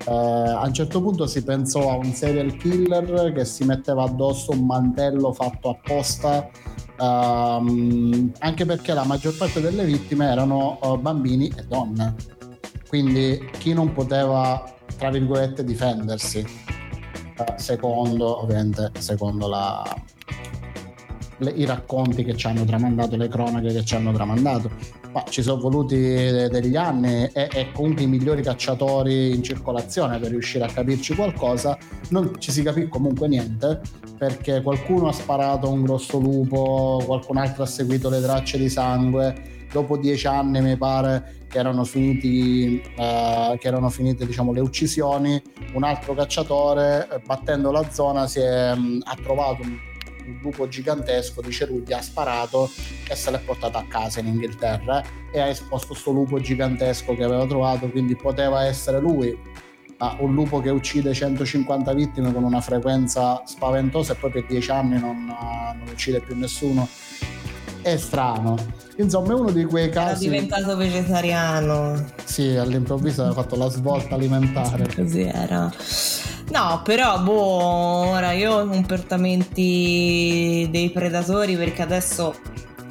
Uh, 0.06 0.10
a 0.10 0.62
un 0.64 0.72
certo 0.72 1.02
punto 1.02 1.26
si 1.26 1.44
pensò 1.44 1.90
a 1.90 1.96
un 1.96 2.12
serial 2.14 2.56
killer 2.56 3.32
che 3.34 3.44
si 3.44 3.64
metteva 3.64 4.04
addosso 4.04 4.52
un 4.52 4.64
mantello 4.64 5.30
fatto 5.34 5.68
apposta 5.68 6.48
uh, 6.98 8.32
anche 8.38 8.64
perché 8.64 8.94
la 8.94 9.04
maggior 9.04 9.36
parte 9.36 9.60
delle 9.60 9.84
vittime 9.84 10.26
erano 10.26 10.78
uh, 10.80 10.98
bambini 10.98 11.52
e 11.54 11.64
donne 11.68 12.14
quindi 12.88 13.50
chi 13.58 13.74
non 13.74 13.92
poteva 13.92 14.64
tra 14.96 15.10
virgolette 15.10 15.64
difendersi 15.64 16.46
secondo 17.56 18.42
ovviamente 18.42 18.90
secondo 18.98 19.48
la, 19.48 19.82
le, 21.38 21.50
i 21.50 21.64
racconti 21.64 22.24
che 22.24 22.36
ci 22.36 22.46
hanno 22.46 22.64
tramandato, 22.64 23.16
le 23.16 23.28
cronache 23.28 23.72
che 23.72 23.84
ci 23.84 23.94
hanno 23.94 24.12
tramandato. 24.12 24.70
Ma 25.12 25.24
ci 25.28 25.42
sono 25.42 25.60
voluti 25.60 25.96
degli 25.96 26.76
anni 26.76 27.24
e, 27.32 27.48
e, 27.52 27.72
comunque 27.72 28.04
i 28.04 28.06
migliori 28.06 28.42
cacciatori 28.42 29.34
in 29.34 29.42
circolazione 29.42 30.20
per 30.20 30.30
riuscire 30.30 30.64
a 30.64 30.68
capirci 30.68 31.16
qualcosa. 31.16 31.76
Non 32.10 32.34
ci 32.38 32.52
si 32.52 32.62
capì 32.62 32.86
comunque 32.86 33.26
niente 33.26 33.80
perché 34.16 34.62
qualcuno 34.62 35.08
ha 35.08 35.12
sparato 35.12 35.68
un 35.68 35.82
grosso 35.82 36.20
lupo, 36.20 37.02
qualcun 37.04 37.38
altro 37.38 37.64
ha 37.64 37.66
seguito 37.66 38.08
le 38.08 38.20
tracce 38.20 38.56
di 38.56 38.68
sangue. 38.68 39.58
Dopo 39.72 39.96
dieci 39.96 40.26
anni 40.26 40.60
mi 40.60 40.76
pare 40.76 41.44
che 41.48 41.58
erano 41.58 41.84
finiti, 41.84 42.82
uh, 42.96 43.56
che 43.58 43.68
erano 43.68 43.88
finite 43.90 44.26
diciamo, 44.26 44.52
le 44.52 44.60
uccisioni, 44.60 45.40
un 45.72 45.84
altro 45.84 46.14
cacciatore 46.14 47.08
eh, 47.10 47.18
battendo 47.24 47.70
la 47.70 47.88
zona 47.90 48.26
si 48.26 48.40
è, 48.40 48.72
um, 48.72 49.00
ha 49.04 49.16
trovato 49.16 49.62
un 49.62 49.88
un 50.30 50.38
lupo 50.42 50.68
gigantesco 50.68 51.40
di 51.40 51.50
cerugli 51.50 51.92
ha 51.92 52.00
sparato 52.00 52.70
e 53.08 53.14
se 53.14 53.30
l'è 53.30 53.38
portato 53.40 53.78
a 53.78 53.84
casa 53.88 54.20
in 54.20 54.28
Inghilterra 54.28 55.02
e 55.32 55.40
ha 55.40 55.46
esposto 55.46 55.88
questo 55.88 56.12
lupo 56.12 56.40
gigantesco 56.40 57.14
che 57.14 57.24
aveva 57.24 57.46
trovato, 57.46 57.88
quindi 57.88 58.14
poteva 58.16 58.64
essere 58.64 59.00
lui. 59.00 59.36
Ma 59.98 60.16
un 60.20 60.32
lupo 60.32 60.60
che 60.60 60.70
uccide 60.70 61.12
150 61.12 61.92
vittime 61.92 62.32
con 62.32 62.42
una 62.42 62.62
frequenza 62.62 63.42
spaventosa 63.44 64.14
e 64.14 64.16
poi 64.16 64.30
per 64.30 64.46
10 64.46 64.70
anni 64.70 64.98
non, 64.98 65.26
non 65.26 65.88
uccide 65.90 66.20
più 66.20 66.34
nessuno 66.36 66.88
è 67.82 67.96
strano. 67.96 68.56
Insomma, 68.96 69.32
è 69.32 69.34
uno 69.34 69.50
di 69.50 69.64
quei 69.64 69.90
casi. 69.90 70.26
È 70.26 70.30
diventato 70.30 70.76
vegetariano. 70.76 72.04
Sì, 72.24 72.56
all'improvviso 72.56 73.24
ha 73.24 73.32
fatto 73.32 73.56
la 73.56 73.68
svolta 73.68 74.14
alimentare. 74.14 74.88
Così 74.94 75.22
era. 75.22 75.72
No, 76.50 76.80
però, 76.84 77.20
boh, 77.20 78.10
ora 78.10 78.32
io 78.32 78.54
ho 78.54 78.66
comportamenti 78.66 80.68
dei 80.70 80.90
predatori 80.90 81.56
perché 81.56 81.82
adesso, 81.82 82.34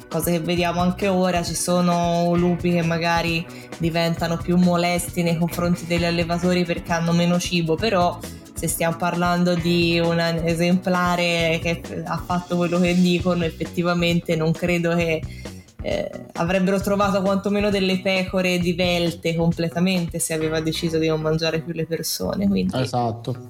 cose 0.08 0.32
che 0.32 0.40
vediamo 0.40 0.80
anche 0.80 1.08
ora, 1.08 1.42
ci 1.42 1.54
sono 1.54 2.34
lupi 2.34 2.72
che 2.72 2.82
magari 2.82 3.46
diventano 3.78 4.38
più 4.38 4.56
molesti 4.56 5.22
nei 5.22 5.36
confronti 5.36 5.86
degli 5.86 6.04
allevatori 6.04 6.64
perché 6.64 6.92
hanno 6.92 7.12
meno 7.12 7.38
cibo, 7.38 7.74
però 7.74 8.18
se 8.60 8.68
stiamo 8.68 8.94
parlando 8.96 9.54
di 9.54 9.98
un 9.98 10.20
esemplare 10.20 11.58
che 11.62 11.80
ha 12.04 12.18
fatto 12.18 12.58
quello 12.58 12.78
che 12.78 12.94
dicono, 12.94 13.42
effettivamente 13.42 14.36
non 14.36 14.52
credo 14.52 14.94
che 14.94 15.22
eh, 15.80 16.10
avrebbero 16.34 16.78
trovato 16.78 17.22
quantomeno 17.22 17.70
delle 17.70 18.00
pecore 18.02 18.58
divelte 18.58 19.34
completamente 19.34 20.18
se 20.18 20.34
aveva 20.34 20.60
deciso 20.60 20.98
di 20.98 21.06
non 21.06 21.22
mangiare 21.22 21.62
più 21.62 21.72
le 21.72 21.86
persone. 21.86 22.46
Quindi... 22.48 22.78
Esatto. 22.78 23.48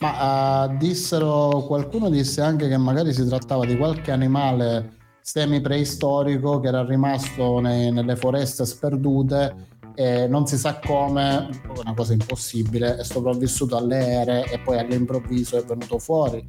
Ma 0.00 0.64
uh, 0.64 0.76
dissero, 0.76 1.64
qualcuno 1.66 2.10
disse 2.10 2.42
anche 2.42 2.68
che 2.68 2.76
magari 2.76 3.14
si 3.14 3.26
trattava 3.26 3.64
di 3.64 3.78
qualche 3.78 4.10
animale 4.10 4.96
semi 5.22 5.62
preistorico 5.62 6.60
che 6.60 6.68
era 6.68 6.84
rimasto 6.84 7.60
nei, 7.60 7.90
nelle 7.92 8.16
foreste 8.16 8.66
sperdute 8.66 9.68
e 9.94 10.26
non 10.26 10.46
si 10.46 10.56
sa 10.56 10.78
come, 10.78 11.48
una 11.76 11.94
cosa 11.94 12.12
impossibile, 12.12 12.96
è 12.96 13.04
sopravvissuto 13.04 13.76
alle 13.76 13.98
ere 13.98 14.44
e 14.50 14.58
poi 14.58 14.78
all'improvviso 14.78 15.58
è 15.58 15.64
venuto 15.64 15.98
fuori. 15.98 16.44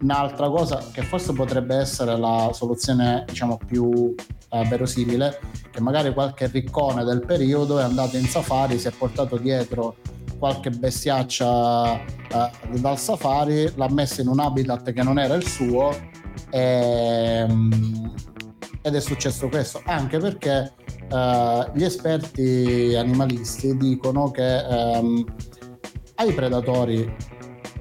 Un'altra 0.00 0.48
cosa 0.50 0.84
che 0.92 1.02
forse 1.02 1.32
potrebbe 1.32 1.76
essere 1.76 2.18
la 2.18 2.50
soluzione 2.52 3.24
diciamo 3.26 3.58
più 3.66 4.14
eh, 4.50 4.64
verosimile, 4.68 5.40
che 5.70 5.80
magari 5.80 6.12
qualche 6.12 6.46
riccone 6.48 7.04
del 7.04 7.24
periodo 7.24 7.78
è 7.78 7.82
andato 7.82 8.16
in 8.16 8.26
safari, 8.26 8.78
si 8.78 8.88
è 8.88 8.92
portato 8.92 9.36
dietro 9.36 9.96
qualche 10.38 10.70
bestiaccia 10.70 11.98
eh, 11.98 12.78
dal 12.78 12.98
safari, 12.98 13.72
l'ha 13.74 13.90
messa 13.90 14.20
in 14.20 14.28
un 14.28 14.40
habitat 14.40 14.92
che 14.92 15.02
non 15.02 15.18
era 15.18 15.34
il 15.34 15.46
suo 15.46 15.94
e, 16.50 17.46
mm, 17.48 18.06
ed 18.82 18.94
è 18.94 19.00
successo 19.00 19.48
questo, 19.48 19.82
anche 19.84 20.18
perché 20.18 20.72
eh, 21.10 21.70
gli 21.74 21.84
esperti 21.84 22.94
animalisti 22.96 23.76
dicono 23.76 24.30
che 24.30 24.58
ehm, 24.58 25.24
ai 26.16 26.32
predatori 26.32 27.14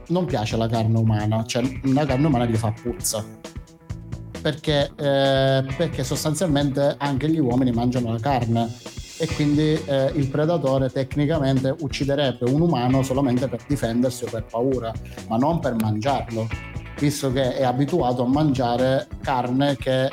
non 0.07 0.25
piace 0.25 0.57
la 0.57 0.67
carne 0.67 0.97
umana, 0.97 1.43
cioè 1.45 1.63
la 1.83 2.05
carne 2.05 2.27
umana 2.27 2.45
gli 2.45 2.55
fa 2.55 2.71
puzza. 2.71 3.23
Perché, 4.41 4.91
eh, 4.95 5.65
perché 5.75 6.03
sostanzialmente 6.03 6.95
anche 6.99 7.27
gli 7.29 7.39
uomini 7.39 7.71
mangiano 7.71 8.11
la 8.11 8.19
carne 8.19 8.71
e 9.17 9.27
quindi 9.27 9.73
eh, 9.85 10.11
il 10.15 10.27
predatore 10.27 10.91
tecnicamente 10.91 11.73
ucciderebbe 11.79 12.49
un 12.49 12.61
umano 12.61 13.01
solamente 13.01 13.47
per 13.47 13.63
difendersi 13.67 14.25
o 14.25 14.27
per 14.29 14.43
paura, 14.43 14.93
ma 15.29 15.37
non 15.37 15.59
per 15.59 15.75
mangiarlo, 15.75 16.47
visto 16.99 17.31
che 17.31 17.55
è 17.55 17.63
abituato 17.63 18.23
a 18.23 18.27
mangiare 18.27 19.07
carne 19.21 19.77
che, 19.77 20.09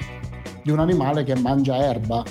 di 0.63 0.71
un 0.71 0.79
animale 0.79 1.25
che 1.25 1.35
mangia 1.35 1.77
erba. 1.77 2.23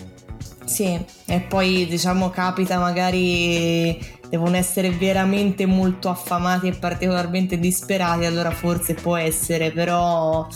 Sì, 0.72 0.98
e 1.26 1.42
poi 1.42 1.86
diciamo 1.86 2.30
capita 2.30 2.80
magari 2.80 4.00
devono 4.30 4.56
essere 4.56 4.90
veramente 4.92 5.66
molto 5.66 6.08
affamati 6.08 6.70
e 6.70 6.72
particolarmente 6.72 7.60
disperati, 7.60 8.24
allora 8.24 8.52
forse 8.52 8.94
può 8.94 9.18
essere, 9.18 9.72
però 9.72 10.48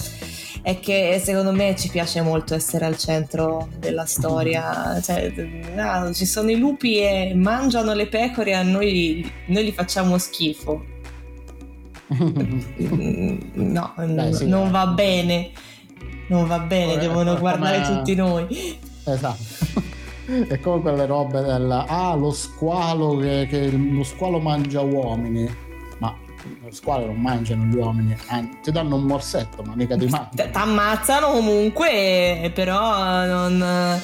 è 0.62 0.80
che 0.80 1.22
secondo 1.22 1.52
me 1.52 1.76
ci 1.76 1.90
piace 1.90 2.22
molto 2.22 2.56
essere 2.56 2.86
al 2.86 2.98
centro 2.98 3.68
della 3.78 4.06
storia. 4.06 5.02
Cioè, 5.02 5.34
no, 5.76 6.14
ci 6.14 6.26
sono 6.26 6.50
i 6.50 6.58
lupi 6.58 7.00
e 7.00 7.34
mangiano 7.36 7.94
le 7.94 8.08
pecore 8.08 8.52
e 8.52 8.54
a 8.54 8.64
noi, 8.64 9.30
noi 9.48 9.66
gli 9.66 9.74
facciamo 9.74 10.18
schifo. 10.18 10.86
no, 12.08 13.94
Beh, 13.98 14.34
sì, 14.34 14.48
non 14.48 14.68
eh. 14.68 14.72
va 14.72 14.88
bene. 14.88 15.52
Non 16.30 16.48
va 16.48 16.60
bene, 16.60 16.94
Ora, 16.94 17.02
devono 17.02 17.38
guardare 17.38 17.82
tutti 17.82 18.16
noi. 18.16 18.80
Esatto. 19.04 19.94
È 20.26 20.60
come 20.60 20.82
quelle 20.82 21.06
robe 21.06 21.42
del 21.42 21.72
ah, 21.72 22.16
lo 22.16 22.32
squalo 22.32 23.18
che, 23.18 23.48
che 23.50 23.70
lo 23.72 24.04
squalo 24.04 24.40
mangia 24.40 24.82
uomini 24.82 25.64
lo 26.64 26.72
squalo 26.72 27.08
non 27.08 27.22
mangiano 27.22 27.64
gli 27.64 27.76
uomini, 27.76 28.16
anzi, 28.28 28.58
ti 28.62 28.72
danno 28.72 28.96
un 28.96 29.04
morsetto, 29.04 29.64
ma 29.64 29.76
mica 29.76 29.96
ti 29.98 30.06
mangiano. 30.06 30.52
Ti 30.52 30.58
ammazzano 30.58 31.32
comunque, 31.32 32.52
però 32.54 33.26
non 33.26 34.02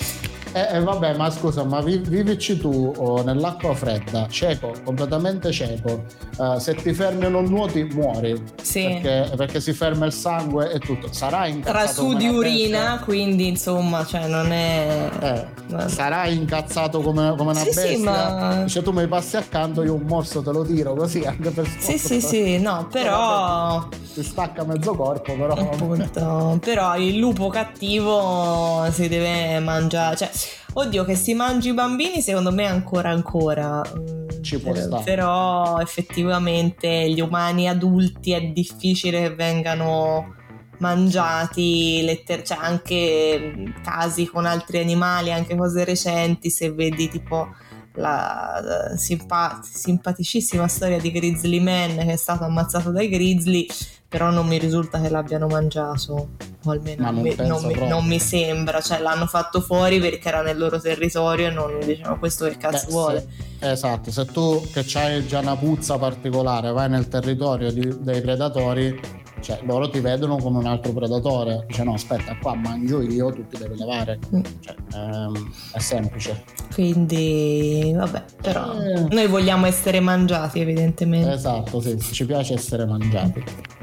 eh, 0.54 0.76
eh, 0.76 0.80
vabbè, 0.80 1.16
ma 1.16 1.30
scusa, 1.30 1.64
ma 1.64 1.82
vi, 1.82 1.98
vivici 1.98 2.58
tu 2.58 2.94
oh, 2.98 3.24
nell'acqua 3.24 3.74
fredda, 3.74 4.28
cieco, 4.30 4.74
completamente 4.84 5.52
cieco. 5.52 6.04
Uh, 6.38 6.58
se 6.58 6.76
ti 6.76 6.94
fermi 6.94 7.26
o 7.26 7.30
non 7.30 7.46
nuoti, 7.46 7.84
muori. 7.94 8.42
Sì. 8.62 9.00
Perché, 9.02 9.36
perché, 9.36 9.62
si 9.62 9.74
ferma 9.74 10.06
il 10.06 10.12
sangue 10.12 10.72
e 10.72 10.80
tutto. 10.80 11.12
Sarà 11.12 11.48
incazzato. 11.48 11.78
Tra 11.78 11.88
su 11.88 12.14
di 12.16 12.28
urina, 12.28 12.80
bestia. 12.80 13.00
quindi 13.06 13.48
insomma, 13.48 14.06
cioè 14.06 14.28
non 14.28 14.52
è. 14.52 15.10
Eh, 15.22 15.90
sarà 15.90 16.28
incazzato 16.28 17.02
come, 17.02 17.34
come 17.38 17.52
una 17.52 17.60
sì, 17.60 17.66
bestia. 17.66 17.88
Sì, 17.88 18.02
ma... 18.02 18.66
Cioè, 18.68 18.84
tu 18.84 18.92
mi 18.92 19.08
passi 19.08 19.38
accanto, 19.38 19.84
io 19.84 19.94
un 19.94 20.04
morso 20.06 20.42
te 20.42 20.52
lo 20.52 20.64
tiro 20.64 20.96
così 20.96 21.22
anche 21.24 21.50
per 21.52 21.68
Sì, 21.80 21.98
sì, 21.98 22.20
sì, 22.20 22.60
no, 22.60 22.88
però. 22.92 23.88
Ti 24.14 24.24
stacca 24.24 24.64
mezzo 24.64 24.94
corpo, 24.96 25.34
però. 25.36 25.54
Appunto. 25.54 26.58
però 26.62 26.98
il 26.98 27.18
lupo 27.18 27.48
cattivo 27.50 28.88
si 28.92 29.08
deve 29.08 29.60
mangiare. 29.60 30.16
Cioè, 30.18 30.30
Oddio, 30.74 31.04
che 31.04 31.16
si 31.16 31.34
mangi 31.34 31.70
i 31.70 31.74
bambini, 31.74 32.22
secondo 32.22 32.52
me 32.52 32.66
ancora 32.66 33.10
ancora. 33.10 33.82
Mm, 33.82 34.42
Ci 34.42 34.60
può 34.60 34.74
stare. 34.74 35.04
Però 35.04 35.80
effettivamente 35.80 37.10
gli 37.10 37.20
umani 37.20 37.68
adulti 37.68 38.32
è 38.32 38.42
difficile 38.42 39.22
che 39.22 39.36
vengano 39.36 40.36
mangiati, 40.78 42.02
letter- 42.04 42.44
cioè 42.44 42.58
anche 42.60 43.74
casi 43.84 44.26
con 44.28 44.46
altri 44.46 44.80
animali, 44.80 45.32
anche 45.32 45.56
cose 45.56 45.84
recenti, 45.84 46.50
se 46.50 46.72
vedi 46.72 47.10
tipo 47.10 47.50
la 47.96 48.94
simpa- 48.96 49.60
simpaticissima 49.62 50.68
storia 50.68 50.98
di 51.00 51.12
Grizzly 51.12 51.60
Man 51.60 51.98
che 51.98 52.14
è 52.14 52.16
stato 52.16 52.46
ammazzato 52.46 52.90
dai 52.90 53.10
grizzly 53.10 53.68
però 54.12 54.30
non 54.30 54.46
mi 54.46 54.58
risulta 54.58 55.00
che 55.00 55.08
l'abbiano 55.08 55.48
mangiato, 55.48 56.32
o 56.66 56.70
almeno 56.70 57.10
non, 57.10 57.22
mi, 57.22 57.34
non, 57.34 57.64
mi, 57.64 57.88
non, 57.88 58.06
mi, 58.06 58.20
sembra, 58.20 58.82
cioè 58.82 59.00
l'hanno 59.00 59.26
fatto 59.26 59.62
fuori 59.62 60.02
perché 60.02 60.28
era 60.28 60.42
nel 60.42 60.58
loro 60.58 60.82
territorio 60.82 61.48
e 61.48 61.52
non 61.52 61.80
dicevano 61.80 62.20
questo 62.20 62.46
che 62.46 62.58
cazzo 62.58 62.88
Beh, 62.88 62.92
vuole. 62.92 63.28
Se, 63.58 63.72
esatto, 63.72 64.12
se 64.12 64.26
tu 64.26 64.68
che 64.74 64.86
hai 64.96 65.26
già 65.26 65.40
una 65.40 65.56
puzza 65.56 65.98
particolare 65.98 66.74
vai 66.74 66.90
nel 66.90 67.08
territorio 67.08 67.72
di, 67.72 68.02
dei 68.02 68.20
predatori, 68.20 69.00
cioè 69.40 69.60
loro 69.64 69.90
ti 69.90 70.02
vedono 70.02 70.36
come 70.36 70.58
un 70.58 70.66
altro 70.66 70.92
predatore, 70.92 71.64
dice 71.68 71.84
no 71.86 71.94
aspetta 71.94 72.36
qua 72.38 72.54
mangio 72.54 73.02
io, 73.02 73.32
tu 73.32 73.48
ti 73.48 73.58
devi 73.58 73.78
levare, 73.78 74.20
mm. 74.36 74.42
cioè, 74.60 74.76
ehm, 74.94 75.52
è 75.72 75.80
semplice. 75.80 76.44
Quindi 76.74 77.94
vabbè, 77.96 78.26
però 78.42 78.74
eh. 78.74 79.08
noi 79.10 79.28
vogliamo 79.28 79.68
essere 79.68 80.02
mangiati 80.02 80.60
evidentemente. 80.60 81.32
Esatto, 81.32 81.80
sì, 81.80 81.98
ci 81.98 82.26
piace 82.26 82.56
essere 82.56 82.86
mangiati. 82.86 83.80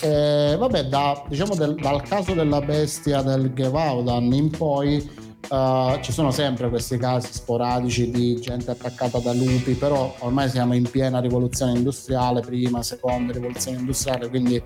Eh, 0.00 0.56
vabbè, 0.58 0.84
da, 0.84 1.24
diciamo 1.28 1.54
del, 1.54 1.74
dal 1.74 2.02
caso 2.02 2.34
della 2.34 2.60
bestia 2.60 3.22
del 3.22 3.52
Gevaudan 3.52 4.32
in 4.32 4.50
poi 4.50 5.24
Uh, 5.48 6.00
ci 6.00 6.10
sono 6.10 6.32
sempre 6.32 6.68
questi 6.68 6.96
casi 6.98 7.32
sporadici 7.32 8.10
di 8.10 8.40
gente 8.40 8.72
attaccata 8.72 9.20
da 9.20 9.32
lupi, 9.32 9.74
però 9.74 10.12
ormai 10.20 10.48
siamo 10.48 10.74
in 10.74 10.90
piena 10.90 11.20
rivoluzione 11.20 11.70
industriale, 11.70 12.40
prima, 12.40 12.82
seconda 12.82 13.32
rivoluzione 13.32 13.78
industriale, 13.78 14.28
quindi 14.28 14.60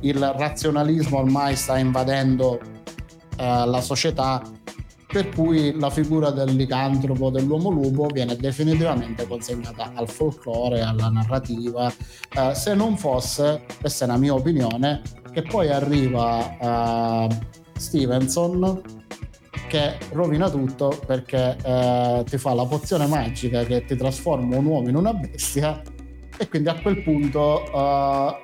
il 0.00 0.18
razionalismo 0.18 1.18
ormai 1.18 1.54
sta 1.54 1.78
invadendo 1.78 2.58
uh, 2.58 3.36
la 3.36 3.80
società 3.80 4.42
per 5.06 5.28
cui 5.30 5.78
la 5.78 5.90
figura 5.90 6.30
del 6.30 6.54
licantropo, 6.54 7.30
dell'uomo 7.30 7.70
lupo, 7.70 8.06
viene 8.06 8.36
definitivamente 8.36 9.26
consegnata 9.26 9.92
al 9.94 10.08
folklore, 10.08 10.80
alla 10.80 11.08
narrativa, 11.08 11.92
eh, 12.36 12.54
se 12.54 12.74
non 12.74 12.96
fosse, 12.96 13.64
questa 13.80 14.04
è 14.04 14.08
la 14.08 14.16
mia 14.16 14.34
opinione, 14.34 15.02
che 15.32 15.42
poi 15.42 15.68
arriva 15.68 17.28
eh, 17.28 17.38
Stevenson 17.76 18.82
che 19.68 19.98
rovina 20.12 20.48
tutto 20.48 20.98
perché 21.06 21.56
eh, 21.62 22.24
ti 22.28 22.38
fa 22.38 22.54
la 22.54 22.64
pozione 22.64 23.06
magica 23.06 23.64
che 23.64 23.84
ti 23.84 23.96
trasforma 23.96 24.56
un 24.56 24.64
uomo 24.64 24.88
in 24.88 24.96
una 24.96 25.12
bestia 25.12 25.82
e 26.38 26.48
quindi 26.48 26.68
a 26.68 26.80
quel 26.80 27.02
punto 27.02 27.64
eh, 27.72 28.42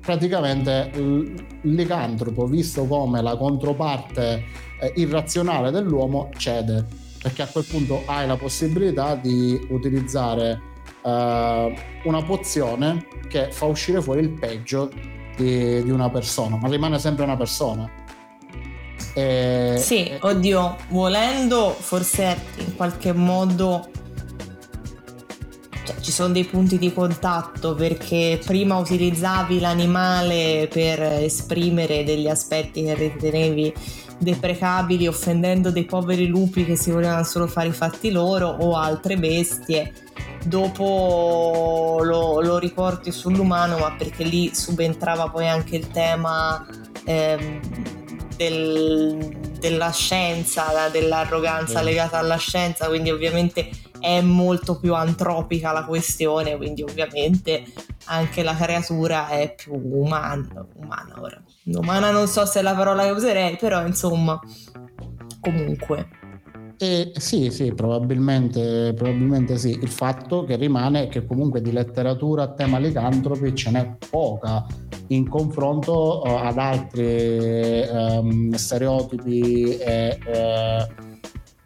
praticamente 0.00 0.90
il 0.94 1.44
licantropo 1.62 2.46
visto 2.46 2.86
come 2.86 3.20
la 3.20 3.36
controparte 3.36 4.44
eh, 4.80 4.92
irrazionale 4.96 5.70
dell'uomo 5.70 6.30
cede 6.36 7.04
perché 7.26 7.42
a 7.42 7.46
quel 7.48 7.64
punto 7.64 8.02
hai 8.06 8.26
la 8.26 8.36
possibilità 8.36 9.16
di 9.16 9.66
utilizzare 9.70 10.60
eh, 11.02 11.74
una 12.04 12.22
pozione 12.22 13.06
che 13.28 13.50
fa 13.50 13.64
uscire 13.64 14.00
fuori 14.00 14.20
il 14.20 14.30
peggio 14.30 14.90
di, 15.36 15.82
di 15.82 15.90
una 15.90 16.08
persona, 16.08 16.56
ma 16.56 16.68
rimane 16.68 17.00
sempre 17.00 17.24
una 17.24 17.36
persona. 17.36 17.90
E, 19.12 19.74
sì, 19.78 20.12
oddio, 20.20 20.76
volendo 20.88 21.74
forse 21.76 22.38
in 22.58 22.76
qualche 22.76 23.12
modo 23.12 23.88
cioè, 25.84 26.00
ci 26.00 26.12
sono 26.12 26.32
dei 26.32 26.44
punti 26.44 26.78
di 26.78 26.92
contatto 26.92 27.74
perché 27.74 28.40
prima 28.44 28.76
utilizzavi 28.76 29.58
l'animale 29.58 30.68
per 30.70 31.00
esprimere 31.02 32.04
degli 32.04 32.28
aspetti 32.28 32.84
che 32.84 32.94
ritenevi 32.94 33.74
deprecabili 34.18 35.06
offendendo 35.06 35.70
dei 35.70 35.84
poveri 35.84 36.26
lupi 36.26 36.64
che 36.64 36.76
si 36.76 36.90
volevano 36.90 37.24
solo 37.24 37.46
fare 37.46 37.68
i 37.68 37.72
fatti 37.72 38.10
loro 38.10 38.48
o 38.48 38.76
altre 38.76 39.16
bestie. 39.16 39.92
Dopo 40.44 42.00
lo, 42.02 42.40
lo 42.40 42.58
riporti 42.58 43.10
sull'umano 43.10 43.78
ma 43.78 43.92
perché 43.96 44.22
lì 44.24 44.54
subentrava 44.54 45.28
poi 45.28 45.48
anche 45.48 45.76
il 45.76 45.88
tema 45.88 46.64
ehm, 47.04 47.60
del, 48.36 49.36
della 49.58 49.90
scienza 49.90 50.88
dell'arroganza 50.92 51.82
legata 51.82 52.18
alla 52.18 52.36
scienza 52.36 52.86
quindi 52.86 53.10
ovviamente 53.10 53.70
è 54.06 54.20
molto 54.20 54.78
più 54.78 54.94
antropica 54.94 55.72
la 55.72 55.84
questione 55.84 56.56
quindi 56.56 56.82
ovviamente 56.82 57.64
anche 58.04 58.44
la 58.44 58.54
creatura 58.54 59.28
è 59.28 59.52
più 59.54 59.74
umana, 59.74 60.64
umana 60.76 61.14
ora. 61.20 61.42
Umana 61.64 62.10
non 62.12 62.28
so 62.28 62.44
se 62.46 62.60
è 62.60 62.62
la 62.62 62.74
parola 62.74 63.02
che 63.04 63.10
userei, 63.10 63.56
però 63.56 63.84
insomma, 63.84 64.40
comunque. 65.40 66.08
Eh, 66.78 67.12
sì, 67.16 67.50
sì, 67.50 67.72
probabilmente, 67.72 68.92
probabilmente 68.94 69.56
sì. 69.56 69.70
Il 69.70 69.88
fatto 69.88 70.44
che 70.44 70.56
rimane 70.56 71.04
è 71.04 71.08
che 71.08 71.24
comunque 71.24 71.60
di 71.60 71.72
letteratura 71.72 72.44
a 72.44 72.52
tema 72.52 72.78
licantropi 72.78 73.54
ce 73.54 73.70
n'è 73.70 73.96
poca 74.08 74.64
in 75.08 75.28
confronto 75.28 76.22
uh, 76.24 76.28
ad 76.28 76.58
altri 76.58 77.86
um, 77.90 78.52
stereotipi 78.52 79.78
e 79.78 80.18
uh, 80.26 81.15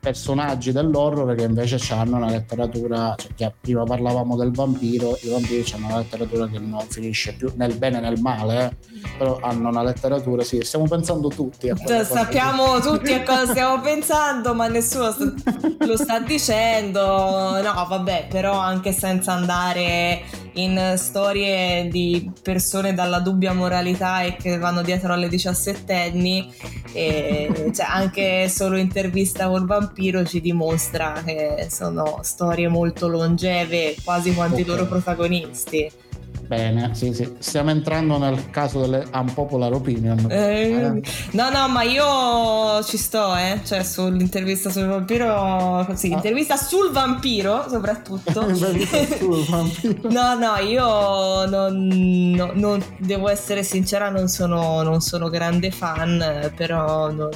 personaggi 0.01 0.73
dell'horror 0.73 1.35
che 1.35 1.45
invece 1.45 1.79
hanno 1.93 2.17
una 2.17 2.31
letteratura, 2.31 3.15
cioè 3.37 3.53
prima 3.61 3.85
parlavamo 3.85 4.35
del 4.35 4.51
vampiro, 4.51 5.19
i 5.21 5.29
vampiri 5.29 5.65
hanno 5.75 5.87
una 5.87 5.99
letteratura 5.99 6.49
che 6.49 6.59
non 6.59 6.81
finisce 6.89 7.35
più 7.35 7.53
nel 7.57 7.77
bene 7.77 7.99
e 7.99 8.01
nel 8.01 8.19
male, 8.19 8.65
eh, 8.65 8.97
però 9.19 9.39
hanno 9.43 9.69
una 9.69 9.83
letteratura, 9.83 10.43
sì, 10.43 10.61
stiamo 10.63 10.87
pensando 10.89 11.29
tutti 11.29 11.69
a 11.69 11.77
cioè, 11.77 12.05
Sappiamo 12.05 12.81
tutti 12.81 13.13
a 13.13 13.23
cosa 13.23 13.47
stiamo 13.51 13.81
pensando, 13.83 14.55
ma 14.55 14.69
nessuno 14.69 15.15
lo 15.87 15.97
sta 15.97 16.19
dicendo. 16.21 17.01
No, 17.01 17.87
vabbè, 17.89 18.27
però 18.31 18.59
anche 18.59 18.93
senza 18.93 19.33
andare 19.33 20.23
in 20.55 20.95
storie 20.97 21.89
di 21.89 22.31
persone 22.43 22.95
dalla 22.95 23.21
dubbia 23.21 23.53
moralità 23.53 24.23
e 24.23 24.37
che 24.37 24.59
vanno 24.59 24.83
dietro 24.83 25.13
alle 25.13 25.29
diciassettenni, 25.29 26.53
e, 26.93 27.71
cioè, 27.75 27.87
anche 27.87 28.49
solo 28.49 28.77
intervista 28.77 29.49
col 29.49 29.67
vampiro 29.67 29.90
ci 30.27 30.41
dimostra 30.41 31.23
che 31.25 31.67
sono 31.71 32.21
storie 32.23 32.69
molto 32.69 33.09
longeve, 33.09 33.97
quasi 34.03 34.35
quanti 34.35 34.63
i 34.63 34.65
loro 34.65 34.87
protagonisti. 34.87 36.09
Bene, 36.51 36.97
sì, 36.97 37.15
sì. 37.15 37.37
Stiamo 37.39 37.71
entrando 37.71 38.19
nel 38.19 38.51
caso 38.51 38.81
delle 38.81 39.07
unpopular 39.13 39.73
opinion. 39.73 40.27
Eh, 40.29 41.01
no, 41.31 41.49
no, 41.49 41.69
ma 41.69 41.83
io 41.85 42.83
ci 42.83 42.97
sto, 42.97 43.37
eh. 43.37 43.61
Cioè, 43.63 43.85
sull'intervista 43.85 44.69
sul 44.69 44.87
vampiro. 44.87 45.87
Sì, 45.95 46.11
ah. 46.11 46.17
intervista 46.17 46.57
sul 46.57 46.91
vampiro, 46.91 47.67
soprattutto. 47.69 48.33
sul 48.53 49.45
vampiro. 49.49 50.11
no, 50.11 50.35
no, 50.37 50.57
io 50.57 51.47
non, 51.47 51.87
no, 52.35 52.51
non, 52.55 52.85
devo 52.99 53.29
essere 53.29 53.63
sincera, 53.63 54.09
non 54.09 54.27
sono, 54.27 54.83
non 54.83 55.01
sono 55.01 55.29
grande 55.29 55.71
fan, 55.71 56.53
però. 56.57 57.13
Non, 57.13 57.29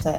cioè, 0.00 0.18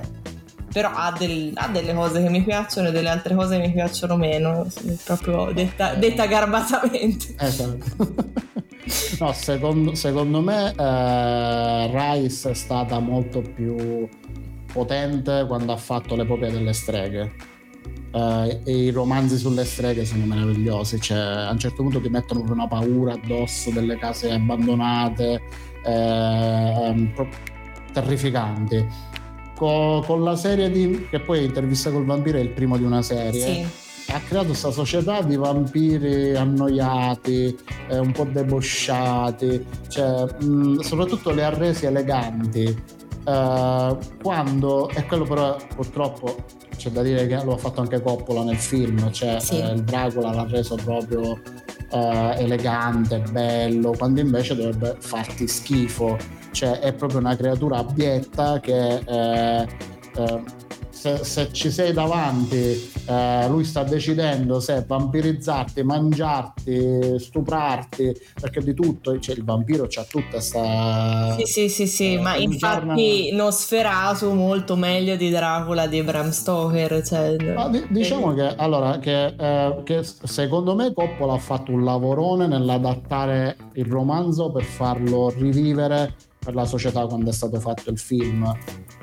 però 0.74 0.90
ha, 0.92 1.16
del, 1.16 1.52
ha, 1.54 1.68
delle 1.68 1.94
cose 1.94 2.22
che 2.22 2.30
mi 2.30 2.42
piacciono 2.42 2.88
e 2.88 2.92
delle 2.92 3.10
altre 3.10 3.36
cose 3.36 3.62
che 3.62 3.68
mi 3.68 3.74
piacciono 3.74 4.18
meno, 4.18 4.68
proprio 5.06 5.52
detta, 5.54 5.94
detta 5.94 6.26
garbatamente. 6.26 7.36
Esatto. 7.38 8.16
no, 9.20 9.34
secondo, 9.34 9.94
secondo 9.94 10.42
me 10.42 10.74
eh, 10.76 11.92
Rice 11.92 12.50
è 12.50 12.54
stata 12.56 12.98
molto 12.98 13.42
più 13.42 14.10
potente 14.74 15.46
quando 15.48 15.72
ha 15.72 15.78
fatto 15.78 16.16
l'epopea 16.16 16.50
delle 16.50 16.74
streghe. 16.74 17.52
Uh, 18.14 18.62
e 18.64 18.86
i 18.86 18.90
romanzi 18.92 19.38
sulle 19.38 19.66
streghe 19.66 20.06
sono 20.06 20.26
meravigliosi, 20.26 21.02
cioè, 21.02 21.18
a 21.18 21.52
un 21.52 21.58
certo 21.58 21.82
punto 21.82 22.00
ti 22.00 22.10
mettono 22.10 22.44
una 22.48 22.68
paura 22.68 23.14
addosso 23.14 23.72
delle 23.72 23.98
case 23.98 24.32
abbandonate, 24.32 25.42
eh, 25.84 27.14
terrificanti 27.92 28.86
con, 29.64 30.04
con 30.04 30.24
la 30.24 30.36
serie 30.36 30.70
di 30.70 31.08
che 31.10 31.22
poi 31.22 31.46
intervista 31.46 31.90
col 31.90 32.04
vampiro 32.04 32.38
è 32.38 32.42
il 32.42 32.50
primo 32.50 32.76
di 32.76 32.84
una 32.84 33.02
serie 33.02 33.42
sì. 33.42 34.12
ha 34.12 34.20
creato 34.20 34.48
questa 34.48 34.72
società 34.72 35.22
di 35.22 35.38
vampiri 35.38 36.36
annoiati 36.36 37.58
eh, 37.88 37.98
un 37.98 38.12
po' 38.12 38.26
debosciati 38.26 39.66
cioè, 39.88 40.26
mh, 40.44 40.80
soprattutto 40.80 41.32
le 41.32 41.46
ha 41.46 41.50
resi 41.50 41.86
eleganti 41.86 43.02
Uh, 43.24 43.98
quando, 44.22 44.90
e 44.90 45.06
quello 45.06 45.24
però 45.24 45.56
purtroppo 45.74 46.44
c'è 46.76 46.90
da 46.90 47.02
dire 47.02 47.26
che 47.26 47.42
lo 47.42 47.54
ha 47.54 47.58
fatto 47.58 47.80
anche 47.80 48.02
Coppola 48.02 48.44
nel 48.44 48.58
film, 48.58 49.10
cioè 49.14 49.40
sì. 49.40 49.62
eh, 49.62 49.76
il 49.76 49.84
Dracula 49.84 50.34
l'ha 50.34 50.46
reso 50.46 50.76
proprio 50.76 51.40
uh, 51.92 52.34
elegante, 52.36 53.24
bello, 53.32 53.94
quando 53.98 54.20
invece 54.20 54.58
dovrebbe 54.58 54.98
farti 55.00 55.48
schifo 55.48 56.18
cioè 56.54 56.80
è 56.80 56.94
proprio 56.94 57.20
una 57.20 57.36
creatura 57.36 57.80
abietta 57.80 58.60
che 58.62 59.02
eh, 59.06 59.68
eh, 60.16 60.44
se, 60.90 61.24
se, 61.26 61.52
ci 61.52 61.70
sei 61.70 61.92
davanti 61.92 62.92
eh, 63.06 63.48
lui 63.50 63.66
sta 63.66 63.84
decidendo 63.84 64.62
se 64.62 64.86
vampirizzarti, 64.88 65.84
mangiarti, 65.84 67.20
stuprarti, 67.20 68.16
perché 68.40 68.62
di 68.62 68.74
tutto, 68.74 69.20
cioè 69.20 69.36
il 69.36 69.44
vampiro 69.44 69.88
c'ha 69.90 70.04
tutta 70.04 70.30
questa... 70.30 71.36
Sì, 71.38 71.46
sì, 71.46 71.70
sì, 71.70 71.88
sì, 71.88 72.14
eh, 72.14 72.22
ma 72.22 72.36
infatti 72.36 73.26
giorno... 73.26 73.44
Nosferatu 73.44 74.32
molto 74.32 74.76
meglio 74.76 75.18
di 75.18 75.30
Dracula 75.30 75.88
di 75.88 76.02
Bram 76.02 76.30
Stoker. 76.30 77.06
Cioè... 77.06 77.36
D- 77.36 77.88
diciamo 77.90 78.34
che, 78.34 78.56
allora, 78.56 79.00
che, 79.00 79.36
eh, 79.38 79.82
che 79.84 80.04
secondo 80.04 80.76
me 80.76 80.94
Coppola 80.94 81.34
ha 81.34 81.40
fatto 81.40 81.74
un 81.74 81.84
lavorone 81.84 82.48
nell'adattare 82.48 83.58
il 83.74 83.86
romanzo 83.86 84.52
per 84.52 84.64
farlo 84.64 85.30
rivivere 85.30 86.16
per 86.44 86.54
la 86.56 86.66
società 86.66 87.06
quando 87.06 87.30
è 87.30 87.34
stato 87.34 87.60
fatto 87.60 87.90
il 87.90 87.98
film. 87.98 88.52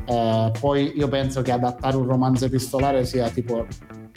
Eh, 0.05 0.53
poi 0.59 0.93
io 0.97 1.09
penso 1.09 1.43
che 1.43 1.53
adattare 1.53 1.97
un 1.97 2.07
romanzo 2.07 2.45
epistolare 2.45 3.05
sia 3.05 3.29
tipo 3.31 3.67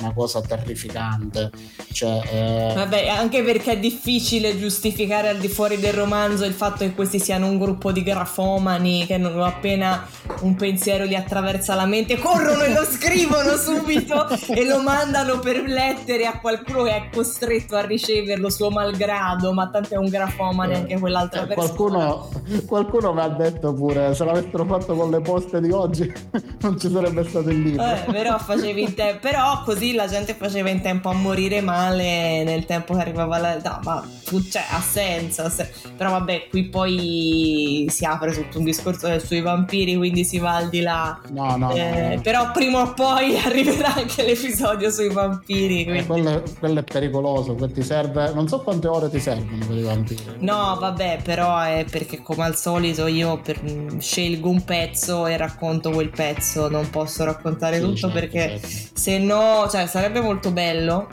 una 0.04 0.14
cosa 0.14 0.42
terrificante. 0.42 1.50
Cioè, 1.92 2.22
eh... 2.32 2.74
Vabbè, 2.76 3.08
anche 3.08 3.44
perché 3.44 3.74
è 3.74 3.80
difficile 3.80 4.58
giustificare 4.58 5.30
al 5.30 5.38
di 5.38 5.48
fuori 5.48 5.78
del 5.78 5.94
romanzo 5.94 6.46
il 6.46 6.54
fatto 6.54 6.80
che 6.80 6.94
questi 6.94 7.20
siano 7.20 7.48
un 7.48 7.58
gruppo 7.58 7.92
di 7.92 8.04
grafomani 8.04 9.06
che 9.06 9.18
non 9.18 9.42
appena 9.42 10.06
un 10.42 10.56
pensiero 10.56 11.06
li 11.06 11.16
attraversa 11.16 11.76
la 11.76 11.86
mente 11.86 12.18
corrono 12.18 12.64
e 12.64 12.74
lo 12.74 12.84
scrivono 12.84 13.56
subito 13.56 14.28
e 14.50 14.66
lo 14.66 14.82
mandano 14.82 15.40
per 15.40 15.62
lettere 15.64 16.26
a 16.26 16.40
qualcuno 16.40 16.84
che 16.84 16.96
è 16.96 17.10
costretto 17.12 17.76
a 17.76 17.86
riceverlo 17.86 18.50
suo 18.50 18.70
malgrado, 18.70 19.54
ma 19.54 19.70
tanto 19.70 19.94
è 19.94 19.98
un 19.98 20.10
grafomane 20.10 20.76
anche 20.76 21.00
quell'altra 21.00 21.44
eh, 21.44 21.48
persona. 21.48 21.68
Qualcuno, 21.68 22.30
qualcuno 22.66 23.14
mi 23.14 23.22
ha 23.22 23.30
detto 23.30 23.74
pure 23.74 24.14
se 24.14 24.26
l'avessero 24.26 24.66
fatto 24.66 24.96
con 24.96 25.10
le 25.10 25.22
poste 25.22 25.62
di 25.62 25.72
oggi 25.72 26.12
non 26.62 26.80
ci 26.80 26.92
sarebbe 26.92 27.24
stato 27.24 27.50
il 27.50 27.62
libro. 27.62 27.84
Eh, 27.84 28.04
però 28.12 28.38
facevi 28.38 28.82
in 28.82 28.94
te- 28.94 29.18
però 29.22 29.62
così 29.64 29.93
la 29.94 30.08
gente 30.08 30.34
faceva 30.34 30.70
in 30.70 30.82
tempo 30.82 31.10
a 31.10 31.14
morire 31.14 31.62
male 31.62 32.44
nel 32.44 32.66
tempo 32.66 32.94
che 32.94 33.02
arrivava 33.02 33.38
la... 33.38 33.58
No, 33.64 33.80
ma 33.84 34.08
cioè, 34.50 34.64
ha 34.70 34.82
senso, 34.82 35.50
se... 35.50 35.72
però 35.96 36.12
vabbè, 36.12 36.48
qui 36.50 36.66
poi 36.66 37.86
si 37.90 38.06
apre 38.06 38.32
tutto 38.32 38.58
un 38.58 38.64
discorso 38.64 39.20
sui 39.20 39.42
vampiri, 39.42 39.96
quindi 39.96 40.24
si 40.24 40.40
va 40.40 40.56
al 40.56 40.70
di 40.70 40.82
là. 40.82 41.20
No, 41.30 41.56
no, 41.56 41.74
eh, 41.74 42.16
no. 42.16 42.22
Però 42.22 42.52
prima 42.52 42.82
o 42.82 42.94
poi 42.94 43.38
arriverà 43.44 43.96
anche 43.96 44.24
l'episodio 44.24 44.90
sui 44.90 45.10
vampiri. 45.10 45.82
Eh, 45.82 45.84
quindi... 45.86 46.00
Eh, 46.00 46.06
quello, 46.06 46.30
è, 46.30 46.44
quello, 46.60 46.80
è 46.80 46.84
pericoloso, 46.84 47.56
ti 47.56 47.84
serve... 47.84 48.32
Non 48.34 48.48
so 48.48 48.62
quante 48.62 48.88
ore 48.88 49.10
ti 49.10 49.20
servono 49.20 49.66
per 49.66 49.78
i 49.78 49.84
vampiri. 49.84 50.24
No, 50.40 50.78
vabbè, 50.80 51.20
però 51.24 51.60
è 51.60 51.86
perché 51.90 52.22
come 52.22 52.44
al 52.44 52.56
solito 52.56 53.08
io 53.08 53.40
per... 53.40 53.60
scelgo 54.00 54.50
un 54.50 54.64
pezzo 54.64 55.28
e 55.28 55.38
racconto 55.38 55.92
quel 55.92 56.10
pezzo, 56.10 56.70
non 56.70 56.90
posso 56.90 57.24
raccontare 57.24 57.78
sì, 57.78 57.82
tutto 57.82 57.96
certo, 57.96 58.20
perché 58.20 58.60
certo. 58.60 58.68
se 58.94 59.18
no 59.18 59.68
cioè 59.70 59.83
sarebbe 59.88 60.22
molto 60.22 60.52
bello, 60.52 61.08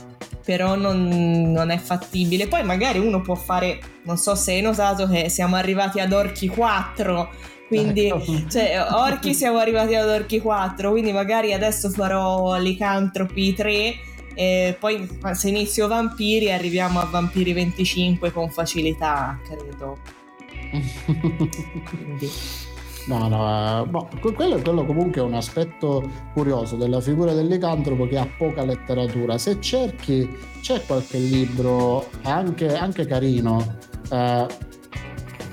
però 0.44 0.74
non, 0.74 1.08
non, 1.52 1.70
è 1.70 1.78
fattibile. 1.78 2.48
Poi 2.48 2.62
magari 2.64 2.98
uno 2.98 3.20
può 3.20 3.34
fare, 3.34 3.78
non 4.04 4.16
so 4.16 4.34
se 4.34 4.52
hai 4.52 4.60
notato 4.60 5.06
che 5.06 5.28
siamo 5.28 5.56
arrivati 5.56 6.00
ad 6.00 6.12
Orchi 6.12 6.48
4, 6.48 7.30
quindi 7.68 8.06
ecco. 8.06 8.48
cioè, 8.50 8.86
Orchi 8.92 9.34
siamo 9.34 9.58
arrivati 9.58 9.94
ad 9.94 10.08
Orchi 10.08 10.40
4, 10.40 10.90
quindi 10.90 11.12
magari 11.12 11.52
adesso 11.52 11.88
farò 11.90 12.56
Licantropi 12.56 13.54
3 13.54 13.94
e 14.34 14.76
poi 14.78 15.08
se 15.32 15.48
inizio 15.48 15.86
Vampiri 15.86 16.50
arriviamo 16.50 17.00
a 17.00 17.04
Vampiri 17.04 17.52
25 17.52 18.32
con 18.32 18.50
facilità, 18.50 19.38
credo. 19.44 19.98
quindi. 21.90 22.30
No, 23.06 23.28
no, 23.28 23.28
no, 23.28 24.08
quello, 24.34 24.60
quello 24.60 24.84
comunque 24.84 25.20
è 25.20 25.24
un 25.24 25.34
aspetto 25.34 26.02
curioso 26.32 26.76
della 26.76 27.00
figura 27.00 27.32
del 27.32 27.46
licantropo 27.46 28.06
che 28.06 28.18
ha 28.18 28.28
poca 28.38 28.64
letteratura. 28.64 29.38
Se 29.38 29.60
cerchi, 29.60 30.28
c'è 30.60 30.84
qualche 30.84 31.18
libro 31.18 32.06
anche, 32.22 32.76
anche 32.76 33.06
carino. 33.06 33.78
Eh, 34.10 34.46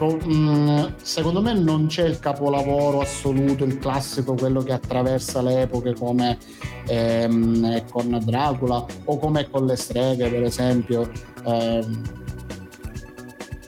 mm, 0.03 0.85
secondo 1.01 1.41
me 1.41 1.53
non 1.53 1.87
c'è 1.87 2.05
il 2.05 2.19
capolavoro 2.19 2.99
assoluto, 2.99 3.63
il 3.63 3.79
classico, 3.79 4.35
quello 4.35 4.61
che 4.61 4.73
attraversa 4.73 5.41
le 5.41 5.61
epoche 5.61 5.93
come 5.93 6.37
ehm, 6.85 7.85
con 7.89 8.19
Dracula 8.23 8.85
o 9.05 9.17
come 9.17 9.49
con 9.49 9.65
le 9.65 9.75
streghe, 9.77 10.29
per 10.29 10.43
esempio. 10.43 11.09
Eh, 11.45 12.25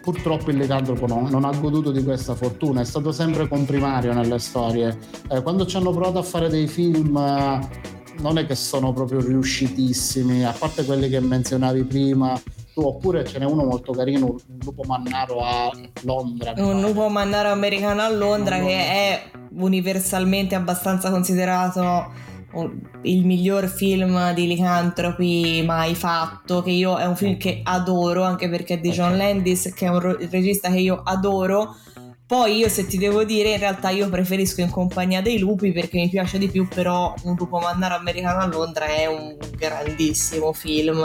purtroppo 0.01 0.49
il 0.51 0.57
licantropo 0.57 1.07
no, 1.07 1.27
non 1.29 1.45
ha 1.45 1.51
goduto 1.51 1.91
di 1.91 2.03
questa 2.03 2.35
fortuna, 2.35 2.81
è 2.81 2.85
stato 2.85 3.11
sempre 3.11 3.47
comprimario 3.47 4.13
nelle 4.13 4.39
storie. 4.39 4.97
Eh, 5.29 5.41
quando 5.41 5.65
ci 5.65 5.77
hanno 5.77 5.91
provato 5.91 6.19
a 6.19 6.23
fare 6.23 6.49
dei 6.49 6.67
film 6.67 7.15
eh, 7.17 7.59
non 8.21 8.37
è 8.37 8.45
che 8.45 8.55
sono 8.55 8.91
proprio 8.93 9.21
riuscitissimi, 9.21 10.43
a 10.45 10.53
parte 10.57 10.83
quelli 10.83 11.09
che 11.09 11.19
menzionavi 11.19 11.83
prima, 11.83 12.39
oppure 12.73 13.25
ce 13.25 13.39
n'è 13.39 13.45
uno 13.45 13.63
molto 13.63 13.91
carino, 13.91 14.25
un 14.25 14.57
lupo 14.63 14.83
mannaro 14.83 15.39
a 15.41 15.71
Londra. 16.03 16.53
Un 16.57 16.81
lupo 16.81 17.07
mannaro 17.09 17.49
americano 17.49 18.01
a 18.01 18.09
Londra 18.09 18.59
che 18.59 18.75
è 18.75 19.23
universalmente 19.57 20.55
abbastanza 20.55 21.09
considerato 21.09 22.27
il 23.03 23.25
miglior 23.25 23.67
film 23.67 24.33
di 24.33 24.47
licantropi 24.47 25.63
mai 25.65 25.95
fatto, 25.95 26.61
che 26.61 26.71
io 26.71 26.97
è 26.97 27.05
un 27.05 27.15
film 27.15 27.37
che 27.37 27.61
adoro, 27.63 28.23
anche 28.23 28.49
perché 28.49 28.75
è 28.75 28.79
di 28.79 28.91
John 28.91 29.17
Landis, 29.17 29.73
che 29.75 29.85
è 29.85 29.89
un 29.89 30.17
regista 30.29 30.69
che 30.69 30.79
io 30.79 31.01
adoro, 31.03 31.75
Poi 32.29 32.57
io 32.57 32.69
se 32.69 32.85
ti 32.85 32.99
devo 32.99 33.23
dire, 33.23 33.53
in 33.53 33.57
realtà 33.57 33.89
io 33.89 34.07
preferisco 34.07 34.61
In 34.61 34.69
compagnia 34.69 35.19
dei 35.19 35.39
lupi 35.39 35.71
perché 35.71 35.97
mi 35.97 36.09
piace 36.09 36.37
di 36.37 36.47
più, 36.47 36.67
però 36.67 37.11
Un 37.23 37.33
lupo 37.35 37.57
mannaro 37.57 37.95
americano 37.95 38.41
a 38.41 38.45
Londra 38.45 38.85
è 38.85 39.07
un 39.07 39.35
grandissimo 39.57 40.53
film. 40.53 41.03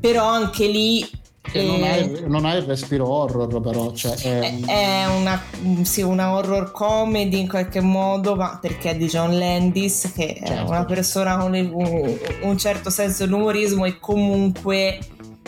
Però 0.00 0.26
anche 0.26 0.66
lì 0.66 1.08
che 1.50 1.62
non, 1.62 1.82
ha 1.82 1.96
il, 1.96 2.24
non 2.26 2.44
ha 2.44 2.54
il 2.54 2.62
respiro 2.62 3.08
horror, 3.08 3.60
però. 3.60 3.92
Cioè 3.92 4.14
è, 4.14 4.60
è 4.64 5.06
una, 5.06 5.42
sì, 5.82 6.02
una, 6.02 6.32
horror 6.32 6.70
comedy 6.72 7.40
in 7.40 7.48
qualche 7.48 7.80
modo, 7.80 8.36
ma 8.36 8.58
perché 8.60 8.90
è 8.90 8.96
di 8.96 9.06
John 9.06 9.38
Landis, 9.38 10.12
che 10.14 10.40
certo. 10.44 10.54
è 10.54 10.60
una 10.62 10.84
persona 10.84 11.36
con 11.36 11.54
un, 11.54 12.18
un 12.42 12.58
certo 12.58 12.90
senso 12.90 13.24
dell'umorismo 13.24 13.84
e 13.84 13.98
comunque. 13.98 14.98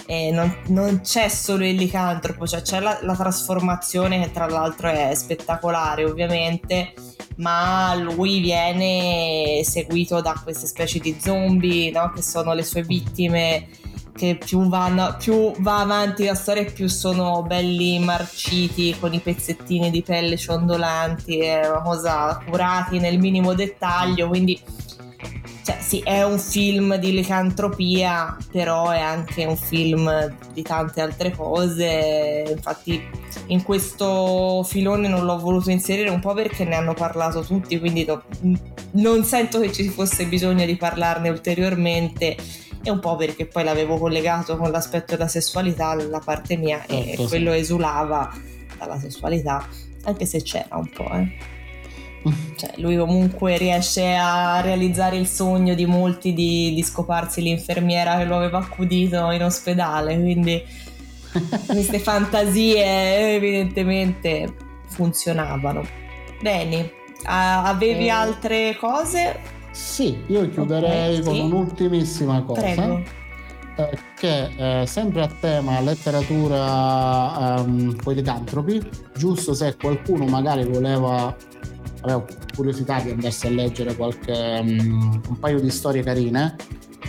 Eh, 0.06 0.32
non, 0.32 0.52
non, 0.68 1.02
c'è 1.02 1.28
solo 1.28 1.64
il 1.64 1.76
licantropo, 1.76 2.44
cioè 2.44 2.62
c'è 2.62 2.80
la, 2.80 2.98
la, 3.02 3.14
trasformazione 3.14 4.20
che 4.20 4.32
tra 4.32 4.48
l'altro 4.48 4.88
è 4.88 5.14
spettacolare 5.14 6.04
ovviamente, 6.04 6.94
ma 7.36 7.94
lui 7.94 8.40
viene 8.40 9.62
seguito 9.62 10.20
da 10.20 10.34
queste 10.42 10.66
specie 10.66 10.98
di 10.98 11.16
zombie 11.20 11.92
no? 11.92 12.10
che 12.12 12.22
sono 12.22 12.54
le 12.54 12.64
sue 12.64 12.82
vittime 12.82 13.68
che 14.20 14.36
più, 14.36 14.68
vanno, 14.68 15.16
più 15.18 15.50
va 15.60 15.80
avanti 15.80 16.26
la 16.26 16.34
storia 16.34 16.66
più 16.66 16.88
sono 16.88 17.42
belli 17.42 17.98
marciti 18.00 18.94
con 19.00 19.14
i 19.14 19.18
pezzettini 19.18 19.90
di 19.90 20.02
pelle 20.02 20.36
ciondolanti 20.36 21.38
è 21.38 21.66
una 21.66 21.80
cosa 21.80 22.38
curati 22.44 22.98
nel 22.98 23.18
minimo 23.18 23.54
dettaglio 23.54 24.28
quindi 24.28 24.60
cioè, 25.62 25.76
sì, 25.80 26.00
è 26.00 26.22
un 26.22 26.38
film 26.38 26.96
di 26.96 27.12
licantropia, 27.12 28.36
però 28.50 28.90
è 28.90 28.98
anche 28.98 29.44
un 29.44 29.56
film 29.56 30.34
di 30.54 30.62
tante 30.62 31.02
altre 31.02 31.32
cose. 31.36 32.44
Infatti, 32.48 33.00
in 33.48 33.62
questo 33.62 34.62
filone 34.62 35.06
non 35.06 35.26
l'ho 35.26 35.38
voluto 35.38 35.70
inserire 35.70 36.08
un 36.08 36.20
po' 36.20 36.32
perché 36.32 36.64
ne 36.64 36.76
hanno 36.76 36.94
parlato 36.94 37.42
tutti, 37.42 37.78
quindi 37.78 38.06
no, 38.06 38.22
non 38.92 39.22
sento 39.22 39.60
che 39.60 39.70
ci 39.70 39.88
fosse 39.90 40.24
bisogno 40.26 40.64
di 40.64 40.76
parlarne 40.76 41.28
ulteriormente 41.28 42.36
e 42.82 42.90
un 42.90 42.98
po' 42.98 43.16
perché 43.16 43.46
poi 43.46 43.64
l'avevo 43.64 43.98
collegato 43.98 44.56
con 44.56 44.70
l'aspetto 44.70 45.14
della 45.14 45.28
sessualità 45.28 45.94
la 45.94 46.20
parte 46.20 46.56
mia 46.56 46.84
e 46.86 47.04
certo, 47.08 47.26
quello 47.26 47.52
sì. 47.52 47.58
esulava 47.58 48.32
dalla 48.78 48.98
sessualità 48.98 49.66
anche 50.04 50.24
se 50.24 50.42
c'era 50.42 50.76
un 50.76 50.88
po' 50.88 51.10
eh. 51.12 51.28
cioè, 52.56 52.72
lui 52.76 52.96
comunque 52.96 53.58
riesce 53.58 54.14
a 54.14 54.60
realizzare 54.60 55.16
il 55.16 55.26
sogno 55.26 55.74
di 55.74 55.86
molti 55.86 56.32
di, 56.32 56.72
di 56.74 56.82
scoparsi 56.82 57.42
l'infermiera 57.42 58.16
che 58.16 58.24
lo 58.24 58.36
aveva 58.36 58.58
accudito 58.58 59.30
in 59.30 59.42
ospedale 59.42 60.18
quindi 60.18 60.62
queste 61.66 61.98
fantasie 61.98 63.34
evidentemente 63.34 64.54
funzionavano 64.86 65.86
bene 66.40 66.92
avevi 67.24 68.06
eh... 68.06 68.10
altre 68.10 68.76
cose 68.76 69.58
sì, 69.70 70.18
io 70.26 70.48
chiuderei 70.48 71.18
okay, 71.18 71.24
con 71.24 71.34
sì. 71.34 71.40
un'ultimissima 71.40 72.42
cosa. 72.42 72.60
Prego. 72.60 73.18
Che 74.14 74.82
eh, 74.82 74.86
sempre 74.86 75.22
a 75.22 75.28
tema 75.40 75.80
letteratura 75.80 77.60
um, 77.60 77.96
poi 77.96 78.14
licantropi, 78.16 78.86
giusto 79.16 79.54
se 79.54 79.74
qualcuno 79.76 80.26
magari 80.26 80.66
voleva 80.66 81.34
aveva 82.00 82.24
curiosità 82.54 83.00
di 83.00 83.10
andarsi 83.10 83.46
a 83.46 83.50
leggere 83.50 83.96
qualche 83.96 84.58
um, 84.62 85.20
un 85.28 85.38
paio 85.38 85.60
di 85.60 85.70
storie 85.70 86.02
carine 86.02 86.56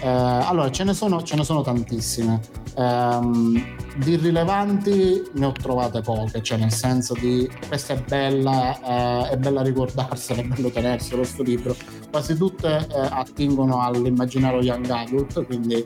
eh, 0.01 0.07
allora 0.07 0.71
ce 0.71 0.83
ne 0.83 0.93
sono, 0.93 1.21
ce 1.23 1.35
ne 1.35 1.43
sono 1.43 1.61
tantissime 1.61 2.39
um, 2.75 3.61
di 3.97 4.15
rilevanti 4.15 5.21
ne 5.33 5.45
ho 5.45 5.51
trovate 5.51 6.01
poche, 6.01 6.41
cioè 6.41 6.57
nel 6.57 6.71
senso 6.71 7.13
di 7.13 7.49
questa 7.67 7.93
è 7.93 8.01
bella, 8.07 9.27
eh, 9.27 9.31
è 9.31 9.37
bella 9.37 9.61
ricordarsela, 9.61 10.41
è 10.41 10.45
bello 10.45 10.69
tenerselo 10.69 11.17
questo 11.17 11.43
libro. 11.43 11.75
Quasi 12.09 12.35
tutte 12.35 12.77
eh, 12.77 13.07
attingono 13.09 13.81
all'immaginario 13.81 14.61
young 14.61 14.89
adult, 14.89 15.45
quindi 15.45 15.83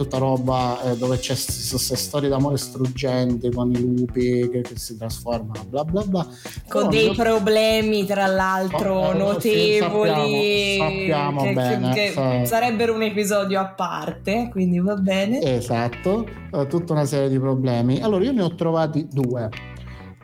tutta 0.00 0.16
roba 0.16 0.80
eh, 0.82 0.96
dove 0.96 1.18
c'è 1.18 1.34
queste 1.34 1.94
storie 1.94 2.30
d'amore 2.30 2.56
struggenti 2.56 3.50
con 3.50 3.70
i 3.70 3.78
lupi 3.78 4.48
che, 4.48 4.62
che 4.62 4.78
si 4.78 4.96
trasformano, 4.96 5.64
bla 5.68 5.84
bla 5.84 6.02
bla. 6.02 6.26
Con 6.68 6.88
Però 6.88 6.88
dei 6.88 7.06
io... 7.06 7.14
problemi, 7.14 8.06
tra 8.06 8.26
l'altro, 8.26 8.94
oh, 8.94 9.12
notevoli. 9.12 10.30
Sì, 10.32 10.76
sappiamo, 10.78 11.40
sappiamo 11.40 11.42
che, 11.42 11.52
bene. 11.52 11.92
Che, 11.92 12.12
che 12.14 12.46
sarebbero 12.46 12.94
un 12.94 13.02
episodio 13.02 13.60
a 13.60 13.66
parte, 13.66 14.48
quindi 14.50 14.80
va 14.80 14.94
bene. 14.94 15.42
Esatto, 15.42 16.26
uh, 16.50 16.66
tutta 16.66 16.94
una 16.94 17.04
serie 17.04 17.28
di 17.28 17.38
problemi. 17.38 18.00
Allora, 18.00 18.24
io 18.24 18.32
ne 18.32 18.42
ho 18.42 18.54
trovati 18.54 19.06
due. 19.10 19.50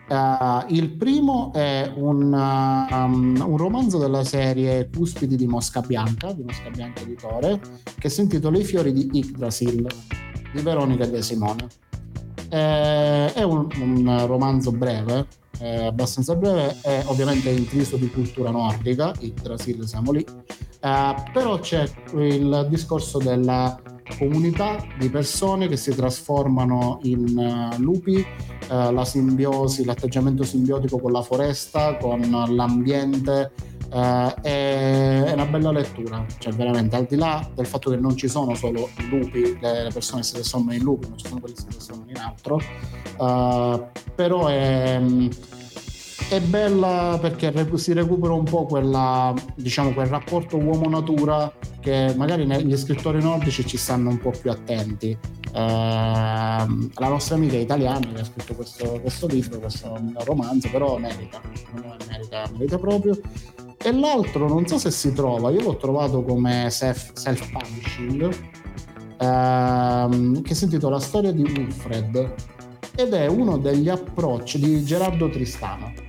Uh, 0.08 0.64
il 0.68 0.90
primo 0.90 1.52
è 1.52 1.92
un, 1.96 2.32
um, 2.32 3.44
un, 3.44 3.56
romanzo 3.56 3.98
della 3.98 4.22
serie 4.22 4.88
Cuspidi 4.88 5.34
di 5.34 5.48
Mosca 5.48 5.80
Bianca, 5.80 6.32
di 6.32 6.44
Mosca 6.44 6.70
Bianca 6.70 7.02
Editore, 7.02 7.60
che 7.98 8.08
si 8.08 8.20
intitola 8.20 8.56
I 8.56 8.62
fiori 8.62 8.92
di 8.92 9.10
Yggdrasil, 9.14 9.84
di 10.52 10.62
Veronica 10.62 11.06
De 11.06 11.22
Simone. 11.22 11.66
Eh, 12.48 13.32
è 13.32 13.42
un, 13.42 13.66
un, 13.80 14.26
romanzo 14.26 14.70
breve, 14.70 15.26
eh, 15.58 15.86
abbastanza 15.86 16.36
breve, 16.36 16.76
è 16.82 17.02
ovviamente 17.06 17.50
intriso 17.50 17.96
di 17.96 18.08
cultura 18.08 18.50
nordica, 18.50 19.12
Yggdrasil 19.18 19.88
siamo 19.88 20.12
lì, 20.12 20.24
eh, 20.24 21.14
però 21.32 21.58
c'è 21.58 21.84
il 22.14 22.66
discorso 22.70 23.18
della 23.18 23.76
comunità 24.18 24.76
di 24.98 25.08
persone 25.08 25.68
che 25.68 25.76
si 25.76 25.94
trasformano 25.94 27.00
in 27.02 27.36
uh, 27.36 27.80
lupi, 27.80 28.16
uh, 28.68 28.92
la 28.92 29.04
simbiosi, 29.04 29.84
l'atteggiamento 29.84 30.42
simbiotico 30.42 30.98
con 30.98 31.12
la 31.12 31.22
foresta, 31.22 31.96
con 31.96 32.20
l'ambiente. 32.50 33.52
Uh, 33.88 34.32
è, 34.42 35.30
una 35.32 35.46
bella 35.46 35.70
lettura, 35.70 36.26
cioè 36.38 36.52
veramente 36.52 36.96
al 36.96 37.04
di 37.04 37.14
là 37.14 37.48
del 37.54 37.66
fatto 37.66 37.90
che 37.90 37.96
non 37.96 38.16
ci 38.16 38.26
sono 38.26 38.54
solo 38.54 38.88
i 38.98 39.08
lupi, 39.08 39.56
le 39.60 39.90
persone 39.92 40.22
che 40.22 40.26
si 40.26 40.34
trasformano 40.34 40.74
in 40.74 40.82
lupi, 40.82 41.08
non 41.08 41.16
ci 41.16 41.26
sono 41.28 41.38
quelli 41.38 41.54
che 41.54 41.60
si 41.60 41.66
trasformano 41.68 42.10
in 42.10 42.16
altro, 42.16 42.60
però 44.16 44.48
è, 44.48 45.00
è 46.28 46.40
bella 46.40 47.18
perché 47.20 47.52
si 47.76 47.92
recupera 47.92 48.32
un 48.32 48.44
po' 48.44 48.66
quella, 48.66 49.32
diciamo, 49.54 49.92
quel 49.92 50.08
rapporto 50.08 50.56
uomo-natura 50.56 51.52
che 51.80 52.12
magari 52.16 52.46
gli 52.64 52.76
scrittori 52.76 53.22
nordici 53.22 53.64
ci 53.64 53.76
stanno 53.76 54.10
un 54.10 54.18
po' 54.18 54.30
più 54.30 54.50
attenti. 54.50 55.16
Uh, 55.52 55.52
la 55.58 57.08
nostra 57.08 57.36
amica 57.36 57.56
italiana 57.56 58.06
che 58.12 58.20
ha 58.20 58.24
scritto 58.24 58.54
questo, 58.54 58.98
questo 59.00 59.26
libro, 59.28 59.60
questo 59.60 59.96
romanzo, 60.24 60.68
però 60.70 60.98
merita, 60.98 61.40
merita, 62.08 62.50
merita 62.52 62.78
proprio. 62.78 63.18
E 63.78 63.92
l'altro 63.92 64.48
non 64.48 64.66
so 64.66 64.78
se 64.78 64.90
si 64.90 65.12
trova, 65.12 65.50
io 65.50 65.62
l'ho 65.62 65.76
trovato 65.76 66.24
come 66.24 66.68
self, 66.70 67.12
self-publishing, 67.12 68.22
uh, 69.20 70.42
che 70.42 70.54
si 70.54 70.64
intitola 70.64 70.98
Storia 70.98 71.30
di 71.30 71.42
Wilfred 71.42 72.34
ed 72.96 73.12
è 73.12 73.26
uno 73.26 73.58
degli 73.58 73.88
approcci 73.88 74.58
di 74.58 74.82
Gerardo 74.82 75.28
Tristano 75.28 76.04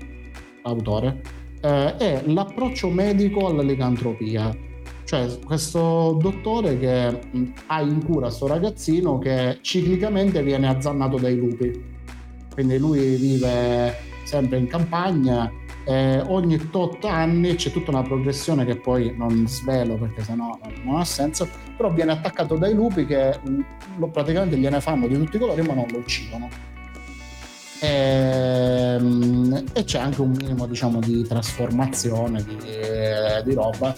autore, 0.68 1.22
eh, 1.61 1.95
è 1.97 2.24
l'approccio 2.26 2.89
medico 2.89 3.47
alla 3.47 3.61
licantropia. 3.61 4.55
Cioè, 5.03 5.39
questo 5.45 6.18
dottore 6.20 6.78
che 6.78 7.20
mh, 7.32 7.43
ha 7.68 7.82
in 7.82 8.03
cura 8.03 8.28
questo 8.28 8.47
ragazzino 8.47 9.18
che 9.20 9.59
ciclicamente 9.61 10.43
viene 10.43 10.68
azzannato 10.68 11.18
dai 11.18 11.38
lupi. 11.38 11.95
Quindi 12.53 12.78
lui 12.78 13.15
vive 13.15 13.95
sempre 14.24 14.57
in 14.57 14.68
campagna 14.68 15.49
e 15.86 16.22
ogni 16.28 16.70
tot 16.70 17.05
anni 17.05 17.55
c'è 17.55 17.72
tutta 17.72 17.91
una 17.91 18.01
progressione 18.01 18.65
che 18.65 18.76
poi 18.76 19.15
non 19.15 19.47
svelo 19.47 19.95
perché 19.95 20.22
sennò 20.22 20.59
non 20.84 20.97
ha 20.97 21.05
senso, 21.05 21.47
però 21.78 21.93
viene 21.93 22.11
attaccato 22.11 22.55
dai 22.57 22.74
lupi 22.74 23.05
che 23.05 23.39
mh, 23.41 24.09
praticamente 24.11 24.57
gliene 24.57 24.82
fanno 24.82 25.07
di 25.07 25.15
tutti 25.15 25.38
i 25.38 25.39
colori 25.39 25.61
ma 25.61 25.74
non 25.74 25.86
lo 25.89 25.99
uccidono 25.99 26.76
e, 27.80 28.95
ehm, 28.97 29.63
e 29.73 29.84
c'è 29.84 29.99
anche 29.99 30.21
un 30.21 30.32
minimo 30.32 30.65
diciamo 30.65 30.99
di 30.99 31.25
trasformazione 31.28 32.43
di, 32.43 32.57
di 33.43 33.53
roba. 33.53 33.95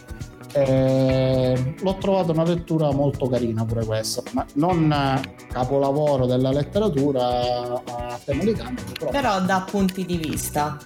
E 0.51 1.53
ehm, 1.55 1.75
l'ho 1.82 1.97
trovato 1.97 2.32
una 2.32 2.43
lettura 2.43 2.91
molto 2.91 3.27
carina 3.27 3.63
pure 3.65 3.86
questa 3.86 4.23
ma 4.32 4.43
non 4.55 5.21
capolavoro 5.47 6.25
della 6.25 6.51
letteratura 6.51 7.84
a 7.84 8.19
tema 8.25 8.43
di 8.43 8.53
canto 8.53 8.82
però... 8.97 9.11
però 9.11 9.41
da 9.41 9.65
punti 9.69 10.05
di 10.05 10.17
vista. 10.17 10.77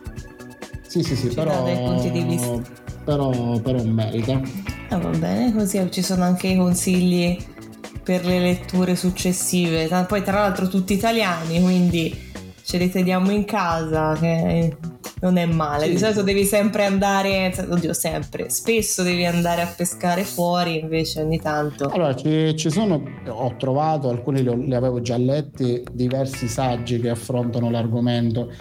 Sì 0.85 1.01
sì 1.01 1.15
sì 1.15 1.29
Ci 1.29 1.35
però, 1.35 1.63
però 3.05 3.59
però 3.59 3.83
merita. 3.83 4.39
Ah, 4.89 4.97
va 4.97 5.09
bene 5.09 5.53
così 5.53 5.87
ci 5.89 6.03
sono 6.03 6.23
anche 6.23 6.47
i 6.47 6.57
consigli 6.57 7.41
per 8.03 8.25
le 8.25 8.39
letture 8.39 8.95
successive. 8.95 9.87
Poi 10.07 10.23
tra 10.23 10.41
l'altro 10.41 10.67
tutti 10.67 10.93
italiani 10.93 11.61
quindi 11.61 12.31
ce 12.63 12.77
li 12.77 12.89
teniamo 12.89 13.31
in 13.31 13.45
casa, 13.45 14.13
che 14.13 14.75
non 15.21 15.37
è 15.37 15.45
male. 15.45 15.85
Sì. 15.85 15.91
Di 15.91 15.97
solito 15.97 16.21
devi 16.23 16.45
sempre 16.45 16.85
andare, 16.85 17.53
oddio, 17.69 17.93
sempre, 17.93 18.49
spesso 18.49 19.03
devi 19.03 19.25
andare 19.25 19.61
a 19.61 19.67
pescare 19.67 20.23
fuori, 20.23 20.79
invece 20.79 21.21
ogni 21.21 21.39
tanto. 21.39 21.89
Allora, 21.89 22.15
ci, 22.15 22.55
ci 22.55 22.69
sono, 22.69 23.03
ho 23.27 23.55
trovato, 23.57 24.09
alcuni 24.09 24.43
li, 24.43 24.67
li 24.67 24.75
avevo 24.75 25.01
già 25.01 25.17
letti, 25.17 25.83
diversi 25.91 26.47
saggi 26.47 26.99
che 26.99 27.09
affrontano 27.09 27.69
l'argomento. 27.69 28.51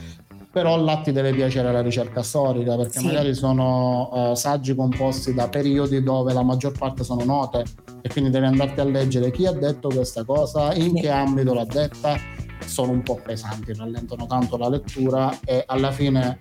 però 0.52 0.76
là 0.76 0.98
ti 0.98 1.12
deve 1.12 1.32
piacere 1.32 1.72
la 1.72 1.80
ricerca 1.80 2.22
storica 2.22 2.76
perché 2.76 2.98
sì. 2.98 3.06
magari 3.06 3.34
sono 3.34 4.10
uh, 4.12 4.34
saggi 4.34 4.74
composti 4.74 5.32
da 5.32 5.48
periodi 5.48 6.02
dove 6.02 6.34
la 6.34 6.42
maggior 6.42 6.76
parte 6.76 7.04
sono 7.04 7.24
note 7.24 7.64
e 8.02 8.08
quindi 8.10 8.30
devi 8.30 8.44
andarti 8.44 8.80
a 8.80 8.84
leggere 8.84 9.30
chi 9.30 9.46
ha 9.46 9.52
detto 9.52 9.88
questa 9.88 10.24
cosa, 10.24 10.74
in 10.74 10.94
che 10.94 11.08
ambito 11.08 11.54
l'ha 11.54 11.64
detta, 11.64 12.18
sono 12.72 12.90
un 12.90 13.02
po' 13.02 13.20
pesanti, 13.22 13.74
rallentano 13.74 14.26
tanto 14.26 14.56
la 14.56 14.68
lettura 14.68 15.38
e 15.44 15.62
alla 15.66 15.92
fine 15.92 16.38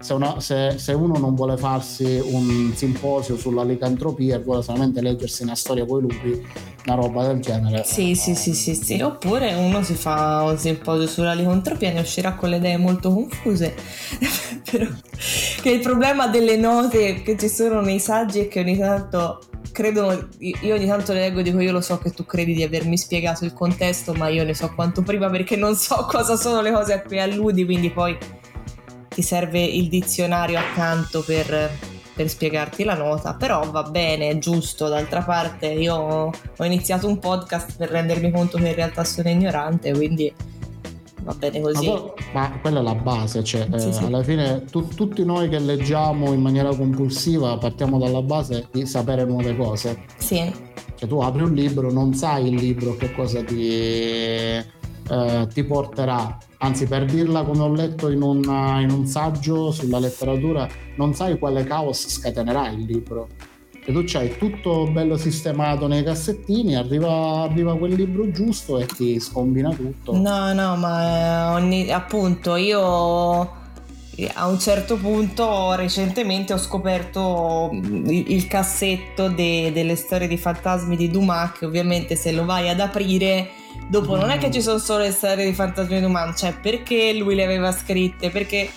se, 0.00 0.12
una, 0.14 0.40
se, 0.40 0.74
se, 0.78 0.92
uno 0.92 1.18
non 1.18 1.34
vuole 1.34 1.56
farsi 1.56 2.20
un 2.22 2.72
simposio 2.74 3.36
sulla 3.36 3.62
licantropia 3.62 4.36
e 4.36 4.38
vuole 4.38 4.62
solamente 4.62 5.00
leggersi 5.00 5.42
una 5.42 5.54
storia 5.54 5.84
con 5.84 5.98
i 5.98 6.02
lupi, 6.02 6.46
una 6.86 6.94
roba 6.94 7.26
del 7.26 7.40
genere. 7.40 7.84
Sì, 7.84 8.14
sì, 8.14 8.34
sì, 8.34 8.54
sì, 8.54 8.74
sì. 8.74 9.00
Oppure 9.00 9.54
uno 9.54 9.82
si 9.82 9.94
fa 9.94 10.42
un 10.42 10.58
simposio 10.58 11.06
sulla 11.06 11.34
licantropia 11.34 11.90
e 11.90 11.92
ne 11.92 12.00
uscirà 12.00 12.34
con 12.34 12.48
le 12.48 12.56
idee 12.56 12.76
molto 12.76 13.12
confuse. 13.12 13.74
Però 14.70 14.86
che 15.62 15.70
il 15.70 15.80
problema 15.80 16.28
delle 16.28 16.56
note 16.56 17.22
che 17.22 17.36
ci 17.38 17.48
sono 17.48 17.80
nei 17.80 18.00
saggi 18.00 18.40
è 18.40 18.48
che 18.48 18.60
ogni 18.60 18.76
tanto 18.76 19.40
credono, 19.74 20.28
io 20.38 20.74
ogni 20.76 20.86
tanto 20.86 21.12
le 21.12 21.18
leggo 21.18 21.40
e 21.40 21.42
dico 21.42 21.58
io 21.58 21.72
lo 21.72 21.80
so 21.80 21.98
che 21.98 22.12
tu 22.12 22.24
credi 22.24 22.54
di 22.54 22.62
avermi 22.62 22.96
spiegato 22.96 23.44
il 23.44 23.52
contesto, 23.52 24.14
ma 24.14 24.28
io 24.28 24.44
ne 24.44 24.54
so 24.54 24.72
quanto 24.72 25.02
prima 25.02 25.28
perché 25.28 25.56
non 25.56 25.74
so 25.74 26.06
cosa 26.08 26.36
sono 26.36 26.60
le 26.60 26.70
cose 26.70 26.92
a 26.92 27.02
cui 27.02 27.18
alludi, 27.18 27.64
quindi 27.64 27.90
poi 27.90 28.16
ti 29.08 29.20
serve 29.20 29.60
il 29.60 29.88
dizionario 29.88 30.60
accanto 30.60 31.22
per, 31.22 31.76
per 32.14 32.28
spiegarti 32.28 32.84
la 32.84 32.94
nota, 32.94 33.34
però 33.34 33.68
va 33.68 33.82
bene, 33.82 34.28
è 34.28 34.38
giusto, 34.38 34.86
d'altra 34.86 35.22
parte 35.22 35.66
io 35.66 35.96
ho 35.96 36.64
iniziato 36.64 37.08
un 37.08 37.18
podcast 37.18 37.76
per 37.76 37.90
rendermi 37.90 38.30
conto 38.30 38.58
che 38.58 38.68
in 38.68 38.74
realtà 38.76 39.02
sono 39.02 39.28
ignorante, 39.28 39.92
quindi 39.92 40.32
va 41.24 41.34
bene 41.34 41.60
così. 41.60 41.88
Ma, 41.88 42.12
ma 42.32 42.58
quella 42.60 42.80
è 42.80 42.82
la 42.82 42.94
base, 42.94 43.42
cioè 43.42 43.66
sì, 43.76 43.88
eh, 43.88 43.92
sì. 43.92 44.04
alla 44.04 44.22
fine 44.22 44.64
tu, 44.70 44.86
tutti 44.88 45.24
noi 45.24 45.48
che 45.48 45.58
leggiamo 45.58 46.32
in 46.32 46.40
maniera 46.40 46.74
compulsiva 46.74 47.58
partiamo 47.58 47.98
dalla 47.98 48.22
base 48.22 48.68
di 48.70 48.86
sapere 48.86 49.24
nuove 49.24 49.56
cose. 49.56 50.04
Sì. 50.18 50.52
Cioè 50.94 51.08
tu 51.08 51.20
apri 51.20 51.42
un 51.42 51.52
libro, 51.52 51.90
non 51.90 52.14
sai 52.14 52.48
il 52.48 52.54
libro 52.54 52.96
che 52.96 53.12
cosa 53.12 53.42
ti 53.42 54.82
eh, 55.08 55.46
ti 55.52 55.64
porterà, 55.64 56.38
anzi 56.58 56.86
per 56.86 57.04
dirla 57.04 57.42
come 57.42 57.62
ho 57.62 57.72
letto 57.72 58.08
in, 58.08 58.22
una, 58.22 58.80
in 58.80 58.90
un 58.90 59.06
saggio 59.06 59.70
sulla 59.70 59.98
letteratura, 59.98 60.66
non 60.96 61.14
sai 61.14 61.38
quale 61.38 61.64
caos 61.64 62.08
scatenerà 62.08 62.68
il 62.70 62.84
libro. 62.84 63.28
E 63.86 63.92
tu 63.92 64.02
c'hai 64.04 64.36
tutto 64.38 64.86
bello 64.86 65.16
sistemato 65.16 65.86
nei 65.86 66.02
cassettini, 66.02 66.74
arriva, 66.74 67.42
arriva, 67.42 67.76
quel 67.76 67.94
libro 67.94 68.30
giusto 68.30 68.78
e 68.78 68.86
ti 68.86 69.20
scombina 69.20 69.70
tutto. 69.70 70.16
No, 70.16 70.52
no, 70.52 70.76
ma 70.76 71.52
eh, 71.52 71.54
ogni, 71.54 71.92
appunto 71.92 72.56
io 72.56 73.62
a 74.34 74.46
un 74.46 74.58
certo 74.60 74.96
punto 74.96 75.74
recentemente 75.74 76.52
ho 76.52 76.58
scoperto 76.58 77.70
il, 77.72 78.30
il 78.30 78.46
cassetto 78.46 79.28
de, 79.28 79.72
delle 79.72 79.96
storie 79.96 80.28
di 80.28 80.36
fantasmi 80.36 80.96
di 80.96 81.10
Dumas 81.10 81.52
che 81.58 81.66
ovviamente 81.66 82.14
se 82.14 82.30
lo 82.30 82.44
vai 82.44 82.68
ad 82.68 82.78
aprire 82.78 83.50
Dopo 83.86 84.16
non 84.16 84.30
è 84.30 84.38
che 84.38 84.50
ci 84.50 84.62
sono 84.62 84.78
solo 84.78 85.02
le 85.02 85.12
storie 85.12 85.44
di 85.44 85.52
fantasmi 85.52 86.02
umani, 86.02 86.34
cioè 86.34 86.54
perché 86.54 87.12
lui 87.12 87.34
le 87.34 87.44
aveva 87.44 87.70
scritte, 87.70 88.30
perché 88.30 88.68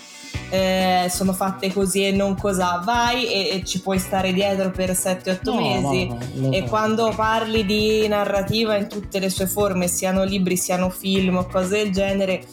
eh, 0.49 1.07
sono 1.09 1.33
fatte 1.33 1.71
così 1.73 2.05
e 2.05 2.11
non 2.11 2.35
cos'ha, 2.35 2.81
vai 2.83 3.27
e, 3.27 3.57
e 3.57 3.63
ci 3.65 3.81
puoi 3.81 3.99
stare 3.99 4.31
dietro 4.31 4.71
per 4.71 4.91
7-8 4.91 5.39
no, 5.43 5.55
mesi. 5.55 6.07
no, 6.07 6.19
no, 6.33 6.51
e 6.51 6.63
quando 6.63 7.11
parli 7.15 7.65
di 7.65 8.07
narrativa 8.07 8.75
in 8.75 8.87
tutte 8.87 9.19
le 9.19 9.29
sue 9.29 9.47
forme, 9.47 9.87
siano 9.87 10.23
libri, 10.23 10.55
siano 10.55 10.89
film 10.89 11.37
o 11.37 11.45
cose 11.47 11.83
del 11.83 11.91
genere, 11.91 12.43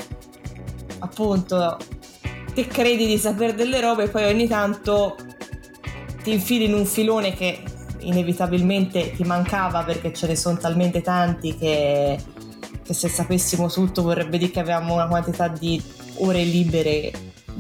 appunto, 0.99 1.77
te 2.53 2.67
credi 2.67 3.07
di 3.07 3.19
sapere 3.19 3.55
delle 3.55 3.81
robe 3.81 4.05
e 4.05 4.09
poi 4.09 4.25
ogni 4.25 4.49
tanto 4.49 5.17
ti 6.23 6.33
infili 6.33 6.65
in 6.65 6.75
un 6.75 6.87
filone 6.87 7.35
che 7.35 7.63
inevitabilmente 8.01 9.13
ti 9.13 9.23
mancava 9.23 9.83
perché 9.83 10.13
ce 10.13 10.27
ne 10.27 10.37
sono 10.37 10.57
talmente 10.59 11.01
tanti 11.01 11.57
che 11.57 12.19
che 12.85 12.93
se 12.93 13.09
sapessimo 13.09 13.69
tutto 13.69 14.03
vorrebbe 14.03 14.37
dire 14.37 14.51
che 14.51 14.61
avevamo 14.61 14.95
una 14.95 15.09
quantità 15.09 15.49
di 15.49 15.83
ore 16.17 16.45
libere 16.45 17.11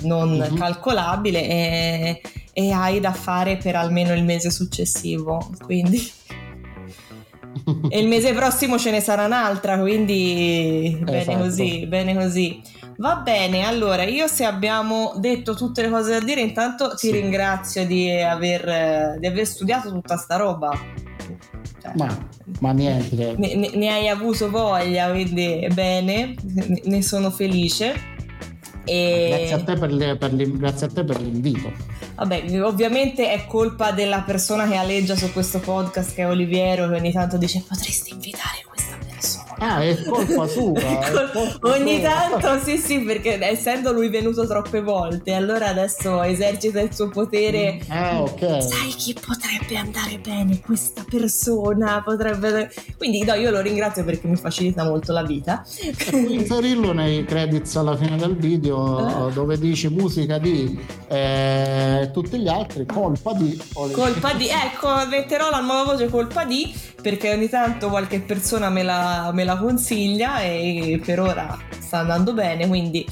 non 0.03 0.30
mm-hmm. 0.30 0.57
calcolabile 0.57 1.49
e, 1.49 2.20
e, 2.53 2.72
hai 2.72 3.01
da 3.01 3.12
fare 3.12 3.57
per 3.57 3.76
almeno 3.76 4.12
il 4.12 4.24
mese 4.24 4.51
successivo 4.51 5.51
quindi 5.64 5.99
e 7.88 8.01
il 8.01 8.09
mese 8.09 8.32
prossimo 8.32 8.78
ce 8.78 8.90
ne 8.90 9.01
sarà 9.01 9.26
un'altra 9.26 9.78
quindi 9.78 10.99
bene 11.03 11.20
esatto. 11.20 11.38
così 11.38 11.86
bene 11.86 12.14
così 12.14 12.61
va 12.99 13.16
bene 13.16 13.64
allora 13.64 14.05
io 14.05 14.26
se 14.26 14.45
abbiamo 14.45 15.14
detto 15.16 15.55
tutte 15.55 15.82
le 15.82 15.90
cose 15.90 16.12
da 16.12 16.20
dire 16.20 16.40
intanto 16.40 16.95
ti 16.95 17.09
sì. 17.09 17.12
ringrazio 17.12 17.86
di 17.86 18.11
aver, 18.11 19.18
di 19.18 19.26
aver 19.26 19.47
studiato 19.47 19.90
tutta 19.90 20.16
sta 20.16 20.36
roba 20.36 20.78
cioè, 21.84 21.92
ma, 21.97 22.28
ma, 22.61 22.72
niente. 22.72 23.34
Ne, 23.36 23.55
ne, 23.57 23.70
ne, 23.74 23.88
hai 23.90 24.09
avuto 24.09 24.49
voglia, 24.49 25.11
quindi 25.11 25.66
bene, 25.72 26.34
ne 26.84 27.03
sono 27.03 27.30
felice. 27.30 28.12
E... 28.85 29.28
Grazie, 29.28 29.55
a 29.55 29.62
te 29.62 29.74
per 29.78 29.93
le, 29.93 30.16
per 30.16 30.32
le, 30.32 30.51
grazie 30.51 30.87
a 30.87 30.91
te 30.91 31.05
per 31.05 31.20
l'invito. 31.20 31.72
Vabbè, 32.16 32.61
ovviamente 32.62 33.30
è 33.32 33.47
colpa 33.47 33.93
della 33.93 34.20
persona 34.20 34.68
che 34.68 34.76
aleggia 34.76 35.16
su 35.16 35.32
questo 35.32 35.59
podcast 35.59 36.14
che 36.14 36.22
è 36.22 36.28
Oliviero, 36.28 36.89
che 36.89 36.97
ogni 36.97 37.12
tanto 37.12 37.37
dice 37.37 37.64
potresti 37.66 38.12
invitare 38.12 38.64
Ah, 39.64 39.82
è 39.82 40.02
colpa 40.04 40.46
sua. 40.46 40.72
È 40.84 41.10
colpa 41.10 41.68
Ogni 41.68 42.00
sua. 42.00 42.10
tanto 42.10 42.62
sì, 42.62 42.76
sì, 42.76 43.00
perché 43.00 43.38
essendo 43.42 43.92
lui 43.92 44.10
venuto 44.10 44.46
troppe 44.46 44.82
volte, 44.82 45.32
allora 45.32 45.68
adesso 45.68 46.22
esercita 46.22 46.80
il 46.80 46.92
suo 46.92 47.08
potere. 47.08 47.80
Ah, 47.88 48.20
ok. 48.20 48.62
Sai 48.62 48.90
chi 48.94 49.14
potrebbe 49.14 49.76
andare 49.78 50.18
bene? 50.18 50.60
Questa 50.60 51.02
persona 51.08 52.02
potrebbe. 52.04 52.70
Quindi 52.98 53.24
no, 53.24 53.34
io 53.34 53.50
lo 53.50 53.60
ringrazio 53.60 54.04
perché 54.04 54.26
mi 54.26 54.36
facilita 54.36 54.84
molto 54.84 55.12
la 55.12 55.22
vita. 55.22 55.64
puoi 56.10 56.34
inserirlo 56.34 56.92
nei 56.92 57.24
credits 57.24 57.74
alla 57.76 57.96
fine 57.96 58.16
del 58.16 58.36
video 58.36 59.28
eh. 59.28 59.32
dove 59.32 59.58
dici 59.58 59.88
musica 59.88 60.36
di 60.38 60.78
eh, 61.08 62.10
tutti 62.12 62.38
gli 62.38 62.48
altri, 62.48 62.84
colpa 62.84 63.32
di. 63.32 63.58
Colpa 63.72 64.34
di, 64.34 64.48
ecco, 64.48 64.88
metterò 65.08 65.48
la 65.48 65.60
nuova 65.60 65.92
voce 65.92 66.08
colpa 66.08 66.44
di 66.44 66.92
perché 67.04 67.30
ogni 67.30 67.50
tanto 67.50 67.90
qualche 67.90 68.20
persona 68.20 68.70
me 68.70 68.82
la, 68.82 69.30
me 69.34 69.44
la 69.55 69.57
consiglia 69.57 70.40
e 70.42 71.00
per 71.05 71.20
ora 71.20 71.59
sta 71.78 71.98
andando 71.98 72.34
bene, 72.34 72.66
quindi, 72.66 73.07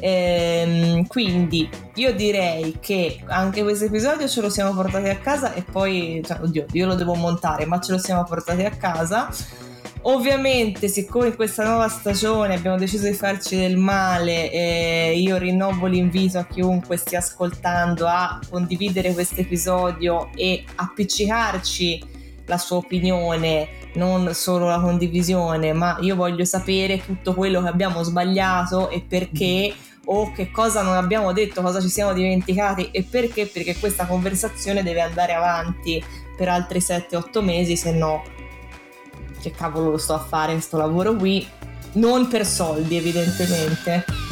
ehm, 0.00 1.06
quindi 1.06 1.68
io 1.94 2.12
direi 2.14 2.76
che 2.80 3.20
anche 3.26 3.62
questo 3.62 3.84
episodio 3.86 4.28
ce 4.28 4.40
lo 4.40 4.50
siamo 4.50 4.74
portati 4.74 5.08
a 5.08 5.16
casa 5.16 5.54
e 5.54 5.62
poi, 5.62 6.20
cioè, 6.24 6.40
oddio, 6.40 6.66
io 6.72 6.86
lo 6.86 6.94
devo 6.94 7.14
montare, 7.14 7.64
ma 7.66 7.80
ce 7.80 7.92
lo 7.92 7.98
siamo 7.98 8.24
portati 8.24 8.64
a 8.64 8.70
casa. 8.70 9.28
Ovviamente, 10.06 10.88
siccome 10.88 11.28
in 11.28 11.34
questa 11.34 11.64
nuova 11.64 11.88
stagione 11.88 12.54
abbiamo 12.54 12.76
deciso 12.76 13.06
di 13.06 13.14
farci 13.14 13.56
del 13.56 13.78
male, 13.78 14.50
eh, 14.50 15.14
io 15.16 15.38
rinnovo 15.38 15.86
l'invito 15.86 16.36
a 16.36 16.44
chiunque 16.44 16.98
stia 16.98 17.20
ascoltando 17.20 18.06
a 18.06 18.38
condividere 18.50 19.14
questo 19.14 19.40
episodio 19.40 20.28
e 20.34 20.62
appiccicarci 20.74 22.13
la 22.46 22.58
sua 22.58 22.78
opinione, 22.78 23.68
non 23.94 24.34
solo 24.34 24.66
la 24.66 24.80
condivisione, 24.80 25.72
ma 25.72 25.96
io 26.00 26.16
voglio 26.16 26.44
sapere 26.44 27.04
tutto 27.04 27.34
quello 27.34 27.62
che 27.62 27.68
abbiamo 27.68 28.02
sbagliato 28.02 28.90
e 28.90 29.04
perché 29.06 29.74
o 30.06 30.32
che 30.32 30.50
cosa 30.50 30.82
non 30.82 30.94
abbiamo 30.94 31.32
detto, 31.32 31.62
cosa 31.62 31.80
ci 31.80 31.88
siamo 31.88 32.12
dimenticati 32.12 32.90
e 32.90 33.04
perché, 33.04 33.46
perché 33.46 33.78
questa 33.78 34.06
conversazione 34.06 34.82
deve 34.82 35.00
andare 35.00 35.32
avanti 35.32 36.02
per 36.36 36.48
altri 36.48 36.80
7-8 36.80 37.42
mesi, 37.42 37.76
se 37.76 37.92
no 37.92 38.22
che 39.40 39.50
cavolo 39.50 39.90
lo 39.90 39.98
sto 39.98 40.14
a 40.14 40.18
fare 40.18 40.52
questo 40.52 40.76
lavoro 40.76 41.14
qui, 41.14 41.46
non 41.94 42.28
per 42.28 42.46
soldi 42.46 42.96
evidentemente. 42.96 44.23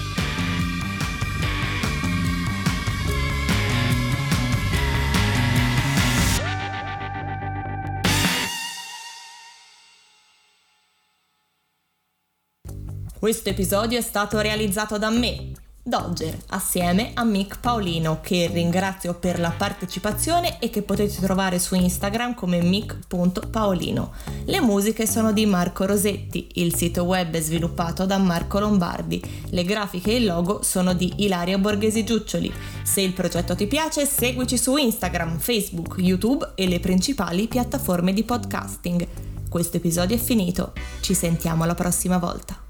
Questo 13.23 13.51
episodio 13.51 13.99
è 13.99 14.03
stato 14.03 14.41
realizzato 14.41 14.99
da 14.99 15.09
me, 15.09 15.53
Dodger, 15.81 16.37
assieme 16.49 17.13
a 17.15 17.23
Mick 17.23 17.61
Paolino, 17.61 18.19
che 18.21 18.51
ringrazio 18.53 19.15
per 19.15 19.39
la 19.39 19.53
partecipazione 19.57 20.59
e 20.59 20.71
che 20.71 20.83
potete 20.83 21.21
trovare 21.21 21.61
su 21.61 21.77
Instagram 21.77 22.35
come 22.35 22.61
mick.paolino. 22.61 24.13
Le 24.47 24.61
musiche 24.61 25.07
sono 25.07 25.33
di 25.33 25.47
Marco 25.47 25.87
Rosetti, 25.87 26.49
il 26.55 26.75
sito 26.75 27.05
web 27.05 27.33
è 27.33 27.41
sviluppato 27.41 28.07
da 28.07 28.19
Marco 28.19 28.59
Lombardi, 28.59 29.23
le 29.51 29.63
grafiche 29.63 30.11
e 30.11 30.17
il 30.17 30.25
logo 30.25 30.65
sono 30.65 30.93
di 30.93 31.13
Ilaria 31.19 31.59
Borghesi 31.59 32.03
Giuccioli. 32.03 32.53
Se 32.83 33.03
il 33.03 33.13
progetto 33.13 33.55
ti 33.55 33.69
piace, 33.69 34.05
seguici 34.05 34.59
su 34.59 34.77
Instagram, 34.77 35.39
Facebook, 35.39 35.95
YouTube 35.99 36.55
e 36.57 36.67
le 36.67 36.81
principali 36.81 37.47
piattaforme 37.47 38.13
di 38.13 38.25
podcasting. 38.25 39.07
Questo 39.49 39.77
episodio 39.77 40.17
è 40.17 40.19
finito, 40.19 40.73
ci 40.99 41.15
sentiamo 41.15 41.65
la 41.65 41.77
prossima 41.77 42.19
volta. 42.19 42.62